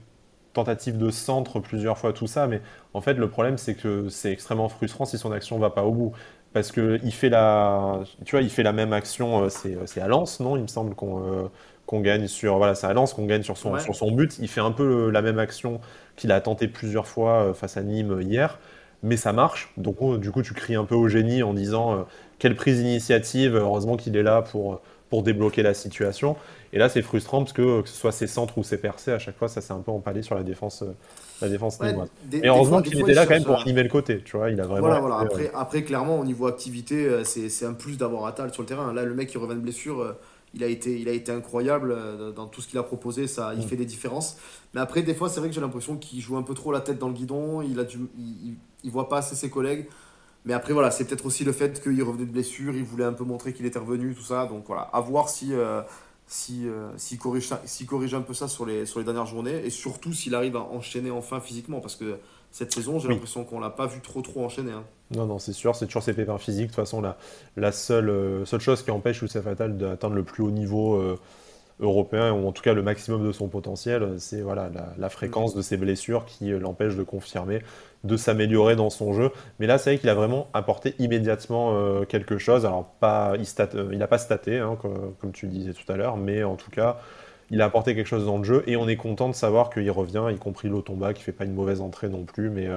tentative 0.54 0.98
de 0.98 1.10
centre 1.12 1.62
plusieurs 1.62 1.98
fois 1.98 2.12
tout 2.12 2.28
ça, 2.28 2.48
mais 2.48 2.62
en 2.94 3.00
fait 3.00 3.14
le 3.14 3.30
problème 3.30 3.58
c'est 3.58 3.76
que 3.76 4.10
c'est 4.10 4.34
extrêmement 4.34 4.68
frustrant 4.68 5.06
si 5.06 5.18
son 5.18 5.32
action 5.32 5.58
va 5.60 5.70
pas 5.70 5.84
au 5.84 5.94
bout 5.94 6.12
parce 6.52 6.74
que 6.74 7.00
il 7.04 7.14
fait 7.14 7.30
la, 7.30 8.02
tu 8.26 8.32
vois, 8.36 8.42
il 8.42 8.50
fait 8.50 8.64
la 8.64 8.74
même 8.74 8.92
action, 8.92 9.48
c'est 9.50 10.02
à 10.02 10.08
Lens, 10.10 10.42
non? 10.42 10.58
Il 10.58 10.64
me 10.64 10.68
semble 10.68 10.96
qu'on 10.96 11.50
qu'on 11.92 12.00
gagne 12.00 12.28
sur 12.28 12.58
voilà, 12.58 12.74
ça 12.74 12.92
lance 12.94 13.14
qu'on 13.14 13.26
gagne 13.26 13.44
sur 13.44 13.58
son, 13.58 13.78
sur 13.78 13.96
son 13.96 14.12
but. 14.12 14.40
Il 14.40 14.48
fait 14.48 14.62
un 14.62 14.72
peu 14.72 15.10
la 15.10 15.22
même 15.22 15.40
action 15.40 15.82
qu'il 16.16 16.32
a 16.32 16.40
tenté 16.40 16.70
plusieurs 16.70 17.06
fois 17.06 17.44
euh, 17.44 17.54
face 17.54 17.76
à 17.76 17.84
Nîmes 17.84 18.22
hier, 18.22 18.60
mais 19.04 19.18
ça 19.18 19.34
marche. 19.34 19.74
Donc 19.76 19.98
du 20.20 20.32
coup, 20.32 20.42
tu 20.42 20.54
cries 20.54 20.76
un 20.76 20.86
peu 20.86 20.96
au 20.96 21.10
génie 21.10 21.44
en 21.44 21.54
disant 21.54 21.94
euh, 21.94 21.98
quelle 22.40 22.56
prise 22.56 22.78
d'initiative. 22.78 23.58
Heureusement 23.58 23.98
qu'il 23.98 24.16
est 24.16 24.24
là 24.24 24.42
pour 24.42 24.82
pour 25.10 25.24
débloquer 25.24 25.62
la 25.62 25.74
situation. 25.74 26.38
Et 26.72 26.78
là, 26.78 26.88
c'est 26.88 27.02
frustrant 27.02 27.40
parce 27.40 27.52
que 27.52 27.82
que 27.82 27.90
ce 27.90 27.96
soit 27.96 28.14
ses 28.14 28.28
centres 28.28 28.58
ou 28.58 28.64
ses 28.64 28.78
percées, 28.78 29.12
à 29.12 29.20
chaque 29.20 29.38
fois, 29.38 29.50
ça 29.50 29.60
s'est 29.60 29.74
un 29.74 29.82
peu 29.82 29.92
empalé 29.92 30.22
sur 30.22 30.36
la 30.36 30.44
défense. 30.44 30.84
Euh, 30.84 30.96
la 31.42 31.50
défense 31.50 31.78
ouais, 31.80 31.94
Et 32.32 32.48
heureusement 32.48 32.82
qu'il 32.82 32.98
était 32.98 33.14
là 33.14 33.26
quand 33.26 33.34
même 33.34 33.44
pour 33.44 33.60
animer 33.60 33.84
le 33.84 33.90
côté, 33.90 34.22
tu 34.24 34.38
vois, 34.38 34.52
il 34.52 34.62
a 34.62 34.66
vraiment... 34.66 34.88
Voilà, 34.88 35.02
voilà. 35.02 35.18
Après, 35.18 35.52
après, 35.54 35.84
clairement, 35.84 36.18
au 36.18 36.24
niveau 36.24 36.48
activité, 36.48 37.26
c'est 37.26 37.66
un 37.66 37.74
plus 37.74 37.98
d'avoir 37.98 38.26
Atal 38.28 38.54
sur 38.54 38.62
le 38.62 38.68
terrain. 38.68 38.94
Là, 38.94 39.04
le 39.04 39.14
mec 39.14 39.28
qui 39.28 39.38
revient 39.38 39.56
de 39.56 39.60
blessure, 39.60 40.16
il 40.54 40.64
a 40.64 40.68
été, 40.68 41.00
il 41.00 41.08
a 41.08 41.14
été 41.14 41.32
incroyable 41.32 41.92
euh, 41.92 42.32
dans 42.32 42.48
tout 42.48 42.62
ce 42.62 42.68
qu'il 42.68 42.78
a 42.78 42.84
proposé, 42.84 43.28
ça, 43.28 43.54
il 43.54 43.62
mm. 43.66 43.68
fait 43.68 43.78
des 43.78 43.86
différences. 43.86 44.38
Mais 44.74 44.82
après, 44.82 45.02
des 45.02 45.14
fois, 45.14 45.30
c'est 45.30 45.40
vrai 45.40 45.50
que 45.50 45.56
j'ai 45.56 45.62
l'impression 45.62 45.98
qu'il 45.98 46.22
joue 46.22 46.38
un 46.38 46.44
peu 46.44 46.54
trop 46.54 46.72
la 46.72 46.82
tête 46.82 47.00
dans 47.00 47.08
le 47.08 47.14
guidon, 47.14 47.62
il, 47.62 47.80
a 47.80 47.84
du, 47.84 47.98
il, 48.18 48.56
il 48.84 48.92
voit 48.92 49.10
pas 49.10 49.18
assez 49.18 49.36
ses 49.36 49.50
collègues. 49.50 49.88
Mais 50.46 50.54
après, 50.54 50.74
voilà, 50.74 50.90
c'est 50.90 51.06
peut-être 51.06 51.26
aussi 51.26 51.44
le 51.44 51.52
fait 51.52 51.82
qu'il 51.82 52.02
revenait 52.02 52.26
de 52.26 52.32
blessure, 52.32 52.76
il 52.76 52.84
voulait 52.84 53.06
un 53.06 53.14
peu 53.14 53.24
montrer 53.24 53.54
qu'il 53.54 53.66
était 53.66 53.80
revenu, 53.80 54.16
tout 54.16 54.24
ça. 54.24 54.48
Donc 54.48 54.66
voilà, 54.66 54.84
à 54.94 55.00
voir 55.00 55.30
si, 55.30 55.54
euh, 55.54 55.82
si, 56.26 56.68
euh, 56.68 56.90
s'il 56.98 57.20
corrige, 57.20 57.50
corrige 57.88 58.14
un 58.16 58.22
peu 58.22 58.34
ça 58.34 58.48
sur 58.48 58.66
les, 58.66 58.86
sur 58.86 59.00
les 59.00 59.06
dernières 59.06 59.28
journées 59.28 59.64
et 59.64 59.70
surtout 59.70 60.14
s'il 60.14 60.34
arrive 60.34 60.56
à 60.56 60.62
enchaîner 60.62 61.12
enfin 61.12 61.40
physiquement. 61.40 61.80
Parce 61.80 61.96
que 61.96 62.18
cette 62.52 62.74
saison, 62.74 63.00
j'ai 63.00 63.08
l'impression 63.08 63.46
qu'on 63.46 63.60
l'a 63.60 63.70
pas 63.70 63.88
vu 63.88 64.02
trop 64.02 64.22
trop 64.22 64.44
enchaîner. 64.46 64.74
Hein. 64.74 64.84
Non, 65.12 65.26
non, 65.26 65.40
c'est 65.40 65.54
sûr, 65.54 65.76
c'est 65.76 65.86
toujours 65.86 66.04
ses 66.04 66.14
pépins 66.14 66.38
physiques. 66.38 66.68
De 66.68 66.72
toute 66.72 66.76
façon, 66.76 67.02
la, 67.02 67.18
la 67.56 67.72
seule, 67.72 68.10
euh, 68.10 68.46
seule 68.46 68.60
chose 68.60 68.84
qui 68.84 68.92
empêche 68.92 69.22
Youssef 69.22 69.44
Fatal 69.44 69.78
d'atteindre 69.78 70.16
le 70.16 70.24
plus 70.24 70.44
haut 70.44 70.52
niveau 70.52 70.96
euh, 70.96 71.18
européen, 71.80 72.34
ou 72.34 72.48
en 72.48 72.52
tout 72.52 72.62
cas 72.62 72.74
le 72.74 72.84
maximum 72.84 73.26
de 73.26 73.32
son 73.32 73.48
potentiel, 73.48 74.16
c'est 74.20 74.42
voilà, 74.42 74.70
la, 74.98 75.10
fréquence 75.10 75.56
de 75.56 75.62
ses 75.62 75.78
blessures 75.78 76.26
qui 76.26 76.52
euh, 76.52 76.60
l'empêche 76.60 76.96
de 76.96 77.04
confirmer, 77.04 77.62
de 78.04 78.18
s'améliorer 78.18 78.76
dans 78.76 78.90
son 78.90 79.14
jeu. 79.14 79.32
Mais 79.60 79.68
là, 79.68 79.78
c'est 79.78 79.92
vrai 79.92 80.00
qu'il 80.00 80.10
a 80.10 80.16
vraiment 80.16 80.48
apporté 80.54 80.94
immédiatement 81.00 82.04
quelque 82.06 82.38
chose. 82.38 82.66
Alors, 82.66 82.86
pas, 83.00 83.34
il 83.38 83.98
n'a 83.98 84.08
pas 84.08 84.18
staté, 84.18 84.60
hein, 84.60 84.78
comme, 84.82 85.14
comme, 85.20 85.32
tu 85.32 85.48
disais 85.48 85.74
tout 85.74 85.90
à 85.92 85.96
l'heure, 85.96 86.18
mais 86.18 86.44
en 86.44 86.56
tout 86.56 86.72
cas, 86.72 87.00
il 87.52 87.62
a 87.62 87.66
apporté 87.66 87.96
quelque 87.96 88.08
chose 88.08 88.26
dans 88.26 88.38
le 88.38 88.44
jeu 88.44 88.64
et 88.68 88.78
on 88.78 88.88
est 88.88 88.96
content 88.98 89.30
de 89.30 89.36
savoir 89.36 89.70
qu'il 89.70 89.90
revient, 89.92 90.26
y 90.32 90.38
compris 90.38 90.70
Lotomba 90.70 91.14
qui 91.14 91.24
fait 91.24 91.32
pas 91.32 91.46
une 91.46 91.54
mauvaise 91.54 91.82
entrée 91.82 92.10
non 92.10 92.26
plus. 92.26 92.50
Mais, 92.50 92.68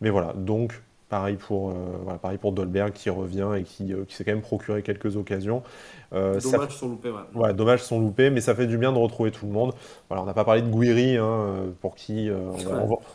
mais 0.00 0.10
voilà, 0.10 0.32
donc 0.34 0.82
Pareil 1.08 1.36
pour, 1.36 1.70
voilà, 2.02 2.18
pareil 2.18 2.38
pour 2.38 2.50
Dolberg 2.50 2.92
qui 2.92 3.10
revient 3.10 3.50
et 3.56 3.62
qui, 3.62 3.92
qui 4.08 4.16
s'est 4.16 4.24
quand 4.24 4.32
même 4.32 4.40
procuré 4.40 4.82
quelques 4.82 5.16
occasions. 5.16 5.62
Euh, 6.12 6.40
dommage 6.40 6.76
sont 6.76 6.88
loupés, 6.88 7.12
ouais. 7.34 7.52
dommage 7.52 7.82
sont 7.82 7.98
loupés, 7.98 8.30
mais 8.30 8.40
ça 8.40 8.54
fait 8.54 8.66
du 8.66 8.78
bien 8.78 8.92
de 8.92 8.98
retrouver 8.98 9.30
tout 9.30 9.46
le 9.46 9.52
monde. 9.52 9.74
Voilà, 10.08 10.22
on 10.22 10.26
n'a 10.26 10.34
pas 10.34 10.44
parlé 10.44 10.62
de 10.62 10.68
Guiri, 10.68 11.16
hein, 11.16 11.66
pour 11.80 11.96
qui 11.96 12.30
euh, 12.30 12.38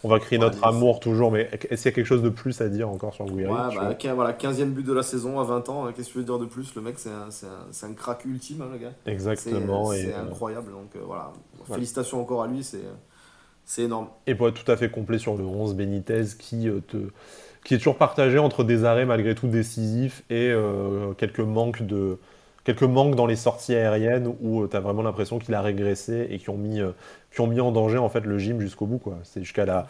on, 0.03 0.09
va, 0.09 0.19
crier 0.19 0.39
notre 0.39 0.63
amour 0.65 0.99
toujours, 0.99 1.31
mais 1.31 1.49
est-ce 1.69 1.83
qu'il 1.83 1.91
y 1.91 1.93
a 1.93 1.95
quelque 1.95 2.05
chose 2.05 2.21
de 2.21 2.29
plus 2.29 2.59
à 2.59 2.67
dire 2.67 2.89
encore 2.89 3.13
sur 3.13 3.25
Guiri 3.25 3.49
bah, 3.51 3.69
voilà, 4.13 4.33
15e 4.33 4.71
but 4.71 4.85
de 4.85 4.93
la 4.93 5.03
saison 5.03 5.39
à 5.39 5.43
20 5.43 5.69
ans, 5.69 5.85
hein, 5.85 5.93
qu'est-ce 5.95 6.09
que 6.09 6.13
tu 6.13 6.17
veux 6.19 6.25
dire 6.25 6.39
de 6.39 6.45
plus? 6.45 6.75
Le 6.75 6.81
mec, 6.81 6.95
c'est 6.99 7.09
un, 7.09 7.89
un, 7.89 7.93
crack 7.93 8.25
ultime, 8.25 8.61
hein, 8.61 8.69
le 8.71 8.77
gars. 8.77 8.93
Exactement. 9.05 9.91
C'est 9.91 10.13
incroyable, 10.13 10.71
donc 10.71 10.95
euh, 10.95 10.99
voilà. 11.05 11.31
Félicitations 11.71 12.19
encore 12.19 12.43
à 12.43 12.47
lui, 12.47 12.63
c'est 13.63 13.83
énorme. 13.83 14.07
Et 14.27 14.35
pour 14.35 14.49
être 14.49 14.61
tout 14.61 14.69
à 14.69 14.75
fait 14.75 14.91
complet 14.91 15.17
sur 15.17 15.37
le 15.37 15.45
11, 15.45 15.75
Benitez 15.75 16.23
qui 16.37 16.67
te 16.87 16.97
qui 17.63 17.75
est 17.75 17.77
toujours 17.77 17.97
partagé 17.97 18.39
entre 18.39 18.63
des 18.63 18.85
arrêts 18.85 19.05
malgré 19.05 19.35
tout 19.35 19.47
décisifs 19.47 20.23
et 20.29 20.51
quelques 21.17 21.39
manques 21.39 21.83
quelques 22.63 22.83
manques 22.83 23.15
dans 23.15 23.25
les 23.25 23.35
sorties 23.35 23.75
aériennes 23.75 24.33
où 24.41 24.61
euh, 24.61 24.67
tu 24.69 24.77
as 24.77 24.79
vraiment 24.79 25.01
l'impression 25.01 25.39
qu'il 25.39 25.53
a 25.53 25.61
régressé 25.61 26.27
et 26.29 26.37
qui 26.37 26.49
ont 26.49 26.57
mis 26.57 26.79
euh, 26.79 26.91
qui 27.33 27.39
ont 27.39 27.47
mis 27.47 27.61
en 27.61 27.71
danger 27.71 27.97
en 27.97 28.09
fait 28.09 28.25
le 28.25 28.37
gym 28.37 28.59
jusqu'au 28.59 28.85
bout 28.85 28.97
quoi. 28.97 29.17
C'est 29.23 29.39
jusqu'à 29.41 29.65
la 29.65 29.87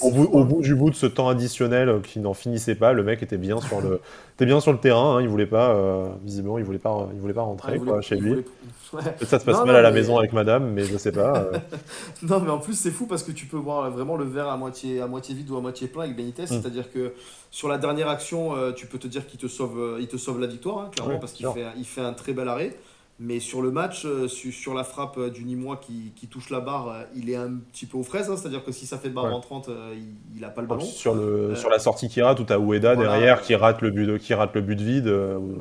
au, 0.00 0.10
bout, 0.10 0.28
au 0.32 0.44
bout, 0.44 0.62
du 0.62 0.74
bout 0.74 0.90
de 0.90 0.94
ce 0.94 1.06
temps 1.06 1.28
additionnel 1.28 1.88
euh, 1.88 1.98
qui 2.00 2.20
n'en 2.20 2.32
finissait 2.32 2.76
pas, 2.76 2.92
le 2.92 3.02
mec 3.02 3.22
était 3.22 3.38
bien 3.38 3.60
sur 3.60 3.80
le 3.80 4.00
était 4.34 4.46
bien 4.46 4.60
sur 4.60 4.72
le 4.72 4.78
terrain, 4.78 5.16
hein, 5.16 5.22
il 5.22 5.28
voulait 5.28 5.46
pas 5.46 5.70
euh, 5.70 6.08
visiblement 6.22 6.58
il 6.58 6.64
voulait 6.64 6.78
pas 6.78 7.08
il 7.12 7.20
voulait 7.20 7.34
pas 7.34 7.42
rentrer 7.42 7.80
quoi, 7.80 8.00
chez 8.00 8.16
lui. 8.16 8.44
Ça 9.22 9.40
se 9.40 9.44
passe 9.44 9.64
mal 9.64 9.74
à 9.74 9.82
la 9.82 9.90
maison 9.90 10.16
avec 10.16 10.32
madame, 10.32 10.70
mais 10.70 10.84
je 10.84 10.96
sais 10.96 11.10
pas. 11.10 11.38
Euh. 11.38 11.58
non 12.22 12.40
mais 12.40 12.50
en 12.50 12.58
plus 12.58 12.74
c'est 12.74 12.92
fou 12.92 13.06
parce 13.06 13.24
que 13.24 13.32
tu 13.32 13.46
peux 13.46 13.56
voir 13.56 13.90
vraiment 13.90 14.16
le 14.16 14.24
verre 14.24 14.48
à 14.48 14.56
moitié 14.56 15.00
à 15.00 15.08
moitié 15.08 15.34
vide 15.34 15.50
ou 15.50 15.56
à 15.56 15.60
moitié 15.60 15.88
plein 15.88 16.02
avec 16.02 16.16
Benitez, 16.16 16.44
hmm. 16.44 16.46
c'est-à-dire 16.46 16.92
que 16.92 17.14
sur 17.50 17.68
la 17.68 17.78
dernière 17.78 18.08
action, 18.08 18.54
tu 18.76 18.86
peux 18.86 18.98
te 18.98 19.08
dire 19.08 19.26
qu'il 19.26 19.40
te 19.40 19.48
sauve 19.48 19.96
il 19.98 20.06
te 20.06 20.16
sauve 20.16 20.40
la 20.40 20.46
victoire 20.46 20.78
hein, 20.78 20.90
clairement 20.92 21.18
parce 21.18 21.32
qu'il 21.32 21.46
fait 21.48 21.64
il 21.76 21.84
fait 21.84 22.02
un 22.02 22.12
très 22.12 22.32
bel 22.32 22.48
arrêt. 22.48 22.76
Mais 23.18 23.40
sur 23.40 23.62
le 23.62 23.70
match, 23.70 24.04
euh, 24.04 24.28
sur 24.28 24.74
la 24.74 24.84
frappe 24.84 25.16
euh, 25.16 25.30
du 25.30 25.42
Nîmois 25.42 25.78
qui, 25.78 26.12
qui, 26.14 26.26
touche 26.26 26.50
la 26.50 26.60
barre, 26.60 26.88
euh, 26.88 27.02
il 27.16 27.30
est 27.30 27.36
un 27.36 27.50
petit 27.72 27.86
peu 27.86 27.96
aux 27.96 28.02
fraises. 28.02 28.28
Hein, 28.28 28.36
C'est-à-dire 28.36 28.62
que 28.62 28.72
si 28.72 28.84
ça 28.84 28.98
fait 28.98 29.08
barre 29.08 29.34
en 29.34 29.40
30, 29.40 29.70
il 30.34 30.40
n'a 30.42 30.50
pas 30.50 30.60
le 30.60 30.66
ballon. 30.66 30.82
Sur, 30.82 31.14
le, 31.14 31.54
sur 31.54 31.70
la 31.70 31.78
sortie 31.78 32.10
qui 32.10 32.20
rate, 32.20 32.36
tout 32.36 32.52
à 32.52 32.58
Ueda 32.58 32.94
derrière 32.94 33.40
qui 33.40 33.54
rate 33.54 33.80
le 33.80 33.90
but, 33.90 34.18
qui 34.18 34.34
rate 34.34 34.54
le 34.54 34.60
but 34.60 34.78
vide. 34.78 35.10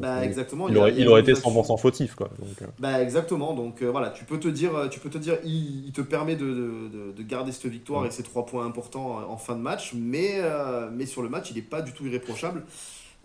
Bah, 0.02 0.26
exactement. 0.26 0.68
Il, 0.68 0.78
aurait, 0.78 0.94
il 0.98 1.08
aurait 1.08 1.22
été 1.22 1.32
100% 1.32 1.80
fautif. 1.80 2.16
Quoi, 2.16 2.30
donc, 2.38 2.70
bah, 2.80 3.02
exactement. 3.02 3.54
Donc 3.54 3.82
voilà, 3.84 4.10
tu 4.10 4.26
peux 4.26 4.38
te 4.38 4.50
dire, 4.50 4.90
tu 4.92 5.00
peux 5.00 5.10
te 5.10 5.18
dire 5.18 5.38
il, 5.46 5.94
te 5.94 6.02
permet 6.02 6.36
de, 6.36 6.46
de, 6.46 7.12
de, 7.16 7.24
garder 7.24 7.54
cette 7.54 7.72
victoire 7.72 8.06
et 8.06 8.12
ces 8.12 8.24
trois 8.24 8.46
points 8.46 8.66
importants 8.66 9.22
en 9.30 9.38
fin 9.38 9.56
de 9.56 9.62
match. 9.62 9.94
Mais, 9.96 10.42
mais 10.92 11.06
sur 11.06 11.22
le 11.22 11.30
match, 11.30 11.52
il 11.52 11.56
n'est 11.56 11.62
pas 11.62 11.82
du 11.82 11.94
tout 11.94 12.06
irréprochable. 12.06 12.64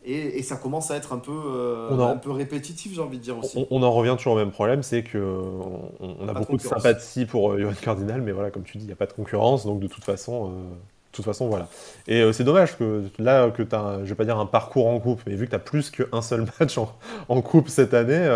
Et, 0.05 0.43
ça 0.43 0.57
commence 0.57 0.91
à 0.91 0.97
être 0.97 1.13
un 1.13 1.19
peu, 1.19 1.31
euh, 1.33 1.99
un 1.99 2.17
peu 2.17 2.31
répétitif, 2.31 2.95
j'ai 2.95 3.03
envie 3.03 3.19
de 3.19 3.23
dire 3.23 3.37
aussi. 3.39 3.67
On, 3.71 3.83
en 3.83 3.93
revient 3.93 4.15
toujours 4.17 4.33
au 4.33 4.39
même 4.39 4.51
problème, 4.51 4.83
c'est 4.83 5.03
que 5.03 5.19
on, 6.01 6.27
a 6.27 6.33
beaucoup 6.33 6.57
de, 6.57 6.63
sympathie 6.63 7.27
pour 7.27 7.53
euh, 7.53 7.61
Johan 7.61 7.73
Cardinal, 7.81 8.23
mais 8.23 8.33
voilà, 8.33 8.51
comme 8.51 8.63
tu 8.63 8.79
dis, 8.79 8.85
il 8.85 8.87
n'y 8.87 8.93
a 8.93 8.97
pas 8.97 9.07
de 9.07 9.13
concurrence, 9.13 9.67
donc 9.67 9.79
de 9.79 9.87
toute 9.89 10.05
façon, 10.05 10.47
euh, 10.47 10.51
toute 11.13 11.25
façon 11.25 11.49
voilà. 11.49 11.69
Et 12.09 12.33
c'est 12.33 12.45
dommage 12.45 12.79
que 12.79 13.05
là, 13.19 13.51
que 13.51 13.63
tu 13.63 13.75
as, 13.75 14.01
je 14.05 14.09
vais 14.09 14.15
pas 14.15 14.25
dire 14.25 14.39
un 14.39 14.47
parcours 14.47 14.87
en 14.87 14.99
coupe, 15.01 15.21
mais 15.27 15.35
vu 15.35 15.45
que 15.45 15.51
tu 15.51 15.57
as 15.57 15.61
plus 15.61 15.91
qu'un 15.91 16.23
seul 16.23 16.47
match 16.61 16.79
en, 16.79 17.43
coupe 17.43 17.69
cette 17.69 17.93
année, 17.93 18.27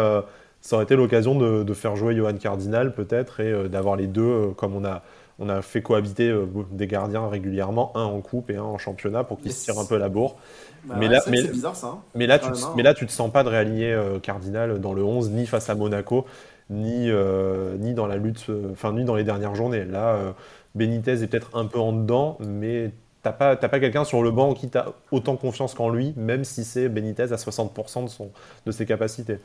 ça 0.61 0.77
aurait 0.77 0.85
été 0.85 0.97
l'occasion 0.97 1.35
de, 1.35 1.63
de, 1.63 1.75
faire 1.75 1.97
jouer 1.97 2.15
Johan 2.15 2.35
Cardinal 2.35 2.95
peut-être 2.95 3.41
et 3.41 3.69
d'avoir 3.71 3.97
les 3.97 4.07
deux 4.07 4.51
comme 4.57 4.75
on 4.75 4.85
a 4.85 5.03
on 5.39 5.49
a 5.49 5.63
fait 5.63 5.83
cohabiter 5.83 6.33
des 6.71 6.87
gardiens 6.87 7.29
régulièrement, 7.29 7.97
un 7.97 8.05
en 8.05 8.21
coupe 8.21 8.51
et 8.51 8.57
un 8.57 8.63
en 8.63 8.79
championnat 8.79 9.25
pour 9.25 9.41
qu'ils 9.41 9.53
se 9.53 9.65
tirent 9.65 9.79
un 9.79 9.85
peu 9.85 9.99
la 9.99 10.09
bourre. 10.09 10.37
Bah 10.85 10.97
mais, 10.99 11.09
là, 11.09 11.21
mais, 11.29 11.43
bizarre, 11.43 11.77
ça, 11.77 11.87
hein. 11.87 12.03
mais, 12.15 12.27
là, 12.27 12.39
tu 12.39 12.51
te, 12.51 12.59
mais 12.77 12.83
là, 12.83 12.93
tu 12.93 13.07
te 13.07 13.13
sens 13.13 13.33
pas 13.33 13.43
de 13.43 13.49
réaligner 13.49 13.93
euh, 13.93 14.19
Cardinal 14.19 14.81
dans 14.81 14.93
le 14.93 15.03
11, 15.03 15.31
ni 15.31 15.47
face 15.47 15.71
à 15.71 15.75
Monaco, 15.75 16.27
ni, 16.69 17.11
euh, 17.11 17.77
ni 17.79 17.95
dans 17.95 18.07
la 18.07 18.17
lutte, 18.17 18.45
euh, 18.51 18.73
enfin, 18.73 18.93
ni 18.93 19.05
dans 19.05 19.15
les 19.15 19.25
dernières 19.25 19.55
journées. 19.55 19.85
Là, 19.85 20.35
Benitez 20.75 21.23
est 21.23 21.27
peut-être 21.27 21.57
un 21.57 21.67
peu 21.67 21.79
en 21.79 21.93
dedans, 21.93 22.37
mais 22.41 22.93
t'as 23.23 23.33
pas, 23.33 23.57
pas 23.57 23.81
quelqu'un 23.81 24.05
sur 24.05 24.23
le 24.23 24.31
banc 24.31 24.53
qui 24.53 24.69
t'a 24.69 24.93
autant 25.11 25.37
confiance 25.37 25.73
qu'en 25.73 25.89
lui, 25.89 26.13
même 26.17 26.45
si 26.45 26.65
c'est 26.65 26.91
Benitez 26.91 27.33
à 27.33 27.37
60% 27.37 28.05
de, 28.05 28.09
son, 28.11 28.31
de 28.67 28.71
ses 28.71 28.85
capacités. 28.85 29.39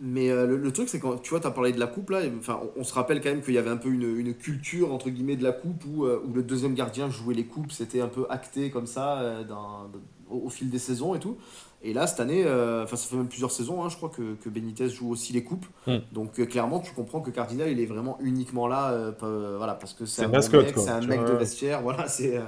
Mais 0.00 0.28
le, 0.28 0.72
truc, 0.72 0.88
c'est 0.88 1.00
quand 1.00 1.16
tu 1.20 1.30
vois, 1.30 1.40
tu 1.40 1.46
as 1.46 1.50
parlé 1.50 1.72
de 1.72 1.80
la 1.80 1.88
coupe 1.88 2.10
là, 2.10 2.20
enfin, 2.38 2.60
on, 2.76 2.84
se 2.84 2.94
rappelle 2.94 3.20
quand 3.20 3.30
même 3.30 3.42
qu'il 3.42 3.54
y 3.54 3.58
avait 3.58 3.70
un 3.70 3.76
peu 3.76 3.88
une, 3.88 4.16
une, 4.16 4.34
culture 4.34 4.92
entre 4.92 5.10
guillemets 5.10 5.36
de 5.36 5.42
la 5.42 5.52
coupe 5.52 5.84
où, 5.86 6.06
où 6.06 6.32
le 6.32 6.42
deuxième 6.42 6.74
gardien 6.74 7.10
jouait 7.10 7.34
les 7.34 7.46
coupes, 7.46 7.72
c'était 7.72 8.00
un 8.00 8.06
peu 8.06 8.24
acté 8.30 8.70
comme 8.70 8.86
ça 8.86 9.42
dans, 9.48 9.90
au, 10.30 10.48
fil 10.50 10.70
des 10.70 10.78
saisons 10.78 11.14
et 11.14 11.20
tout. 11.20 11.36
Et 11.82 11.92
là, 11.92 12.06
cette 12.06 12.20
année, 12.20 12.44
euh, 12.44 12.84
enfin, 12.84 12.96
ça 12.96 13.08
fait 13.08 13.16
même 13.16 13.28
plusieurs 13.28 13.52
saisons, 13.52 13.84
hein, 13.84 13.88
je 13.88 13.96
crois 13.96 14.08
que, 14.08 14.34
que, 14.34 14.48
Benitez 14.48 14.88
joue 14.88 15.10
aussi 15.10 15.32
les 15.32 15.44
coupes. 15.44 15.66
Hmm. 15.86 15.98
Donc, 16.12 16.38
euh, 16.40 16.46
clairement, 16.46 16.80
tu 16.80 16.92
comprends 16.92 17.20
que 17.20 17.30
Cardinal, 17.30 17.70
il 17.70 17.80
est 17.80 17.86
vraiment 17.86 18.18
uniquement 18.20 18.66
là, 18.66 18.90
euh, 18.90 19.54
voilà, 19.56 19.74
parce 19.74 19.94
que 19.94 20.04
c'est 20.04 20.24
un, 20.24 20.28
mec, 20.28 20.42
c'est 20.42 20.90
un 20.90 21.00
mec 21.00 21.24
de 21.24 21.32
vestiaire, 21.32 21.82
voilà, 21.82 22.08
c'est 22.08 22.40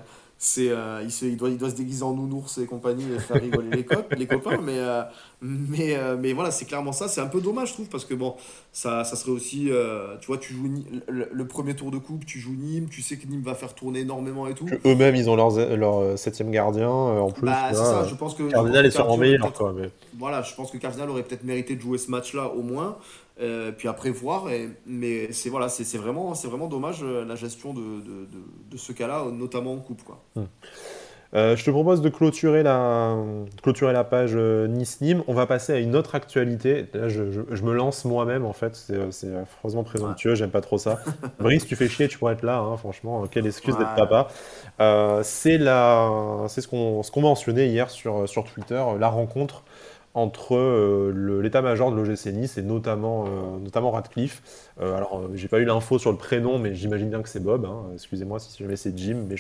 c'est 0.43 0.71
euh, 0.71 1.03
il, 1.03 1.13
se, 1.13 1.27
il, 1.27 1.37
doit, 1.37 1.51
il 1.51 1.59
doit 1.59 1.69
se 1.69 1.75
déguiser 1.75 2.03
en 2.03 2.15
nounours 2.15 2.57
et 2.57 2.65
compagnie 2.65 3.05
et 3.13 3.19
faire 3.19 3.39
rigoler 3.39 3.69
les, 3.69 3.87
les 4.17 4.27
copains 4.27 4.57
mais 4.57 4.79
euh, 4.79 5.03
mais, 5.43 5.97
euh, 5.97 6.17
mais 6.19 6.33
voilà 6.33 6.51
c'est 6.51 6.65
clairement 6.65 6.93
ça 6.93 7.09
c'est 7.09 7.21
un 7.21 7.27
peu 7.27 7.41
dommage 7.41 7.69
je 7.69 7.75
trouve 7.75 7.89
parce 7.89 8.05
que 8.05 8.15
bon 8.15 8.35
ça, 8.73 9.05
ça 9.05 9.17
serait 9.17 9.33
aussi 9.33 9.71
tu 10.21 10.27
vois 10.27 10.39
tu 10.39 10.53
joues 10.55 10.69
le, 11.09 11.47
premier 11.47 11.75
tour 11.75 11.91
de 11.91 11.99
coupe 11.99 12.27
tu 12.27 12.39
joues 12.39 12.55
Nîmes 12.55 12.89
tu 12.89 13.03
sais 13.03 13.17
que 13.17 13.27
Nîmes 13.27 13.43
va 13.43 13.55
faire 13.55 13.75
tourner 13.75 14.01
énormément 14.01 14.47
et 14.47 14.55
tout 14.55 14.69
eux-mêmes 14.85 15.17
ils 15.17 15.31
ont 15.31 15.37
leur, 15.37 15.51
leur 15.77 16.19
septième 16.19 16.51
gardien 16.51 16.89
en 16.89 17.31
plus 17.31 17.47
bah, 17.47 17.69
c'est 17.71 17.77
ça 17.77 18.07
je 18.09 18.15
pense 18.15 18.35
que 18.35 18.43
Cardinal 18.45 18.87
est 18.87 18.91
sûrement 18.91 19.17
meilleur 19.17 19.53
quoi 19.53 19.73
mais... 19.73 19.91
voilà 20.19 20.43
je 20.43 20.55
pense 20.55 20.71
que 20.71 20.79
Cardinal 20.79 21.11
aurait 21.11 21.23
peut-être 21.23 21.45
mérité 21.45 21.77
de 21.77 21.81
jouer 21.81 21.99
ce 21.99 22.11
match 22.11 22.35
là 22.35 22.49
au 22.49 22.63
moins 22.63 22.97
euh, 23.41 23.73
puis 23.73 23.89
après 23.89 24.11
voir. 24.11 24.51
Et, 24.51 24.69
mais 24.87 25.33
c'est 25.33 25.49
voilà, 25.49 25.69
c'est 25.69 25.97
vraiment, 25.97 26.33
vraiment 26.33 26.69
dommage 26.69 26.99
euh, 27.03 27.25
la 27.25 27.37
gestion 27.37 27.73
de, 27.73 27.81
de, 27.81 28.29
de, 28.71 28.77
ce 28.77 28.93
cas-là, 28.93 29.25
notamment 29.33 29.73
en 29.73 29.79
coupe. 29.79 30.03
Quoi. 30.05 30.23
Hmm. 30.37 30.45
Euh, 31.35 31.55
je 31.57 31.65
te 31.65 31.71
propose 31.71 32.01
de 32.01 32.09
clôturer 32.09 32.63
la, 32.63 33.17
clôturer 33.63 33.93
la 33.93 34.05
page 34.05 34.35
Nice-Nîmes. 34.35 35.23
On 35.29 35.35
va 35.35 35.47
passer 35.47 35.73
à 35.73 35.79
une 35.79 35.95
autre 35.95 36.15
actualité. 36.15 36.87
Là, 36.93 37.09
je, 37.09 37.23
je, 37.51 37.63
me 37.63 37.73
lance 37.73 38.05
moi-même, 38.05 38.45
en 38.45 38.53
fait. 38.53 38.75
C'est 39.11 39.37
affreusement 39.37 39.85
présomptueux, 39.85 40.35
j'aime 40.35 40.51
pas 40.51 40.61
trop 40.61 40.79
ça. 40.79 40.99
Brice, 41.39 41.67
tu 41.67 41.77
fais 41.77 41.89
chier, 41.89 42.09
tu 42.09 42.19
pourrais 42.19 42.33
être 42.35 42.43
là, 42.43 42.59
hein, 42.59 42.77
franchement. 42.77 43.25
Quelle 43.31 43.47
excuse 43.47 43.77
d'être 43.77 43.95
papa. 43.95 44.29
c'est 45.23 45.59
ce 45.59 46.67
qu'on 46.69 47.03
ce 47.03 47.11
qu'on 47.11 47.21
mentionnait 47.21 47.69
hier 47.69 47.91
sur, 47.91 48.29
sur 48.29 48.45
Twitter, 48.45 48.83
la 48.99 49.09
rencontre 49.09 49.63
entre 50.15 50.57
euh, 50.57 51.41
l'état-major 51.41 51.93
de 51.93 51.97
l'OGC 51.97 52.27
Nice 52.33 52.59
et 52.59 52.63
notamment, 52.63 53.27
euh, 53.27 53.59
notamment 53.59 53.91
Radcliffe. 53.93 54.43
Euh, 54.81 54.97
alors, 54.97 55.29
j'ai 55.35 55.49
pas 55.49 55.61
eu 55.61 55.65
l'info 55.65 55.99
sur 55.99 56.11
le 56.11 56.19
prénom, 56.19 56.59
mais 56.59 56.75
j'imagine 56.75 57.11
bien 57.11 57.23
que 57.23 57.29
c'est 57.29 57.43
Bob. 57.43 57.65
Hein. 57.65 57.91
Excusez-moi 57.95 58.41
si 58.41 58.61
jamais 58.61 58.77
c'est 58.77 58.97
Jim, 58.97 59.25
mais 59.29 59.37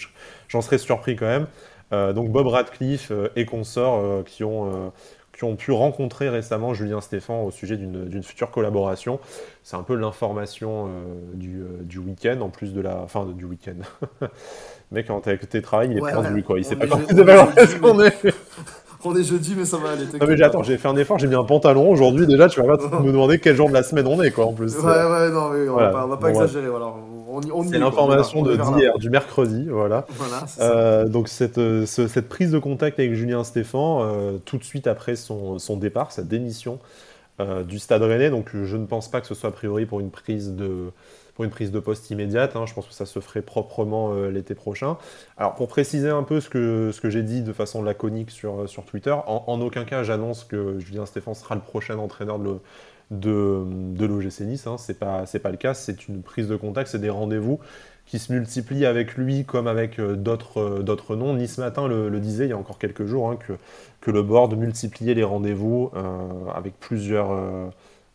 j'en 0.48 0.62
serais 0.62 0.78
surpris 0.78 1.16
quand 1.16 1.26
même. 1.26 1.46
Donc, 1.90 2.30
Bob 2.30 2.46
Radcliffe 2.46 3.12
et 3.36 3.44
consorts 3.44 4.24
qui 4.24 4.44
ont 4.44 4.92
qui 5.32 5.44
ont 5.44 5.56
pu 5.56 5.72
rencontrer 5.72 6.28
récemment 6.28 6.74
Julien 6.74 7.00
Stéphan 7.00 7.44
au 7.44 7.50
sujet 7.50 7.76
d'une 7.76 8.22
future 8.22 8.50
collaboration. 8.50 9.20
C'est 9.62 9.76
un 9.76 9.82
peu 9.82 9.94
l'information 9.94 10.88
du, 11.32 11.62
du 11.80 11.98
week-end, 11.98 12.40
en 12.42 12.50
plus 12.50 12.74
de 12.74 12.80
la. 12.80 12.98
Enfin, 12.98 13.26
du 13.26 13.44
week-end. 13.44 14.26
mec, 14.92 15.06
quand 15.06 15.20
t'es 15.20 15.30
avec 15.30 15.48
tes 15.48 15.62
travails, 15.62 15.90
il 15.92 15.98
est 15.98 16.02
ouais, 16.02 16.30
lui, 16.30 16.42
quoi. 16.42 16.58
Il 16.58 16.64
sait 16.64 16.76
pas 16.76 16.86
quand 16.86 17.00
on 17.82 18.00
est. 18.02 18.14
On 19.02 19.16
est 19.16 19.22
jeudi, 19.22 19.54
mais 19.56 19.64
ça 19.64 19.78
va 19.78 19.92
aller. 19.92 20.04
Non, 20.04 20.26
mais 20.26 20.42
attends, 20.42 20.62
j'ai 20.62 20.76
fait 20.76 20.88
un 20.88 20.96
effort, 20.96 21.18
j'ai 21.18 21.26
mis 21.26 21.34
un 21.34 21.44
pantalon 21.44 21.90
aujourd'hui. 21.90 22.26
Déjà, 22.26 22.48
tu 22.48 22.60
vas 22.60 22.76
pas 22.76 23.00
me 23.00 23.10
demander 23.10 23.38
quel 23.38 23.56
jour 23.56 23.68
de 23.68 23.72
la 23.72 23.82
semaine 23.82 24.06
on 24.06 24.22
est, 24.22 24.30
quoi, 24.30 24.44
en 24.44 24.52
plus. 24.52 24.76
Ouais, 24.76 24.84
ouais, 24.84 25.30
non, 25.30 25.48
mais 25.48 25.68
on 25.68 25.76
va 25.76 25.88
pas, 25.88 26.06
va 26.06 26.16
pas 26.18 26.28
exagérer. 26.28 26.68
Voilà. 26.68 26.92
C'est 27.70 27.78
l'information 27.78 28.42
de 28.42 28.56
d'hier, 28.56 28.98
du 28.98 29.10
mercredi, 29.10 29.66
voilà. 29.68 30.06
voilà 30.10 30.44
euh, 30.60 31.08
donc 31.08 31.28
cette, 31.28 31.58
euh, 31.58 31.86
cette 31.86 32.28
prise 32.28 32.50
de 32.50 32.58
contact 32.58 32.98
avec 32.98 33.14
Julien 33.14 33.44
Stéphan, 33.44 34.02
euh, 34.02 34.38
tout 34.44 34.58
de 34.58 34.64
suite 34.64 34.86
après 34.86 35.16
son, 35.16 35.58
son 35.58 35.76
départ, 35.76 36.12
sa 36.12 36.22
démission 36.22 36.78
euh, 37.40 37.62
du 37.62 37.78
Stade 37.78 38.02
Rennais. 38.02 38.30
Donc 38.30 38.50
je 38.52 38.76
ne 38.76 38.86
pense 38.86 39.10
pas 39.10 39.20
que 39.20 39.26
ce 39.26 39.34
soit 39.34 39.50
a 39.50 39.52
priori 39.52 39.86
pour 39.86 40.00
une 40.00 40.10
prise 40.10 40.54
de 40.54 40.90
une 41.42 41.48
prise 41.48 41.72
de 41.72 41.80
poste 41.80 42.10
immédiate. 42.10 42.54
Hein. 42.54 42.66
Je 42.66 42.74
pense 42.74 42.86
que 42.86 42.92
ça 42.92 43.06
se 43.06 43.18
ferait 43.18 43.40
proprement 43.40 44.12
l'été 44.24 44.54
prochain. 44.54 44.98
Alors 45.38 45.54
pour 45.54 45.68
préciser 45.68 46.10
un 46.10 46.22
peu 46.22 46.38
ce 46.38 46.50
que, 46.50 46.90
ce 46.92 47.00
que 47.00 47.08
j'ai 47.08 47.22
dit 47.22 47.40
de 47.40 47.54
façon 47.54 47.82
laconique 47.82 48.30
sur, 48.30 48.68
sur 48.68 48.84
Twitter, 48.84 49.16
en, 49.26 49.60
aucun 49.62 49.86
cas 49.86 50.02
j'annonce 50.02 50.44
que 50.44 50.78
Julien 50.80 51.06
Stéphane 51.06 51.34
sera 51.34 51.54
le 51.54 51.62
prochain 51.62 51.96
entraîneur 51.96 52.38
de, 52.40 52.58
de, 53.10 53.64
de 53.66 54.06
l'OGC 54.06 54.40
Nice. 54.42 54.66
Hein. 54.66 54.76
C'est 54.78 54.98
pas, 54.98 55.24
pas 55.24 55.50
le 55.50 55.56
cas, 55.56 55.74
c'est 55.74 56.08
une 56.08 56.22
prise 56.22 56.48
de 56.48 56.56
contact, 56.56 56.90
c'est 56.90 57.00
des 57.00 57.10
rendez-vous 57.10 57.60
qui 58.06 58.18
se 58.18 58.32
multiplient 58.32 58.86
avec 58.86 59.14
lui 59.14 59.44
comme 59.44 59.68
avec 59.68 60.00
euh, 60.00 60.16
d'autres, 60.16 60.80
d'autres 60.80 61.16
noms. 61.16 61.34
Nice 61.34 61.58
Matin 61.58 61.86
le, 61.86 62.10
disait 62.20 62.46
il 62.46 62.50
y 62.50 62.52
a 62.52 62.58
encore 62.58 62.78
quelques 62.78 63.06
jours, 63.06 63.30
hein, 63.30 63.36
que, 63.36 63.52
que 64.00 64.10
le 64.10 64.22
board 64.22 64.56
multipliait 64.56 65.14
les 65.14 65.24
rendez-vous 65.24 65.90
avec, 66.54 66.78
plusieurs, 66.80 67.36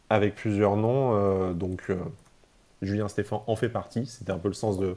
avec 0.10 0.36
plusieurs 0.36 0.75
noms. 0.75 1.53
donc 1.53 1.91
Julien 2.81 3.08
Stéphan 3.08 3.43
en 3.47 3.55
fait 3.55 3.69
partie. 3.69 4.05
C'était 4.05 4.31
un 4.31 4.38
peu 4.38 4.47
le 4.49 4.53
sens 4.53 4.77
de, 4.79 4.95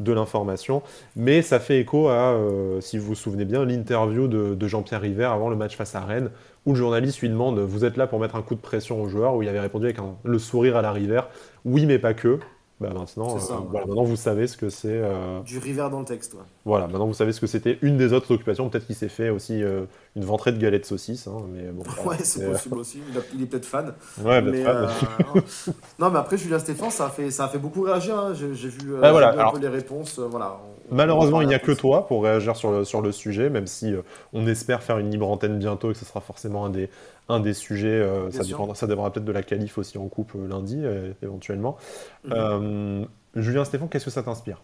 de 0.00 0.12
l'information. 0.12 0.82
Mais 1.16 1.42
ça 1.42 1.60
fait 1.60 1.80
écho 1.80 2.08
à, 2.08 2.38
si 2.80 2.98
vous 2.98 3.06
vous 3.06 3.14
souvenez 3.14 3.44
bien, 3.44 3.64
l'interview 3.64 4.28
de, 4.28 4.68
Jean-Pierre 4.68 5.00
River 5.00 5.24
avant 5.24 5.48
le 5.48 5.56
match 5.56 5.76
face 5.76 5.94
à 5.94 6.00
Rennes, 6.00 6.30
où 6.68 6.72
le 6.72 6.78
journaliste 6.78 7.22
lui 7.22 7.30
demande 7.30 7.58
Vous 7.60 7.86
êtes 7.86 7.96
là 7.96 8.06
pour 8.06 8.20
mettre 8.20 8.36
un 8.36 8.42
coup 8.42 8.54
de 8.54 8.60
pression 8.60 9.00
aux 9.00 9.08
joueurs 9.08 9.34
Où 9.34 9.42
il 9.42 9.48
avait 9.48 9.58
répondu 9.58 9.86
avec 9.86 9.96
le 10.22 10.38
sourire 10.38 10.76
à 10.76 10.82
la 10.82 10.92
River 10.92 11.22
Oui, 11.64 11.86
mais 11.86 11.98
pas 11.98 12.12
que. 12.12 12.38
Bah, 12.80 12.90
maintenant, 12.94 13.34
euh, 13.34 13.40
voilà, 13.70 13.86
maintenant 13.86 14.04
vous 14.04 14.14
savez 14.14 14.46
ce 14.46 14.56
que 14.56 14.68
c'est. 14.68 14.88
Euh, 14.92 15.40
du 15.40 15.58
river 15.58 15.88
dans 15.90 15.98
le 15.98 16.04
texte. 16.04 16.36
Voilà, 16.64 16.86
maintenant 16.86 17.08
vous 17.08 17.14
savez 17.14 17.32
ce 17.32 17.40
que 17.40 17.48
c'était 17.48 17.76
une 17.82 17.96
des 17.96 18.12
autres 18.12 18.32
occupations. 18.32 18.68
Peut-être 18.68 18.86
qu'il 18.86 18.94
s'est 18.94 19.08
fait 19.08 19.30
aussi 19.30 19.64
euh, 19.64 19.86
une 20.14 20.24
ventrée 20.24 20.52
de 20.52 20.58
galettes 20.58 20.86
saucisses. 20.86 21.26
Hein, 21.26 21.42
mais 21.52 21.64
bon, 21.72 21.82
ouais, 22.08 22.18
c'est 22.22 22.48
possible 22.48 22.78
aussi. 22.78 23.00
Il, 23.34 23.42
est 23.42 23.46
peut-être 23.46 23.66
fan. 23.66 23.94
Ouais, 24.24 24.40
mais, 24.42 24.62
fan. 24.62 24.88
non, 25.98 26.10
mais 26.10 26.18
après 26.18 26.36
Julien 26.36 26.60
Stéphane, 26.60 26.90
ça 26.90 27.06
a 27.06 27.10
fait, 27.10 27.32
ça 27.32 27.46
a 27.46 27.48
fait 27.48 27.58
beaucoup 27.58 27.82
réagir. 27.82 28.16
Hein. 28.16 28.32
J'ai, 28.34 28.68
vu, 28.68 28.94
ah, 29.02 29.10
voilà. 29.10 29.48
un 29.48 29.50
peu 29.50 29.58
les 29.58 29.68
réponses. 29.68 30.20
voilà. 30.20 30.58
Malheureusement, 30.90 31.40
il 31.40 31.48
n'y 31.48 31.54
a 31.54 31.58
que 31.58 31.72
toi 31.72 32.06
pour 32.06 32.22
réagir 32.22 32.56
sur 32.56 32.70
le, 32.70 32.84
sur 32.84 33.02
le 33.02 33.10
sujet, 33.10 33.50
même 33.50 33.66
si 33.66 33.92
on 34.32 34.46
espère 34.46 34.82
faire 34.84 34.98
une 34.98 35.10
libre 35.10 35.28
antenne 35.28 35.58
bientôt 35.58 35.90
et 35.90 35.94
que 35.94 35.98
ce 35.98 36.04
sera 36.04 36.20
forcément 36.20 36.64
un 36.64 36.70
des, 36.70 36.88
un 37.28 37.40
des 37.40 37.54
sujets. 37.54 37.88
Euh, 37.88 38.30
ça, 38.30 38.42
dépendra, 38.42 38.74
ça 38.74 38.86
dépendra 38.86 39.12
peut-être 39.12 39.26
de 39.26 39.32
la 39.32 39.42
qualif 39.42 39.78
aussi 39.78 39.98
en 39.98 40.08
coupe 40.08 40.32
euh, 40.34 40.48
lundi, 40.48 40.80
euh, 40.82 41.12
éventuellement. 41.22 41.76
Mhm. 42.24 43.06
Julien 43.36 43.64
Stéphane, 43.64 43.88
qu'est-ce 43.88 44.06
que 44.06 44.10
ça 44.10 44.22
t'inspire? 44.22 44.62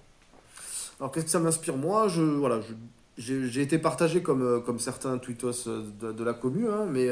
Alors, 0.98 1.12
qu'est-ce 1.12 1.27
que 1.27 1.31
ça 1.31 1.38
m'inspire? 1.40 1.77
Moi, 1.77 2.09
je, 2.09 2.22
voilà, 2.22 2.61
j'ai 3.18 3.61
été 3.61 3.79
partagé 3.79 4.22
comme, 4.22 4.62
comme 4.64 4.79
certains 4.79 5.18
tweetos 5.18 5.68
de, 6.00 6.24
la 6.24 6.33
commune, 6.33 6.68
hein, 6.68 6.87
mais, 6.90 7.09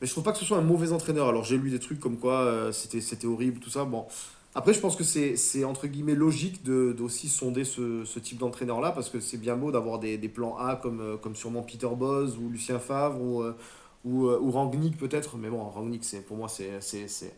mais 0.00 0.06
je 0.06 0.10
trouve 0.10 0.24
pas 0.24 0.32
que 0.32 0.38
ce 0.38 0.44
soit 0.44 0.58
un 0.58 0.62
mauvais 0.62 0.92
entraîneur. 0.92 1.28
Alors, 1.28 1.44
j'ai 1.44 1.56
lu 1.56 1.70
des 1.70 1.78
trucs 1.78 2.00
comme 2.00 2.18
quoi 2.18 2.70
c'était 2.72 3.26
horrible, 3.26 3.60
tout 3.60 3.70
ça. 3.70 3.84
Bon. 3.84 4.06
Après, 4.54 4.74
je 4.74 4.80
pense 4.80 4.96
que 4.96 5.04
c'est 5.04 5.64
entre 5.64 5.86
guillemets 5.86 6.16
logique 6.16 6.64
d'aussi 6.64 7.28
sonder 7.28 7.64
ce, 7.64 8.04
ce 8.04 8.18
type 8.18 8.38
d'entraîneur-là, 8.38 8.90
parce 8.90 9.08
que 9.08 9.20
c'est 9.20 9.38
bien 9.38 9.56
beau 9.56 9.70
d'avoir 9.70 10.00
des, 10.00 10.18
des, 10.18 10.28
plans 10.28 10.56
A 10.58 10.76
comme, 10.76 11.18
comme 11.22 11.36
sûrement 11.36 11.62
Peter 11.62 11.88
Boz 11.96 12.36
ou 12.36 12.50
Lucien 12.50 12.80
Favre 12.80 13.22
ou, 13.22 13.44
ou, 14.04 14.26
euh, 14.26 14.38
ou 14.40 14.50
Rangnick 14.50 14.96
peut-être, 14.96 15.36
mais 15.36 15.48
bon, 15.48 15.62
Rangnick, 15.62 16.04
c'est, 16.04 16.24
pour 16.24 16.36
moi, 16.36 16.48
c'est, 16.48 16.80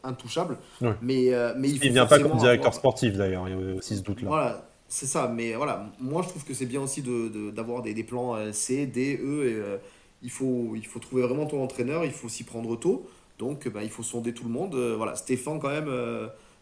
intouchable. 0.03 0.59
Mais, 1.01 1.33
euh, 1.33 1.55
mais 1.57 1.69
il, 1.69 1.85
il 1.85 1.93
vient 1.93 2.07
pas 2.07 2.19
comme 2.19 2.37
directeur 2.39 2.75
sportif 2.75 3.17
d'ailleurs, 3.17 3.49
il 3.49 3.55
y 3.55 3.73
a 3.73 3.75
aussi 3.77 3.97
ce 3.97 4.03
doute-là. 4.03 4.29
Voilà, 4.29 4.69
c'est 4.89 5.07
ça, 5.07 5.29
mais 5.29 5.55
voilà, 5.55 5.91
moi 6.01 6.23
je 6.23 6.29
trouve 6.29 6.45
que 6.45 6.55
c'est 6.55 6.67
bien 6.67 6.81
aussi 6.81 7.03
de, 7.03 7.51
d'avoir 7.51 7.83
des, 7.83 7.95
des, 7.95 8.05
plans 8.05 8.35
euh, 8.35 8.53
C, 8.53 8.87
D, 8.87 9.19
E, 9.23 9.47
et 9.47 9.81
il, 10.23 10.31
faut, 10.31 10.75
il 10.77 10.87
faut 10.87 10.99
trouver 10.99 11.23
vraiment 11.23 11.47
ton 11.47 11.63
entraîneur, 11.63 12.05
il 12.05 12.13
faut 12.13 12.29
s'y 12.29 12.45
prendre 12.45 12.77
tôt, 12.77 13.09
donc 13.39 13.69
bah, 13.69 13.83
il 13.83 13.91
faut 13.91 14.03
sonder 14.03 14.35
tout 14.35 14.45
le 14.45 14.51
monde. 14.51 14.75
voilà, 14.75 15.17
Stéphane, 15.17 15.59
quand 15.61 15.71
même 15.71 15.91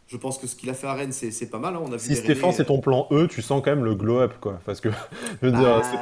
je 0.08 0.16
pense 0.16 0.38
que 0.38 0.46
ce 0.46 0.56
qu'il 0.56 0.70
a 0.70 0.74
fait 0.74 0.86
à 0.86 0.94
Rennes, 0.94 1.12
c'est 1.12 1.50
pas 1.50 1.58
mal. 1.58 1.74
Hein. 1.76 1.82
On 1.84 1.92
a 1.92 1.98
si 1.98 2.16
Stéphane, 2.16 2.52
c'est 2.52 2.64
ton 2.64 2.80
plan 2.80 3.06
E, 3.10 3.26
tu 3.26 3.42
sens 3.42 3.60
quand 3.62 3.70
même 3.70 3.84
le 3.84 3.94
glow-up, 3.94 4.32
quoi. 4.40 4.58
Parce 4.64 4.80
que, 4.80 4.88
je 5.42 5.46
veux 5.46 5.52
dire, 5.52 5.82
c'est 5.84 6.00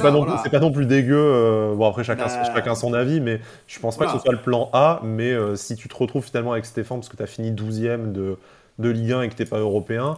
pas, 0.00 0.08
pas, 0.08 0.10
non, 0.10 0.24
pas, 0.24 0.60
non, 0.60 0.72
plus 0.72 0.86
dégueu. 0.86 1.14
Euh, 1.14 1.74
bon, 1.74 1.86
après, 1.86 2.04
chacun, 2.04 2.24
bah, 2.24 2.52
chacun 2.54 2.74
son 2.74 2.94
avis, 2.94 3.20
mais 3.20 3.40
je 3.66 3.78
pense 3.80 3.98
pas 3.98 4.06
que 4.06 4.12
ce 4.12 4.18
soit 4.18 4.32
le 4.32 4.40
plan 4.40 4.70
A. 4.72 5.00
Mais 5.04 5.32
euh, 5.32 5.56
si 5.56 5.76
tu 5.76 5.88
te 5.88 5.94
retrouves 5.94 6.24
finalement 6.24 6.52
avec 6.52 6.64
Stéphane, 6.64 6.98
parce 7.00 7.10
que 7.10 7.18
tu 7.18 7.22
as 7.22 7.26
fini 7.26 7.52
12ème 7.52 8.12
de, 8.12 8.38
de 8.78 8.88
Ligue 8.88 9.12
1 9.12 9.22
et 9.22 9.28
que 9.28 9.34
tu 9.34 9.44
pas 9.44 9.58
européen, 9.58 10.16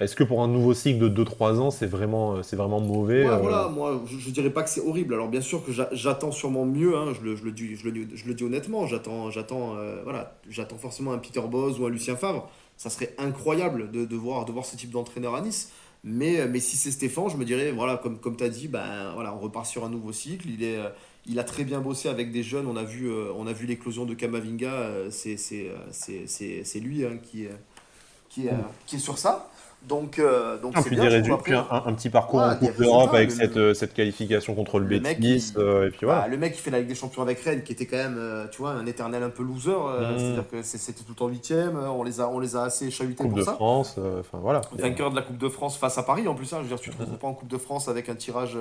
est-ce 0.00 0.14
que 0.14 0.24
pour 0.24 0.42
un 0.42 0.48
nouveau 0.48 0.74
cycle 0.74 0.98
de 0.98 1.24
2-3 1.24 1.58
ans, 1.58 1.70
c'est 1.70 1.86
vraiment, 1.86 2.34
euh, 2.34 2.42
c'est 2.42 2.56
vraiment 2.56 2.80
mauvais 2.80 3.24
Voilà, 3.24 3.68
moi, 3.68 4.02
je, 4.06 4.18
je, 4.18 4.30
dirais 4.30 4.50
pas 4.50 4.62
que 4.62 4.70
c'est 4.70 4.80
horrible. 4.80 5.14
Alors, 5.14 5.28
bien 5.28 5.40
sûr 5.40 5.64
que 5.64 5.72
j'attends 5.92 6.32
sûrement 6.32 6.64
mieux, 6.64 6.96
hein, 6.96 7.12
je, 7.14 7.24
le, 7.24 7.36
je, 7.36 7.44
le 7.44 7.52
dis, 7.52 7.76
je, 7.76 7.88
le, 7.88 8.06
je, 8.14 8.26
le, 8.26 8.34
dis 8.34 8.44
honnêtement. 8.44 8.86
J'attends, 8.86 9.30
j'attends, 9.30 9.74
voilà, 10.04 10.38
j'attends 10.48 10.78
forcément 10.78 11.12
un 11.12 11.18
Peter 11.18 11.42
Boz 11.48 11.80
ou 11.80 11.86
un 11.86 11.90
Lucien 11.90 12.16
Favre 12.16 12.48
ça 12.78 12.90
serait 12.90 13.12
incroyable 13.18 13.90
de, 13.90 14.06
de, 14.06 14.16
voir, 14.16 14.44
de 14.46 14.52
voir 14.52 14.64
ce 14.64 14.76
type 14.76 14.90
d'entraîneur 14.90 15.34
à 15.34 15.42
Nice. 15.42 15.72
Mais, 16.04 16.46
mais 16.46 16.60
si 16.60 16.76
c'est 16.76 16.92
Stéphane, 16.92 17.28
je 17.28 17.36
me 17.36 17.44
dirais, 17.44 17.72
voilà, 17.72 17.96
comme, 17.96 18.18
comme 18.20 18.36
tu 18.36 18.44
as 18.44 18.48
dit, 18.48 18.68
ben, 18.68 19.12
voilà, 19.14 19.34
on 19.34 19.38
repart 19.38 19.66
sur 19.66 19.84
un 19.84 19.90
nouveau 19.90 20.12
cycle. 20.12 20.48
Il, 20.48 20.62
est, 20.62 20.78
il 21.26 21.40
a 21.40 21.44
très 21.44 21.64
bien 21.64 21.80
bossé 21.80 22.08
avec 22.08 22.30
des 22.30 22.44
jeunes. 22.44 22.68
On 22.68 22.76
a 22.76 22.84
vu, 22.84 23.10
euh, 23.10 23.32
on 23.36 23.48
a 23.48 23.52
vu 23.52 23.66
l'éclosion 23.66 24.04
de 24.04 24.14
Kamavinga. 24.14 24.70
Euh, 24.70 25.10
c'est 25.10 26.80
lui 26.80 27.04
hein, 27.04 27.18
qui, 27.20 27.46
qui, 28.28 28.46
qui 28.86 28.96
est 28.96 29.00
sur 29.00 29.18
ça. 29.18 29.50
Donc, 29.86 30.18
euh, 30.18 30.58
donc 30.58 30.74
c'est 30.82 30.90
bien. 30.90 31.04
un, 31.70 31.92
petit 31.92 32.10
parcours 32.10 32.40
en 32.40 32.56
Coupe 32.56 32.76
d'Europe 32.76 33.14
avec 33.14 33.30
cette, 33.30 33.56
euh, 33.56 33.74
cette, 33.74 33.94
qualification 33.94 34.54
contre 34.54 34.80
le, 34.80 34.86
le 34.86 34.98
Betis. 34.98 35.52
Euh, 35.56 35.86
et 35.86 35.90
puis 35.90 36.04
voilà. 36.04 36.22
Bah, 36.22 36.28
le 36.28 36.36
mec 36.36 36.54
qui 36.54 36.60
fait 36.60 36.70
la 36.70 36.80
Ligue 36.80 36.88
des 36.88 36.94
Champions 36.94 37.22
avec 37.22 37.40
Rennes, 37.40 37.62
qui 37.62 37.72
était 37.72 37.86
quand 37.86 37.96
même, 37.96 38.20
tu 38.50 38.58
vois, 38.58 38.70
un 38.70 38.86
éternel 38.86 39.22
un 39.22 39.30
peu 39.30 39.42
loser. 39.42 39.70
Mmh. 39.70 40.18
C'est-à-dire 40.18 40.48
que 40.50 40.62
c'était 40.62 41.04
tout 41.04 41.14
temps 41.14 41.28
huitième. 41.28 41.76
On 41.76 42.02
les 42.02 42.20
a, 42.20 42.28
on 42.28 42.40
les 42.40 42.56
a 42.56 42.64
assez 42.64 42.90
chahutés 42.90 43.22
coupe 43.22 43.30
pour 43.30 43.38
de 43.38 43.44
ça. 43.44 43.54
France, 43.54 43.98
enfin 44.20 44.38
voilà. 44.42 44.60
Vainqueur 44.76 45.10
de 45.10 45.16
la 45.16 45.22
Coupe 45.22 45.38
de 45.38 45.48
France 45.48 45.78
face 45.78 45.96
à 45.96 46.02
Paris 46.02 46.28
en 46.28 46.34
plus. 46.34 46.52
Hein, 46.52 46.58
je 46.58 46.62
veux 46.62 46.68
dire, 46.68 46.80
tu 46.80 46.90
te 46.90 46.98
retrouves 46.98 47.18
pas 47.18 47.28
en 47.28 47.34
Coupe 47.34 47.48
de 47.48 47.58
France 47.58 47.88
avec 47.88 48.08
un 48.08 48.14
tirage 48.14 48.58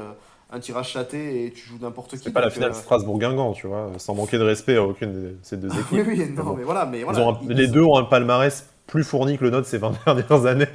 un 0.49 0.59
tirage 0.59 0.91
chaté 0.91 1.45
et 1.45 1.51
tu 1.51 1.67
joues 1.67 1.77
n'importe 1.81 2.11
qui. 2.11 2.23
C'est 2.23 2.31
pas 2.31 2.41
la 2.41 2.49
finale 2.49 2.73
Strasbourg-Guingamp, 2.73 3.53
tu 3.53 3.67
vois, 3.67 3.91
sans 3.97 4.15
manquer 4.15 4.37
de 4.37 4.43
respect 4.43 4.77
à 4.77 4.83
aucune 4.83 5.11
de 5.11 5.35
ces 5.41 5.57
deux 5.57 5.67
équipes. 5.71 5.91
oui, 5.91 6.03
oui, 6.07 6.31
non, 6.33 6.55
mais 6.55 6.63
voilà. 6.63 6.85
Mais 6.85 7.03
voilà 7.03 7.37
les 7.49 7.67
deux 7.67 7.83
ont 7.83 7.97
un 7.97 8.05
palmarès 8.05 8.65
plus 8.87 9.03
fourni 9.03 9.37
que 9.37 9.43
le 9.43 9.51
nôtre 9.51 9.67
ces 9.67 9.77
20 9.77 9.93
dernières 10.05 10.45
années. 10.45 10.67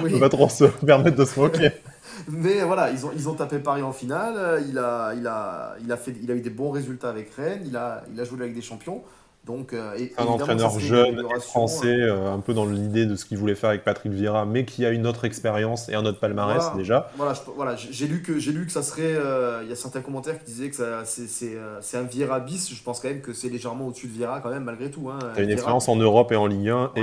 On 0.00 0.04
ne 0.04 0.10
peut 0.10 0.20
pas 0.20 0.28
trop 0.28 0.48
se 0.48 0.64
permettre 0.86 1.16
de 1.16 1.24
se 1.24 1.38
moquer. 1.38 1.70
Mais 2.28 2.62
voilà, 2.62 2.90
ils 2.90 3.06
ont, 3.06 3.10
ils 3.14 3.28
ont 3.28 3.34
tapé 3.34 3.58
Paris 3.58 3.82
en 3.82 3.92
finale. 3.92 4.62
Il 4.68 4.78
a, 4.78 5.12
il, 5.14 5.26
a, 5.26 5.76
il, 5.82 5.92
a 5.92 5.96
fait, 5.96 6.14
il 6.20 6.30
a 6.30 6.34
eu 6.34 6.40
des 6.40 6.50
bons 6.50 6.70
résultats 6.70 7.10
avec 7.10 7.30
Rennes. 7.34 7.62
Il 7.64 7.76
a, 7.76 8.02
il 8.12 8.20
a 8.20 8.24
joué 8.24 8.40
avec 8.40 8.54
des 8.54 8.62
champions. 8.62 9.02
Donc, 9.48 9.72
euh, 9.72 9.96
un 10.18 10.26
entraîneur 10.26 10.78
jeune, 10.78 11.26
français, 11.40 11.86
euh, 11.86 12.30
un 12.30 12.40
peu 12.40 12.52
dans 12.52 12.66
l'idée 12.66 13.06
de 13.06 13.16
ce 13.16 13.24
qu'il 13.24 13.38
voulait 13.38 13.54
faire 13.54 13.70
avec 13.70 13.82
Patrick 13.82 14.12
Vieira, 14.12 14.44
mais 14.44 14.66
qui 14.66 14.84
a 14.84 14.90
une 14.90 15.06
autre 15.06 15.24
expérience 15.24 15.88
et 15.88 15.94
un 15.94 16.04
autre 16.04 16.20
palmarès 16.20 16.64
déjà. 16.76 17.10
Voilà, 17.16 17.32
voilà 17.56 17.74
j'ai 17.74 18.06
lu 18.06 18.20
que 18.20 18.38
j'ai 18.38 18.52
lu 18.52 18.66
que 18.66 18.72
ça 18.72 18.82
serait. 18.82 19.14
Euh, 19.14 19.62
il 19.62 19.70
y 19.70 19.72
a 19.72 19.76
certains 19.76 20.02
commentaires 20.02 20.38
qui 20.38 20.44
disaient 20.44 20.68
que 20.68 20.76
c'est 21.06 21.96
un 21.96 22.02
Vieira 22.02 22.40
bis. 22.40 22.74
Je 22.74 22.82
pense 22.82 23.00
quand 23.00 23.08
même 23.08 23.22
que 23.22 23.32
c'est 23.32 23.48
légèrement 23.48 23.86
au-dessus 23.86 24.08
de 24.08 24.12
Vieira 24.12 24.40
quand 24.40 24.50
même 24.50 24.64
malgré 24.64 24.90
tout. 24.90 25.08
Hein, 25.08 25.18
as 25.34 25.40
une 25.40 25.50
expérience 25.50 25.88
en 25.88 25.96
Europe 25.96 26.30
et 26.30 26.36
en 26.36 26.46
Ligue 26.46 26.68
1 26.68 26.90
et 26.96 27.02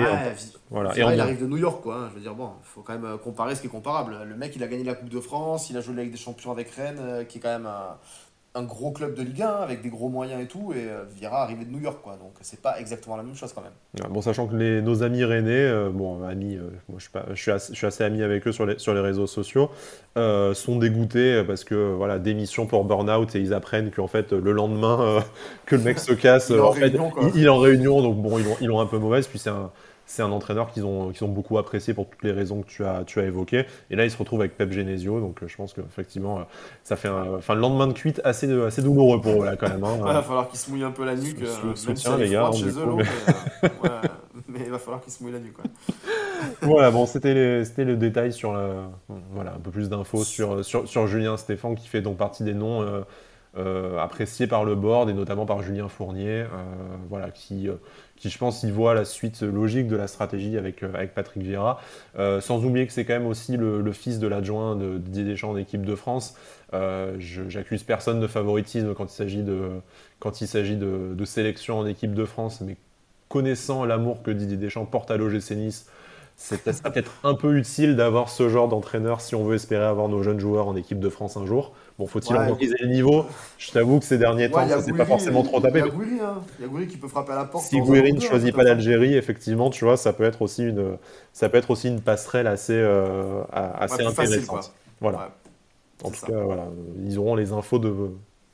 voilà. 0.69 0.95
et 0.95 0.99
il 0.99 1.19
arrive 1.19 1.41
de 1.41 1.47
New 1.47 1.57
York 1.57 1.81
quoi. 1.81 1.95
Hein. 1.95 2.07
Je 2.11 2.15
veux 2.15 2.21
dire 2.21 2.35
bon, 2.35 2.49
il 2.61 2.67
faut 2.67 2.81
quand 2.81 2.93
même 2.93 3.17
comparer 3.23 3.55
ce 3.55 3.61
qui 3.61 3.67
est 3.67 3.71
comparable. 3.71 4.17
Le 4.23 4.35
mec, 4.35 4.55
il 4.55 4.63
a 4.63 4.67
gagné 4.67 4.83
la 4.83 4.93
Coupe 4.93 5.09
de 5.09 5.19
France, 5.19 5.71
il 5.71 5.77
a 5.77 5.81
joué 5.81 5.95
avec 5.95 6.11
des 6.11 6.17
champions 6.17 6.51
avec 6.51 6.69
Rennes, 6.69 7.25
qui 7.27 7.39
est 7.39 7.41
quand 7.41 7.59
même 7.59 7.69
un 8.55 8.63
gros 8.63 8.91
club 8.91 9.15
de 9.15 9.21
Ligue 9.21 9.41
1 9.41 9.47
avec 9.47 9.81
des 9.81 9.89
gros 9.89 10.07
moyens 10.07 10.41
et 10.41 10.47
tout, 10.47 10.71
et 10.73 10.87
euh, 10.87 11.03
Vieira 11.13 11.43
arrivé 11.43 11.65
de 11.65 11.71
New 11.71 11.81
York, 11.81 11.99
quoi. 12.01 12.13
Donc 12.13 12.33
c'est 12.41 12.61
pas 12.61 12.79
exactement 12.79 13.17
la 13.17 13.23
même 13.23 13.35
chose 13.35 13.53
quand 13.53 13.61
même. 13.61 14.11
bon, 14.11 14.21
sachant 14.21 14.47
que 14.47 14.55
les, 14.55 14.81
nos 14.81 15.03
amis 15.03 15.25
rennais, 15.25 15.51
euh, 15.51 15.89
bon, 15.89 16.23
amis, 16.23 16.55
euh, 16.55 16.69
moi, 16.87 16.97
je, 16.97 17.03
suis 17.03 17.11
pas, 17.11 17.25
je, 17.33 17.41
suis 17.41 17.51
assez, 17.51 17.73
je, 17.73 17.77
suis 17.77 17.85
assez, 17.85 18.03
ami 18.05 18.23
avec 18.23 18.47
eux 18.47 18.53
sur 18.53 18.65
les, 18.65 18.79
sur 18.79 18.93
les 18.93 19.01
réseaux 19.01 19.27
sociaux, 19.27 19.69
sont 20.15 20.77
dégoûtés 20.77 21.43
parce 21.45 21.65
que 21.65 21.93
voilà, 21.93 22.17
démission 22.17 22.65
pour 22.65 22.85
burn-out 22.85 23.35
et 23.35 23.39
ils 23.39 23.53
apprennent 23.53 23.91
qu'en 23.91 24.07
fait 24.07 24.31
le 24.31 24.53
lendemain 24.53 25.21
que 25.65 25.75
le 25.75 25.81
mec 25.81 25.99
se 25.99 26.13
casse, 26.13 26.49
il, 26.49 26.55
est 26.55 26.59
en 26.59 26.69
réunion, 26.71 27.11
il, 27.35 27.45
est 27.45 27.49
en 27.49 27.57
réunion, 27.57 28.01
donc 28.01 28.21
bon, 28.21 28.39
ils 28.61 28.67
l'ont 28.67 28.79
un 28.79 28.85
peu 28.85 28.97
mauvaise, 28.97 29.27
puis 29.27 29.39
c'est 29.39 29.49
un 29.49 29.71
c'est 30.05 30.21
un 30.21 30.31
entraîneur 30.31 30.71
qu'ils 30.71 30.85
ont, 30.85 31.11
ont 31.19 31.27
beaucoup 31.27 31.57
apprécié 31.57 31.93
pour 31.93 32.07
toutes 32.07 32.23
les 32.23 32.31
raisons 32.31 32.61
que 32.61 32.67
tu 32.67 32.85
as, 32.85 33.03
tu 33.05 33.19
as 33.19 33.23
évoquées. 33.23 33.65
Et 33.89 33.95
là, 33.95 34.05
il 34.05 34.11
se 34.11 34.17
retrouve 34.17 34.41
avec 34.41 34.55
Pep 34.55 34.71
Genesio, 34.71 35.19
donc 35.19 35.41
euh, 35.41 35.47
je 35.47 35.55
pense 35.55 35.73
qu'effectivement, 35.73 36.39
euh, 36.39 36.43
ça 36.83 36.95
fait 36.95 37.07
un, 37.07 37.35
enfin, 37.37 37.55
le 37.55 37.61
lendemain 37.61 37.87
de 37.87 37.93
cuite 37.93 38.21
assez, 38.23 38.51
assez 38.63 38.81
douloureux 38.81 39.19
pour 39.19 39.41
eux, 39.41 39.45
là, 39.45 39.55
quand 39.55 39.69
même. 39.69 39.83
Hein. 39.83 39.97
il 39.99 40.03
va 40.03 40.21
falloir 40.21 40.47
qu'ils 40.47 40.59
se 40.59 40.69
mouillent 40.69 40.83
un 40.83 40.91
peu 40.91 41.05
la 41.05 41.15
nuque. 41.15 41.41
Euh, 41.41 41.75
soutien, 41.75 42.17
les 42.17 42.29
gars. 42.29 42.47
Hein, 42.47 42.51
chez 42.51 42.69
eux, 42.69 42.85
mais... 44.47 44.59
il 44.65 44.71
va 44.71 44.79
falloir 44.79 45.01
qu'ils 45.01 45.13
se 45.13 45.23
mouillent 45.23 45.33
la 45.33 45.39
nuque. 45.39 45.57
voilà, 46.61 46.91
bon, 46.91 47.05
c'était 47.05 47.33
le 47.33 47.95
détail 47.95 48.31
sur 48.31 48.51
voilà, 49.31 49.53
un 49.53 49.59
peu 49.59 49.71
plus 49.71 49.89
d'infos 49.89 50.23
sur, 50.23 50.63
sur, 50.63 50.87
sur, 50.87 51.07
Julien 51.07 51.37
Stéphane, 51.37 51.75
qui 51.75 51.87
fait 51.87 52.01
donc 52.01 52.17
partie 52.17 52.43
des 52.43 52.53
noms. 52.53 52.85
appréciés 53.99 54.45
par 54.45 54.65
le 54.65 54.75
board 54.75 55.09
et 55.09 55.13
notamment 55.13 55.45
par 55.45 55.63
Julien 55.63 55.87
Fournier, 55.87 56.45
voilà, 57.09 57.31
qui, 57.31 57.69
qui 58.17 58.29
je 58.29 58.37
pense 58.37 58.63
y 58.63 58.71
voit 58.71 58.93
la 58.93 59.05
suite 59.05 59.41
logique 59.41 59.87
de 59.87 59.95
la 59.95 60.07
stratégie 60.07 60.57
avec, 60.57 60.83
euh, 60.83 61.07
Patrick 61.13 61.43
Vieira. 61.43 61.79
Euh, 62.17 62.39
sans 62.41 62.63
oublier 62.63 62.87
que 62.87 62.93
c'est 62.93 63.05
quand 63.05 63.13
même 63.13 63.27
aussi 63.27 63.57
le, 63.57 63.91
fils 63.91 64.19
de 64.19 64.27
l'adjoint 64.27 64.75
de 64.75 64.97
Didier 64.97 65.23
Deschamps 65.23 65.53
d'équipe 65.53 65.85
de 65.85 65.95
France. 65.95 66.35
Euh, 66.73 67.15
j'accuse 67.19 67.83
personne 67.83 68.19
de 68.19 68.27
favoritisme 68.27 68.93
quand 68.93 69.05
il 69.05 70.47
s'agit 70.47 70.75
de, 70.77 71.25
sélection 71.25 71.79
en 71.79 71.85
équipe 71.85 72.13
de 72.13 72.25
France, 72.25 72.61
mais 72.61 72.77
connaissant 73.27 73.85
l'amour 73.85 74.23
que 74.23 74.31
Didier 74.31 74.57
Deschamps 74.57 74.85
porte 74.85 75.11
à 75.11 75.17
l'OGC 75.17 75.51
Nice, 75.51 75.89
c'est 76.37 76.61
peut-être 76.61 77.11
un 77.23 77.33
peu 77.33 77.57
utile 77.57 77.95
d'avoir 77.95 78.29
ce 78.29 78.49
genre 78.49 78.67
d'entraîneur 78.67 79.21
si 79.21 79.35
on 79.35 79.45
veut 79.45 79.55
espérer 79.55 79.85
avoir 79.85 80.09
nos 80.09 80.21
jeunes 80.21 80.39
joueurs 80.39 80.67
en 80.67 80.75
équipe 80.75 80.99
de 80.99 81.09
France 81.09 81.37
un 81.37 81.45
jour. 81.45 81.71
Bon, 81.97 82.07
faut-il 82.07 82.35
ouais, 82.35 82.49
le 82.81 82.87
niveau? 82.87 83.25
Je 83.57 83.71
t'avoue 83.71 83.99
que 83.99 84.05
ces 84.05 84.17
derniers 84.17 84.51
temps, 84.51 84.67
ça 84.67 84.81
s'est 84.81 84.91
pas 84.91 85.05
forcément 85.05 85.43
trop 85.43 85.61
tapé. 85.61 85.79
Il 85.79 85.85
y 85.85 85.87
a 85.87 85.91
Gouiri, 85.91 86.19
hein. 86.21 86.41
il 86.59 86.63
y 86.63 86.65
a 86.65 86.67
Gouiri 86.67 86.87
qui 86.87 86.97
peut 86.97 87.07
frapper 87.07 87.31
à 87.31 87.35
la 87.35 87.45
porte. 87.45 87.65
Si 87.65 87.79
Gouiri 87.79 88.13
ne 88.13 88.19
choisit 88.19 88.53
pas 88.53 88.63
l'Algérie, 88.63 89.15
effectivement, 89.15 89.69
tu 89.69 89.85
vois, 89.85 89.95
ça 89.95 90.11
peut 90.11 90.25
être 90.25 90.41
aussi 90.41 90.63
une, 90.63 90.97
ça 91.31 91.47
peut 91.47 91.57
être 91.57 91.71
aussi 91.71 91.87
une 91.87 92.01
passerelle 92.01 92.47
assez, 92.47 92.73
euh, 92.73 93.43
assez 93.51 94.03
intéressante. 94.03 94.73
voilà. 94.99 95.31
En 96.03 96.11
tout 96.11 96.25
cas, 96.25 96.41
voilà, 96.41 96.67
ils 97.05 97.17
auront 97.17 97.35
les 97.35 97.53
infos 97.53 97.79
de, 97.79 97.93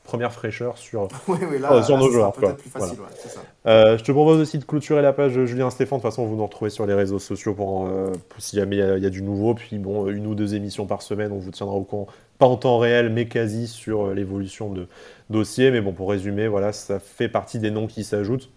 première 0.03 0.33
fraîcheur 0.33 0.77
sur, 0.77 1.07
là, 1.59 1.83
sur 1.83 1.97
nos 1.97 2.09
joueurs. 2.09 2.33
Quoi. 2.33 2.55
Plus 2.55 2.69
facile, 2.69 2.97
ça. 3.15 3.41
Euh, 3.67 3.97
je 3.97 4.03
te 4.03 4.11
propose 4.11 4.39
aussi 4.39 4.57
de 4.57 4.63
clôturer 4.63 5.01
la 5.01 5.13
page 5.13 5.33
Julien 5.45 5.69
Stéphane. 5.69 5.99
De 5.99 6.01
toute 6.01 6.11
façon, 6.11 6.25
vous 6.25 6.35
nous 6.35 6.45
retrouvez 6.45 6.71
sur 6.71 6.85
les 6.85 6.93
réseaux 6.93 7.19
sociaux 7.19 7.53
pour, 7.53 7.87
euh, 7.87 8.11
si 8.37 8.55
jamais 8.57 8.77
il 8.77 9.03
y, 9.03 9.05
a 9.05 9.09
du 9.09 9.21
nouveau. 9.21 9.53
Puis 9.53 9.77
bon, 9.77 10.07
une 10.07 10.27
ou 10.27 10.35
deux 10.35 10.55
émissions 10.55 10.85
par 10.85 11.01
semaine, 11.01 11.31
on 11.31 11.37
vous 11.37 11.51
tiendra 11.51 11.75
au 11.75 11.83
courant, 11.83 12.07
pas 12.39 12.47
en 12.47 12.57
temps 12.57 12.79
réel, 12.79 13.09
mais 13.09 13.27
quasi 13.27 13.67
sur 13.67 14.07
euh, 14.07 14.13
l'évolution 14.13 14.71
de 14.71 14.87
dossier. 15.29 15.71
Mais 15.71 15.81
bon, 15.81 15.93
pour 15.93 16.09
résumer, 16.09 16.47
voilà, 16.47 16.73
ça 16.73 16.99
fait 16.99 17.29
partie 17.29 17.59
des 17.59 17.71
noms 17.71 17.87
qui 17.87 18.03
s'ajoutent. 18.03 18.49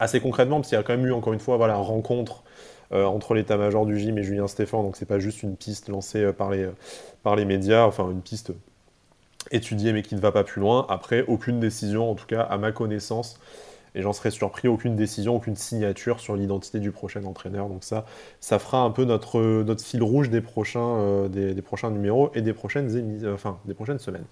Assez 0.00 0.20
concrètement, 0.20 0.56
parce 0.56 0.68
qu'il 0.68 0.76
y 0.76 0.80
a 0.80 0.82
quand 0.82 0.96
même 0.96 1.06
eu 1.06 1.12
encore 1.12 1.32
une 1.32 1.40
fois 1.40 1.56
voilà, 1.56 1.76
rencontre 1.76 2.42
entre 2.92 3.34
l'état-major 3.34 3.84
du 3.84 3.98
gym 3.98 4.16
et 4.18 4.22
Julien 4.22 4.46
Stéphane. 4.46 4.82
Donc 4.82 4.96
c'est 4.96 5.06
pas 5.06 5.18
juste 5.18 5.42
une 5.42 5.56
piste 5.56 5.88
lancée 5.88 6.32
par 6.32 6.50
les, 6.50 6.68
par 7.24 7.34
les 7.34 7.44
médias, 7.44 7.84
enfin 7.84 8.08
une 8.10 8.20
piste 8.20 8.52
étudiée 9.50 9.92
mais 9.92 10.02
qui 10.02 10.14
ne 10.14 10.20
va 10.20 10.32
pas 10.32 10.44
plus 10.44 10.60
loin. 10.60 10.86
Après, 10.88 11.24
aucune 11.28 11.60
décision, 11.60 12.10
en 12.10 12.14
tout 12.14 12.26
cas 12.26 12.42
à 12.42 12.58
ma 12.58 12.72
connaissance, 12.72 13.38
et 13.96 14.02
j'en 14.02 14.12
serais 14.12 14.30
surpris, 14.30 14.68
aucune 14.68 14.94
décision, 14.94 15.34
aucune 15.34 15.56
signature 15.56 16.20
sur 16.20 16.36
l'identité 16.36 16.78
du 16.78 16.92
prochain 16.92 17.24
entraîneur. 17.24 17.68
Donc 17.68 17.82
ça, 17.82 18.04
ça 18.40 18.58
fera 18.58 18.82
un 18.82 18.90
peu 18.90 19.04
notre, 19.04 19.40
notre 19.62 19.82
fil 19.82 20.02
rouge 20.02 20.28
des 20.28 20.42
prochains, 20.42 20.98
euh, 20.98 21.28
des, 21.28 21.62
prochains 21.62 21.90
numéros 21.90 22.30
et 22.34 22.42
des 22.42 22.52
prochaines, 22.52 23.24
enfin, 23.32 23.58
des 23.64 23.72
prochaines 23.72 23.98
semaines. 23.98 24.26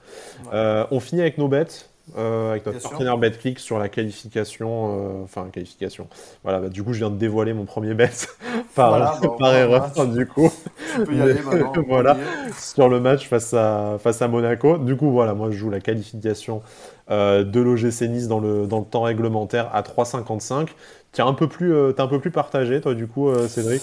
Euh, 0.52 0.86
on 0.90 1.00
finit 1.00 1.22
avec 1.22 1.38
nos 1.38 1.48
bêtes. 1.48 1.90
Euh, 2.18 2.50
avec 2.50 2.66
notre 2.66 2.82
partenaire 2.82 3.16
BetClick 3.16 3.58
sur 3.58 3.78
la 3.78 3.88
qualification, 3.88 5.22
enfin 5.24 5.48
qualification. 5.50 6.06
Voilà, 6.42 6.60
bah, 6.60 6.68
du 6.68 6.82
coup 6.82 6.92
je 6.92 6.98
viens 6.98 7.08
de 7.08 7.16
dévoiler 7.16 7.54
mon 7.54 7.64
premier 7.64 7.94
bet 7.94 8.10
par, 8.74 9.18
par 9.38 9.54
erreur 9.54 10.06
du 10.08 10.26
coup. 10.26 10.52
Tu 10.94 11.04
peux 11.04 11.14
y 11.14 11.20
aller 11.20 11.42
maintenant. 11.42 11.72
voilà, 11.88 12.16
sur 12.58 12.88
le 12.88 13.00
match 13.00 13.28
face 13.28 13.54
à, 13.54 13.96
face 13.98 14.22
à 14.22 14.28
Monaco. 14.28 14.78
Du 14.78 14.96
coup 14.96 15.10
voilà, 15.10 15.34
moi 15.34 15.50
je 15.50 15.56
joue 15.56 15.70
la 15.70 15.80
qualification 15.80 16.62
euh, 17.10 17.44
de 17.44 17.60
l'OGC 17.60 18.08
Nice 18.08 18.28
dans 18.28 18.40
le, 18.40 18.66
dans 18.66 18.78
le 18.78 18.86
temps 18.86 19.02
réglementaire 19.02 19.68
à 19.74 19.82
3,55. 19.82 20.68
Tu 21.12 21.20
es 21.20 21.24
un 21.24 21.34
peu 21.34 21.48
plus, 21.48 21.74
euh, 21.74 21.92
un 21.98 22.06
peu 22.06 22.18
plus 22.18 22.30
partagé, 22.30 22.80
toi, 22.80 22.94
du 22.94 23.06
coup, 23.06 23.28
euh, 23.28 23.46
Cédric? 23.46 23.82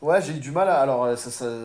Ouais, 0.00 0.20
j'ai 0.22 0.32
eu 0.32 0.38
du 0.38 0.50
mal 0.50 0.68
à. 0.68 0.80
Alors, 0.80 1.06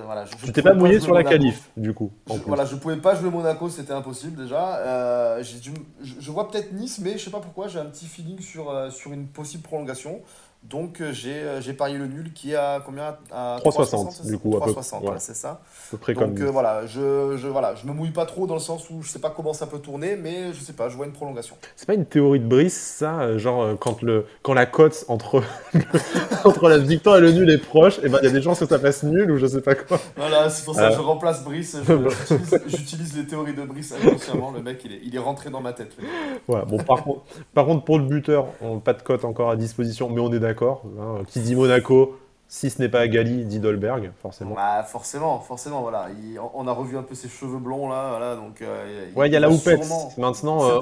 voilà, 0.05 0.25
je, 0.25 0.45
tu 0.45 0.51
t'es 0.51 0.61
pas 0.61 0.73
mouillé 0.73 0.99
sur 0.99 1.13
la 1.13 1.23
qualif, 1.23 1.69
du 1.77 1.93
coup. 1.93 2.11
Je, 2.27 2.35
voilà, 2.45 2.65
je 2.65 2.75
pouvais 2.75 2.97
pas 2.97 3.15
jouer 3.15 3.29
Monaco, 3.29 3.69
c'était 3.69 3.93
impossible 3.93 4.41
déjà. 4.41 5.41
je, 5.41 6.31
vois 6.31 6.49
peut-être 6.49 6.73
Nice, 6.73 6.99
mais 7.01 7.17
je 7.17 7.25
sais 7.25 7.31
pas 7.31 7.39
pourquoi, 7.39 7.67
j'ai 7.67 7.79
un 7.79 7.85
petit 7.85 8.05
feeling 8.05 8.39
sur, 8.39 8.91
sur 8.91 9.13
une 9.13 9.27
possible 9.27 9.63
prolongation. 9.63 10.21
Donc 10.63 10.99
euh, 10.99 11.13
euh, 11.25 11.61
j'ai 11.61 11.71
parié 11.71 11.97
le 11.97 12.05
nul 12.05 12.33
qui 12.33 12.51
est 12.51 12.55
à 12.55 12.83
combien? 12.85 13.15
À 13.31 13.59
3,60 13.63 14.27
du 14.27 14.37
coup. 14.37 14.51
3,60, 14.51 15.15
c'est 15.17 15.35
ça. 15.35 15.49
À 15.51 15.59
peu 15.91 15.97
près 15.97 16.13
Donc 16.13 16.37
euh, 16.41 16.51
voilà, 16.51 16.85
je, 16.85 17.37
je, 17.37 17.47
voilà, 17.47 17.75
je 17.75 17.87
me 17.87 17.93
mouille 17.93 18.11
pas 18.11 18.25
trop 18.25 18.45
dans 18.45 18.55
le 18.55 18.59
sens 18.59 18.89
où 18.89 19.01
je 19.01 19.09
sais 19.09 19.19
pas 19.19 19.29
comment 19.29 19.53
ça 19.53 19.67
peut 19.67 19.79
tourner, 19.79 20.17
mais 20.17 20.51
je 20.51 20.59
sais 20.59 20.73
pas, 20.73 20.89
je 20.89 20.97
vois 20.97 21.05
une 21.05 21.13
prolongation. 21.13 21.55
C'est 21.77 21.85
pas 21.85 21.93
une 21.93 22.05
théorie 22.05 22.41
de 22.41 22.45
Brice, 22.45 22.77
ça 22.77 23.37
Genre 23.37 23.79
quand, 23.79 24.01
le, 24.01 24.25
quand 24.41 24.53
la 24.53 24.65
cote 24.65 25.05
entre, 25.07 25.41
entre 26.43 26.67
la 26.67 26.77
victoire 26.77 27.17
et 27.17 27.21
le 27.21 27.31
nul 27.31 27.49
est 27.49 27.57
proche, 27.57 27.99
eh 28.03 28.09
ben 28.09 28.19
il 28.21 28.25
y 28.25 28.29
a 28.29 28.33
des 28.33 28.41
chances 28.41 28.59
que 28.59 28.65
ça 28.65 28.79
passe 28.79 29.03
nul 29.03 29.31
ou 29.31 29.37
je 29.37 29.47
sais 29.47 29.61
pas 29.61 29.75
quoi. 29.75 29.97
Voilà, 30.17 30.49
c'est 30.49 30.65
pour 30.65 30.75
ça 30.75 30.89
que 30.89 30.95
je 30.95 30.99
remplace 30.99 31.41
Brice, 31.41 31.77
j'utilise 32.67 33.15
les 33.15 33.25
théories 33.25 33.53
de 33.53 33.63
Brice 33.63 33.93
inconsciemment, 33.93 34.51
le 34.51 34.61
mec 34.61 34.81
il 34.83 34.91
est, 34.91 34.99
il 35.05 35.15
est 35.15 35.19
rentré 35.19 35.49
dans 35.49 35.61
ma 35.61 35.71
tête. 35.71 35.95
Voilà, 36.47 36.65
bon 36.65 36.77
par 36.79 37.03
contre, 37.03 37.21
par 37.53 37.65
contre 37.65 37.85
pour 37.85 37.97
le 37.97 38.03
buteur, 38.03 38.47
on, 38.61 38.79
pas 38.79 38.93
de 38.93 39.01
cote 39.01 39.23
encore 39.23 39.51
à 39.51 39.55
disposition, 39.55 40.09
mais 40.09 40.19
on 40.19 40.31
est 40.33 40.39
d'accord 40.39 40.48
d'accord. 40.49 40.83
Hein. 40.99 41.23
Qui 41.27 41.39
dit 41.41 41.55
Monaco, 41.55 42.17
si 42.51 42.71
ce 42.71 42.81
n'est 42.81 42.89
pas 42.89 43.07
Gali, 43.07 43.45
dit 43.45 43.59
Dolberg, 43.59 44.11
forcément. 44.23 44.55
Bah, 44.55 44.81
forcément, 44.81 45.39
forcément, 45.39 45.81
voilà. 45.81 46.07
on 46.55 46.67
a 46.67 46.71
revu 46.71 46.97
un 46.97 47.03
peu 47.03 47.13
ses 47.13 47.29
cheveux 47.29 47.59
blonds 47.59 47.87
là, 47.87 48.09
voilà, 48.09 48.35
donc. 48.35 48.63
Euh, 48.63 49.05
ouais, 49.15 49.29
il 49.29 49.33
y 49.33 49.35
a 49.35 49.39
la 49.39 49.51
houppette. 49.51 49.87
Maintenant, 50.17 50.67
euh, 50.67 50.79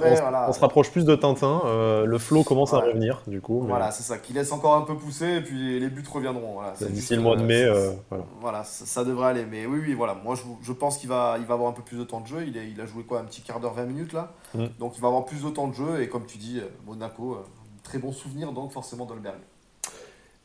on, 0.47 0.53
se 0.53 0.59
rapproche 0.61 0.89
plus 0.91 1.03
de 1.03 1.13
Tintin. 1.13 1.61
Euh, 1.65 2.05
le 2.05 2.17
flow 2.19 2.43
commence 2.43 2.73
à 2.73 2.77
revenir, 2.77 3.21
du 3.27 3.41
coup. 3.41 3.65
Voilà, 3.67 3.91
c'est 3.91 4.03
ça. 4.03 4.17
Qui 4.17 4.31
laisse 4.31 4.53
encore 4.53 4.75
un 4.75 4.83
peu 4.83 4.95
pousser, 4.95 5.27
et 5.27 5.41
puis 5.41 5.77
les 5.77 5.89
buts 5.89 6.05
reviendront. 6.09 6.53
Voilà, 6.53 6.73
D'ici 6.89 7.17
le 7.17 7.21
mois 7.21 7.35
de 7.35 7.43
mai. 7.43 7.69
voilà, 8.09 8.25
voilà 8.39 8.63
ça, 8.63 9.03
devrait 9.03 9.27
aller. 9.27 9.45
Mais 9.45 9.65
oui, 9.65 9.79
oui, 9.85 9.93
voilà. 9.93 10.15
Moi, 10.15 10.35
je, 10.63 10.71
pense 10.71 10.97
qu'il 10.97 11.09
va, 11.09 11.35
il 11.37 11.45
va 11.45 11.55
avoir 11.55 11.69
un 11.69 11.73
peu 11.73 11.83
plus 11.83 11.97
de 11.97 12.05
temps 12.05 12.21
de 12.21 12.27
jeu. 12.27 12.45
Il, 12.47 12.55
il 12.55 12.79
a 12.79 12.85
joué 12.85 13.03
quoi, 13.03 13.19
un 13.19 13.25
petit 13.25 13.41
quart 13.41 13.59
d'heure, 13.59 13.73
20 13.73 13.83
minutes 13.83 14.13
là. 14.13 14.31
Mm. 14.55 14.67
Donc, 14.79 14.93
il 14.95 15.01
va 15.01 15.09
avoir 15.09 15.25
plus 15.25 15.43
de 15.43 15.49
temps 15.49 15.67
de 15.67 15.73
jeu. 15.73 16.01
Et 16.01 16.07
comme 16.07 16.25
tu 16.25 16.37
dis, 16.37 16.61
Monaco, 16.85 17.39
très 17.83 17.97
bon 17.97 18.13
souvenir, 18.13 18.53
donc 18.53 18.71
forcément 18.71 19.03
Dolberg. 19.03 19.35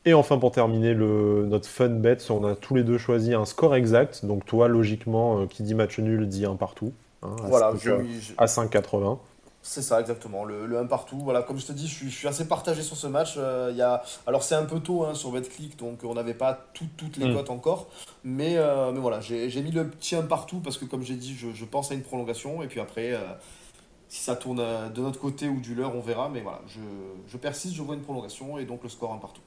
Et 0.05 0.13
enfin, 0.13 0.37
pour 0.37 0.51
terminer 0.51 0.93
le, 0.93 1.45
notre 1.45 1.67
fun 1.67 1.89
bet, 1.89 2.17
on 2.29 2.43
a 2.43 2.55
tous 2.55 2.75
les 2.75 2.83
deux 2.83 2.97
choisi 2.97 3.33
un 3.33 3.45
score 3.45 3.75
exact. 3.75 4.25
Donc, 4.25 4.45
toi, 4.45 4.67
logiquement, 4.67 5.39
euh, 5.39 5.45
qui 5.45 5.63
dit 5.63 5.75
match 5.75 5.97
nul 5.99 6.27
dit 6.27 6.45
un 6.45 6.55
partout. 6.55 6.91
Hein, 7.21 7.35
voilà, 7.43 7.67
à 8.37 8.45
5,80. 8.45 9.17
C'est 9.61 9.81
ça, 9.81 10.01
exactement. 10.01 10.43
Le, 10.43 10.65
le 10.65 10.77
1 10.77 10.87
partout. 10.87 11.19
Voilà, 11.23 11.41
comme 11.41 11.57
je 11.57 11.65
te 11.65 11.71
dis, 11.71 11.87
je 11.87 11.93
suis, 11.93 12.09
je 12.09 12.17
suis 12.17 12.27
assez 12.27 12.49
partagé 12.49 12.81
sur 12.81 12.97
ce 12.97 13.07
match. 13.07 13.35
Euh, 13.37 13.71
y 13.73 13.81
a... 13.81 14.03
Alors, 14.27 14.43
c'est 14.43 14.55
un 14.55 14.65
peu 14.65 14.81
tôt 14.81 15.05
hein, 15.05 15.13
sur 15.13 15.31
BetClick, 15.31 15.79
donc 15.79 15.99
on 16.03 16.15
n'avait 16.15 16.33
pas 16.33 16.67
toutes 16.73 17.15
les 17.15 17.29
mm. 17.29 17.35
cotes 17.35 17.49
encore. 17.49 17.87
Mais, 18.25 18.57
euh, 18.57 18.91
mais 18.91 18.99
voilà, 18.99 19.21
j'ai 19.21 19.61
mis 19.61 19.71
le 19.71 19.87
petit 19.87 20.17
1 20.17 20.23
partout 20.23 20.59
parce 20.59 20.77
que, 20.77 20.83
comme 20.83 21.03
j'ai 21.03 21.15
dit, 21.15 21.33
je, 21.33 21.47
je, 21.53 21.63
pense 21.63 21.91
à 21.91 21.93
une 21.93 22.03
prolongation. 22.03 22.61
Et 22.61 22.67
puis 22.67 22.81
après, 22.81 23.17
si 24.09 24.21
ça 24.21 24.35
tourne 24.35 24.61
de 24.93 25.01
notre 25.01 25.19
côté 25.19 25.47
ou 25.47 25.61
du 25.61 25.75
leur, 25.75 25.95
on 25.95 26.01
verra. 26.01 26.27
Mais 26.27 26.41
voilà, 26.41 26.59
je, 26.67 26.81
je 27.27 27.37
persiste, 27.37 27.73
je 27.73 27.81
vois 27.81 27.95
une 27.95 28.01
prolongation 28.01 28.57
et 28.57 28.65
donc 28.65 28.83
le 28.83 28.89
score 28.89 29.13
1 29.13 29.17
partout. 29.19 29.41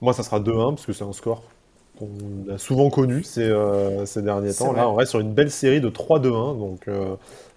Moi, 0.00 0.12
ça 0.12 0.22
sera 0.22 0.40
2-1, 0.40 0.74
parce 0.74 0.86
que 0.86 0.92
c'est 0.92 1.04
un 1.04 1.12
score 1.12 1.42
qu'on 1.98 2.08
a 2.52 2.58
souvent 2.58 2.90
connu 2.90 3.24
ces, 3.24 3.42
euh, 3.42 4.06
ces 4.06 4.22
derniers 4.22 4.54
temps. 4.54 4.72
Là, 4.72 4.88
on 4.88 4.94
reste 4.94 5.10
sur 5.10 5.20
une 5.20 5.32
belle 5.32 5.50
série 5.50 5.80
de 5.80 5.88
3-2-1, 5.88 6.56
donc 6.56 6.88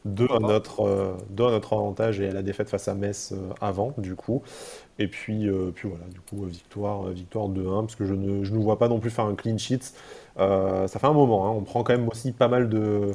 2 0.06 0.24
euh, 0.24 0.36
à, 0.36 0.40
notre, 0.40 0.82
euh, 0.82 1.14
à 1.38 1.52
notre 1.52 1.74
avantage 1.74 2.20
et 2.20 2.30
à 2.30 2.34
la 2.34 2.42
défaite 2.42 2.70
face 2.70 2.88
à 2.88 2.96
Metz 2.96 3.34
avant, 3.62 3.94
du 4.00 4.16
coup. 4.16 4.42
Et 4.98 5.08
puis, 5.08 5.48
puis 5.76 5.90
voilà, 5.90 6.06
du 6.12 6.20
coup, 6.22 6.44
victoire, 6.46 7.04
victoire 7.10 7.50
2-1, 7.50 7.82
parce 7.82 7.96
que 7.96 8.06
je 8.06 8.16
ne, 8.16 8.44
je 8.44 8.52
ne 8.54 8.60
vois 8.60 8.80
pas 8.80 8.88
non 8.88 9.00
plus 9.00 9.12
faire 9.12 9.26
un 9.26 9.36
clean 9.36 9.58
sheet. 9.58 9.94
ça 10.38 10.88
fait 10.88 11.08
un 11.08 11.14
moment, 11.14 11.48
hein. 11.48 11.54
on 11.56 11.62
prend 11.62 11.84
quand 11.84 11.94
même 11.94 12.10
aussi 12.10 12.32
pas 12.32 12.48
mal 12.48 12.70
de, 12.70 13.12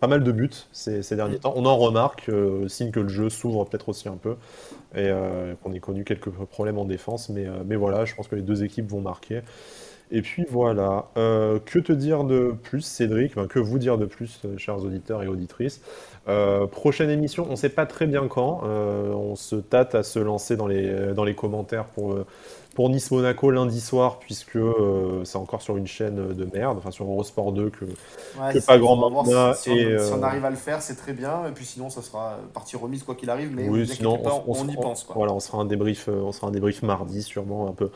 pas 0.00 0.06
mal 0.06 0.22
de 0.22 0.32
buts 0.32 0.50
ces, 0.72 1.02
derniers 1.16 1.38
temps. 1.38 1.54
On 1.56 1.64
en 1.64 1.76
remarque, 1.76 2.28
euh, 2.28 2.68
signe 2.68 2.90
que 2.90 3.00
le 3.00 3.08
jeu 3.08 3.30
s'ouvre 3.30 3.64
peut-être 3.64 3.88
aussi 3.88 4.08
un 4.08 4.16
peu, 4.16 4.36
et 4.96 5.10
euh, 5.10 5.54
qu'on 5.62 5.72
ait 5.72 5.80
connu 5.80 6.04
quelques 6.04 6.30
problèmes 6.30 6.78
en 6.78 6.86
défense, 6.86 7.28
mais, 7.28 7.46
euh, 7.46 7.62
mais 7.64 7.76
voilà, 7.76 8.04
je 8.04 8.14
pense 8.14 8.28
que 8.28 8.34
les 8.34 8.42
deux 8.42 8.64
équipes 8.64 8.90
vont 8.90 9.00
marquer. 9.00 9.42
Et 10.10 10.22
puis 10.22 10.44
voilà, 10.48 11.06
que 11.16 11.80
te 11.80 11.92
dire 11.92 12.22
de 12.22 12.54
plus, 12.62 12.82
Cédric? 12.82 13.34
Que 13.48 13.58
vous 13.58 13.80
dire 13.80 13.98
de 13.98 14.06
plus, 14.06 14.40
chers 14.56 14.78
auditeurs 14.84 15.24
et 15.24 15.26
auditrices? 15.26 15.80
Prochaine 16.70 17.10
émission, 17.10 17.44
on 17.48 17.50
ne 17.50 17.56
sait 17.56 17.70
pas 17.70 17.86
très 17.86 18.06
bien 18.06 18.28
quand. 18.28 18.62
on 18.62 19.34
se 19.34 19.56
tâte 19.56 19.96
à 19.96 20.04
se 20.04 20.20
lancer 20.20 20.56
dans 20.56 20.68
les, 20.68 21.12
dans 21.12 21.24
les 21.24 21.34
commentaires 21.34 21.86
pour 21.86 22.24
pour 22.76 22.90
Nice-Monaco 22.90 23.50
lundi 23.50 23.80
soir, 23.80 24.18
puisque 24.18 24.56
euh, 24.56 25.24
c'est 25.24 25.38
encore 25.38 25.62
sur 25.62 25.78
une 25.78 25.86
chaîne 25.86 26.34
de 26.34 26.48
merde, 26.52 26.76
enfin 26.76 26.90
sur 26.90 27.06
Eurosport 27.06 27.52
2 27.52 27.70
que, 27.70 27.86
pas 28.66 28.78
grand 28.78 28.96
monde 28.96 29.54
si, 29.56 29.70
on, 30.12 30.22
arrive 30.22 30.44
à 30.44 30.50
le 30.50 30.56
faire, 30.56 30.82
c'est 30.82 30.94
très 30.94 31.14
bien. 31.14 31.46
Et 31.48 31.52
puis 31.52 31.64
sinon, 31.64 31.88
ça 31.88 32.02
sera 32.02 32.36
partie 32.52 32.76
remise 32.76 33.02
quoi 33.02 33.14
qu'il 33.14 33.30
arrive. 33.30 33.50
Mais 33.54 33.66
oui, 33.66 33.88
sinon, 33.88 34.20
on, 34.46 34.68
y 34.68 34.74
pense. 34.74 35.04
Quoi. 35.04 35.14
Voilà, 35.16 35.32
on 35.32 35.40
sera 35.40 35.56
un 35.56 35.64
débrief, 35.64 36.08
euh, 36.08 36.20
on 36.22 36.32
sera 36.32 36.48
un 36.48 36.50
débrief 36.50 36.82
mardi, 36.82 37.22
sûrement 37.22 37.66
un 37.66 37.72
peu, 37.72 37.90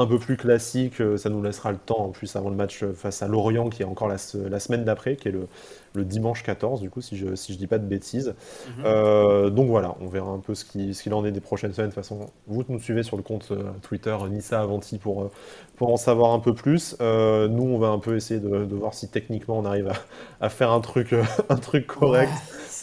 un 0.00 0.06
peu 0.06 0.18
plus 0.18 0.36
classique. 0.36 1.00
Euh, 1.00 1.16
ça 1.16 1.30
nous 1.30 1.42
laissera 1.42 1.72
le 1.72 1.78
temps, 1.78 2.00
en 2.00 2.08
plus, 2.10 2.36
avant 2.36 2.50
le 2.50 2.56
match 2.56 2.84
face 2.94 3.22
à 3.22 3.28
Lorient, 3.28 3.68
qui 3.68 3.82
est 3.82 3.86
encore 3.86 4.08
la, 4.08 4.16
la 4.48 4.60
semaine 4.60 4.84
d'après, 4.84 5.16
qui 5.16 5.28
est 5.28 5.32
le, 5.32 5.46
le 5.94 6.04
dimanche 6.04 6.42
14, 6.42 6.80
du 6.80 6.90
coup, 6.90 7.00
si 7.00 7.16
je 7.16 7.34
si 7.34 7.52
je 7.52 7.58
dis 7.58 7.66
pas 7.66 7.78
de 7.78 7.86
bêtises. 7.86 8.34
Mhm. 8.78 8.84
Euh, 8.84 9.50
donc 9.50 9.68
voilà, 9.68 9.96
on 10.00 10.06
verra 10.06 10.30
un 10.30 10.38
peu 10.38 10.54
ce 10.54 10.64
qu'il 10.64 10.94
ce 10.94 11.10
en 11.10 11.24
est 11.24 11.32
des 11.32 11.40
prochaines 11.40 11.72
semaines. 11.72 11.90
De 11.90 11.94
toute 11.94 12.02
façon, 12.02 12.30
vous 12.46 12.64
nous 12.68 12.78
suivez 12.78 13.02
sur 13.02 13.16
le 13.16 13.22
compte 13.22 13.48
euh, 13.50 13.70
Twitter 13.82 14.16
Nissa 14.30 14.60
Avanti 14.60 14.98
pour, 14.98 15.22
euh, 15.22 15.30
pour 15.76 15.92
en 15.92 15.96
savoir 15.96 16.32
un 16.32 16.38
peu 16.38 16.54
plus. 16.54 16.96
nous, 17.00 17.64
on 17.64 17.78
va 17.78 17.88
un 17.88 17.98
peu 17.98 18.16
essayer 18.16 18.40
de, 18.40 18.74
voir 18.74 18.94
si 18.94 19.08
techniquement 19.08 19.58
on 19.58 19.64
arrive 19.64 19.90
à, 20.40 20.48
faire 20.48 20.70
un 20.70 20.80
truc, 20.80 21.14
un 21.48 21.56
truc 21.56 21.86
correct 21.86 22.32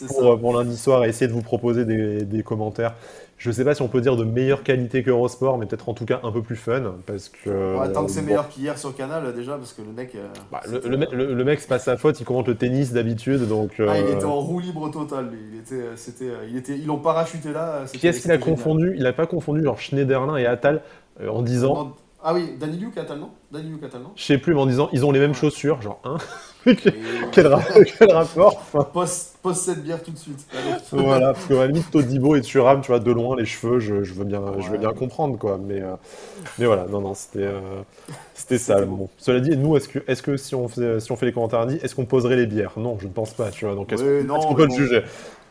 pour, 0.06 0.38
pour, 0.38 0.56
lundi 0.56 0.76
soir 0.76 1.04
et 1.04 1.08
essayer 1.08 1.28
de 1.28 1.32
vous 1.32 1.42
proposer 1.42 1.84
des, 1.84 2.24
des 2.24 2.42
commentaires 2.42 2.94
je 3.38 3.52
sais 3.52 3.64
pas 3.64 3.74
si 3.74 3.82
on 3.82 3.88
peut 3.88 4.00
dire 4.00 4.16
de 4.16 4.24
meilleure 4.24 4.64
qualité 4.64 5.04
que 5.04 5.10
Eurosport, 5.10 5.58
mais 5.58 5.66
peut-être 5.66 5.88
en 5.88 5.94
tout 5.94 6.04
cas 6.04 6.18
un 6.24 6.32
peu 6.32 6.42
plus 6.42 6.56
fun. 6.56 6.96
Parce 7.06 7.28
que, 7.28 7.92
tant 7.92 8.04
que 8.04 8.10
c'est 8.10 8.22
meilleur 8.22 8.48
qu'hier 8.48 8.76
sur 8.76 8.94
Canal, 8.96 9.32
déjà, 9.32 9.56
parce 9.56 9.72
que 9.72 9.82
le 9.82 9.92
mec. 9.92 10.14
Euh, 10.16 10.26
bah, 10.50 10.60
le, 10.68 10.80
le, 10.80 11.34
le, 11.34 11.44
mec, 11.44 11.60
c'est 11.60 11.68
pas 11.68 11.78
sa 11.78 11.96
faute, 11.96 12.18
il 12.20 12.24
commente 12.24 12.48
le 12.48 12.56
tennis 12.56 12.92
d'habitude. 12.92 13.46
donc. 13.46 13.74
Ah, 13.78 13.98
il 13.98 14.08
était 14.08 14.24
en 14.24 14.40
roue 14.40 14.58
libre 14.58 14.90
total, 14.90 15.30
Il 15.52 15.58
était, 15.60 15.74
euh, 15.74 15.96
c'était, 15.96 16.24
euh, 16.24 16.48
il 16.50 16.56
était, 16.56 16.76
ils 16.76 16.86
l'ont 16.86 16.98
parachuté 16.98 17.52
là. 17.52 17.84
Qui 17.92 18.08
est-ce 18.08 18.22
qu'il 18.22 18.32
a 18.32 18.38
confondu? 18.38 18.94
Il 18.96 19.06
a 19.06 19.12
pas 19.12 19.26
confondu 19.26 19.62
genre 19.62 19.78
Schneiderlin 19.78 20.36
et 20.36 20.46
Attal 20.46 20.82
en 21.26 21.42
disant. 21.42 21.94
Ah 22.22 22.34
oui, 22.34 22.56
Danny 22.58 22.78
Luke 22.78 22.96
non 23.16 23.30
Danny 23.52 23.68
Luke 23.68 23.84
Je 24.16 24.22
sais 24.22 24.38
plus, 24.38 24.54
mais 24.54 24.60
en 24.60 24.66
disant 24.66 24.88
ils 24.92 25.04
ont 25.04 25.12
les 25.12 25.20
mêmes 25.20 25.34
chaussures, 25.34 25.80
genre, 25.80 26.00
hein 26.04 26.16
quel, 27.32 27.46
rapport 27.46 28.58
Poste 28.92 29.38
cette 29.54 29.82
bière 29.82 30.02
tout 30.02 30.10
de 30.10 30.18
suite. 30.18 30.46
voilà, 30.92 31.32
parce 31.32 31.46
que 31.46 31.54
à 31.54 31.60
la 31.60 31.66
limite, 31.68 31.90
Todibo 31.90 32.36
et 32.36 32.40
Thuram, 32.40 32.80
tu 32.80 32.88
vois, 32.88 32.98
de 32.98 33.10
loin, 33.12 33.36
les 33.36 33.44
cheveux, 33.44 33.78
je, 33.78 33.94
veux, 33.94 34.24
bien, 34.24 34.42
je 34.58 34.68
veux 34.70 34.78
bien 34.78 34.92
comprendre, 34.92 35.38
quoi. 35.38 35.58
Mais, 35.58 35.80
euh, 35.80 35.94
mais 36.58 36.66
voilà, 36.66 36.86
non, 36.86 37.00
non, 37.00 37.14
c'était 37.14 37.44
euh, 37.44 37.60
c'était 38.34 38.58
ça. 38.58 38.84
Bon. 38.84 39.08
Cela 39.16 39.40
dit, 39.40 39.56
nous, 39.56 39.76
est-ce 39.76 39.88
que, 39.88 40.00
est 40.06 40.20
que 40.20 40.36
si, 40.36 40.54
on 40.54 40.68
faisait, 40.68 41.00
si 41.00 41.12
on 41.12 41.16
fait 41.16 41.26
les 41.26 41.32
commentaires 41.32 41.66
est-ce 41.68 41.94
qu'on 41.94 42.06
poserait 42.06 42.36
les 42.36 42.46
bières? 42.46 42.72
Non, 42.76 42.98
je 43.00 43.06
ne 43.06 43.12
pense 43.12 43.32
pas, 43.32 43.50
tu 43.50 43.64
vois. 43.64 43.74
Donc, 43.74 43.92
est-ce 43.92 44.26
qu'on 44.26 44.54
peut 44.54 44.66
le 44.66 44.74
juger? 44.74 45.02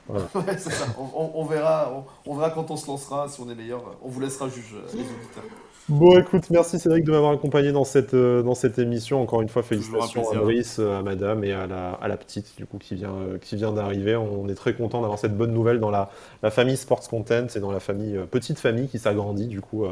On, 0.97 1.43
verra, 1.43 1.91
on, 2.25 2.35
verra 2.35 2.49
quand 2.51 2.71
on 2.71 2.77
se 2.77 2.87
lancera, 2.87 3.27
si 3.27 3.41
on 3.41 3.49
est 3.49 3.55
meilleur. 3.55 3.83
On 4.01 4.07
vous 4.07 4.21
laissera 4.21 4.47
juger, 4.47 4.77
les 4.93 5.01
auditeurs. 5.01 5.43
Bon, 5.89 6.19
écoute, 6.19 6.49
merci 6.49 6.79
Cédric 6.79 7.05
de 7.05 7.11
m'avoir 7.11 7.31
accompagné 7.31 7.71
dans 7.71 7.85
cette, 7.85 8.13
euh, 8.13 8.43
dans 8.43 8.55
cette 8.55 8.77
émission. 8.77 9.21
Encore 9.21 9.41
une 9.41 9.47
fois, 9.47 9.63
félicitations 9.63 10.29
à 10.31 10.35
Brice, 10.35 10.79
à 10.79 11.01
madame 11.01 11.45
et 11.45 11.53
à 11.53 11.65
la, 11.65 11.91
à 11.91 12.09
la 12.09 12.17
petite 12.17 12.57
du 12.57 12.65
coup, 12.65 12.77
qui 12.77 12.95
vient, 12.95 13.13
euh, 13.13 13.37
qui 13.37 13.55
vient 13.55 13.71
d'arriver. 13.71 14.17
On 14.17 14.49
est 14.49 14.55
très 14.55 14.73
content 14.73 14.99
d'avoir 14.99 15.17
cette 15.17 15.37
bonne 15.37 15.53
nouvelle 15.53 15.79
dans 15.79 15.89
la, 15.89 16.09
la, 16.43 16.51
famille 16.51 16.75
Sports 16.75 17.07
Content 17.07 17.47
et 17.55 17.59
dans 17.61 17.71
la 17.71 17.79
famille, 17.79 18.17
euh, 18.17 18.25
petite 18.25 18.59
famille 18.59 18.89
qui 18.89 18.99
s'agrandit 18.99 19.47
du 19.47 19.61
coup 19.61 19.85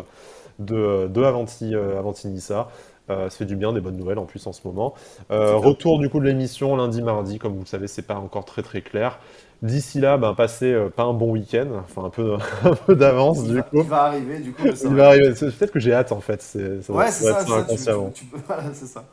de, 0.59 1.07
de 1.07 1.23
Avanti, 1.23 1.73
Avanti 1.73 2.27
Nissa. 2.27 2.67
ça 3.07 3.29
fait 3.29 3.45
du 3.45 3.55
bien, 3.55 3.71
des 3.71 3.79
bonnes 3.79 3.95
nouvelles 3.95 4.19
en 4.19 4.25
plus 4.25 4.45
en 4.47 4.51
ce 4.51 4.61
moment. 4.65 4.95
retour 5.29 5.99
du 5.99 6.09
coup 6.09 6.19
de 6.19 6.25
l'émission 6.25 6.75
lundi, 6.75 7.01
mardi, 7.01 7.39
comme 7.39 7.53
vous 7.53 7.61
le 7.61 7.65
savez, 7.67 7.87
c'est 7.87 8.05
pas 8.05 8.15
encore 8.15 8.43
très 8.43 8.63
très 8.63 8.81
clair. 8.81 9.19
D'ici 9.61 9.99
là, 9.99 10.17
ben, 10.17 10.33
passez 10.33 10.71
euh, 10.71 10.89
pas 10.89 11.03
un 11.03 11.13
bon 11.13 11.31
week-end, 11.31 11.67
enfin 11.83 12.05
un 12.05 12.09
peu, 12.09 12.35
un 12.63 12.75
peu 12.75 12.95
d'avance 12.95 13.43
du 13.43 13.61
coup. 13.63 13.79
Il 13.79 13.83
va 13.83 14.03
arriver 14.03 14.39
du 14.39 14.51
coup. 14.51 14.63
Il 14.65 14.95
va 14.95 15.07
arriver. 15.07 15.33
Peut-être 15.33 15.71
que 15.71 15.79
j'ai 15.79 15.93
hâte 15.93 16.11
en 16.11 16.21
fait. 16.21 16.41
C'est, 16.41 16.89
ouais, 16.89 17.11
c'est 17.11 17.25
ça. 17.25 17.45
c'est 18.73 18.85
ça. 18.85 19.03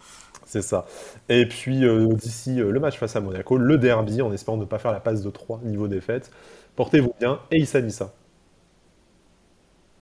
C'est 0.45 0.63
ça. 0.63 0.85
Et 1.29 1.47
puis 1.47 1.85
euh, 1.85 2.09
d'ici 2.09 2.61
euh, 2.61 2.71
le 2.71 2.81
match 2.81 2.99
face 2.99 3.17
à 3.17 3.21
Monaco, 3.21 3.57
le 3.57 3.79
derby, 3.79 4.21
en 4.21 4.33
espérant 4.33 4.59
ne 4.59 4.67
pas 4.67 4.79
faire 4.79 4.93
la 4.93 5.01
passe 5.01 5.23
de 5.23 5.31
3 5.31 5.61
niveau 5.65 5.89
défaite. 5.89 6.31
Portez-vous 6.77 7.15
bien 7.19 7.39
et 7.51 7.59
Issa 7.59 7.81
Nissa. 7.81 8.13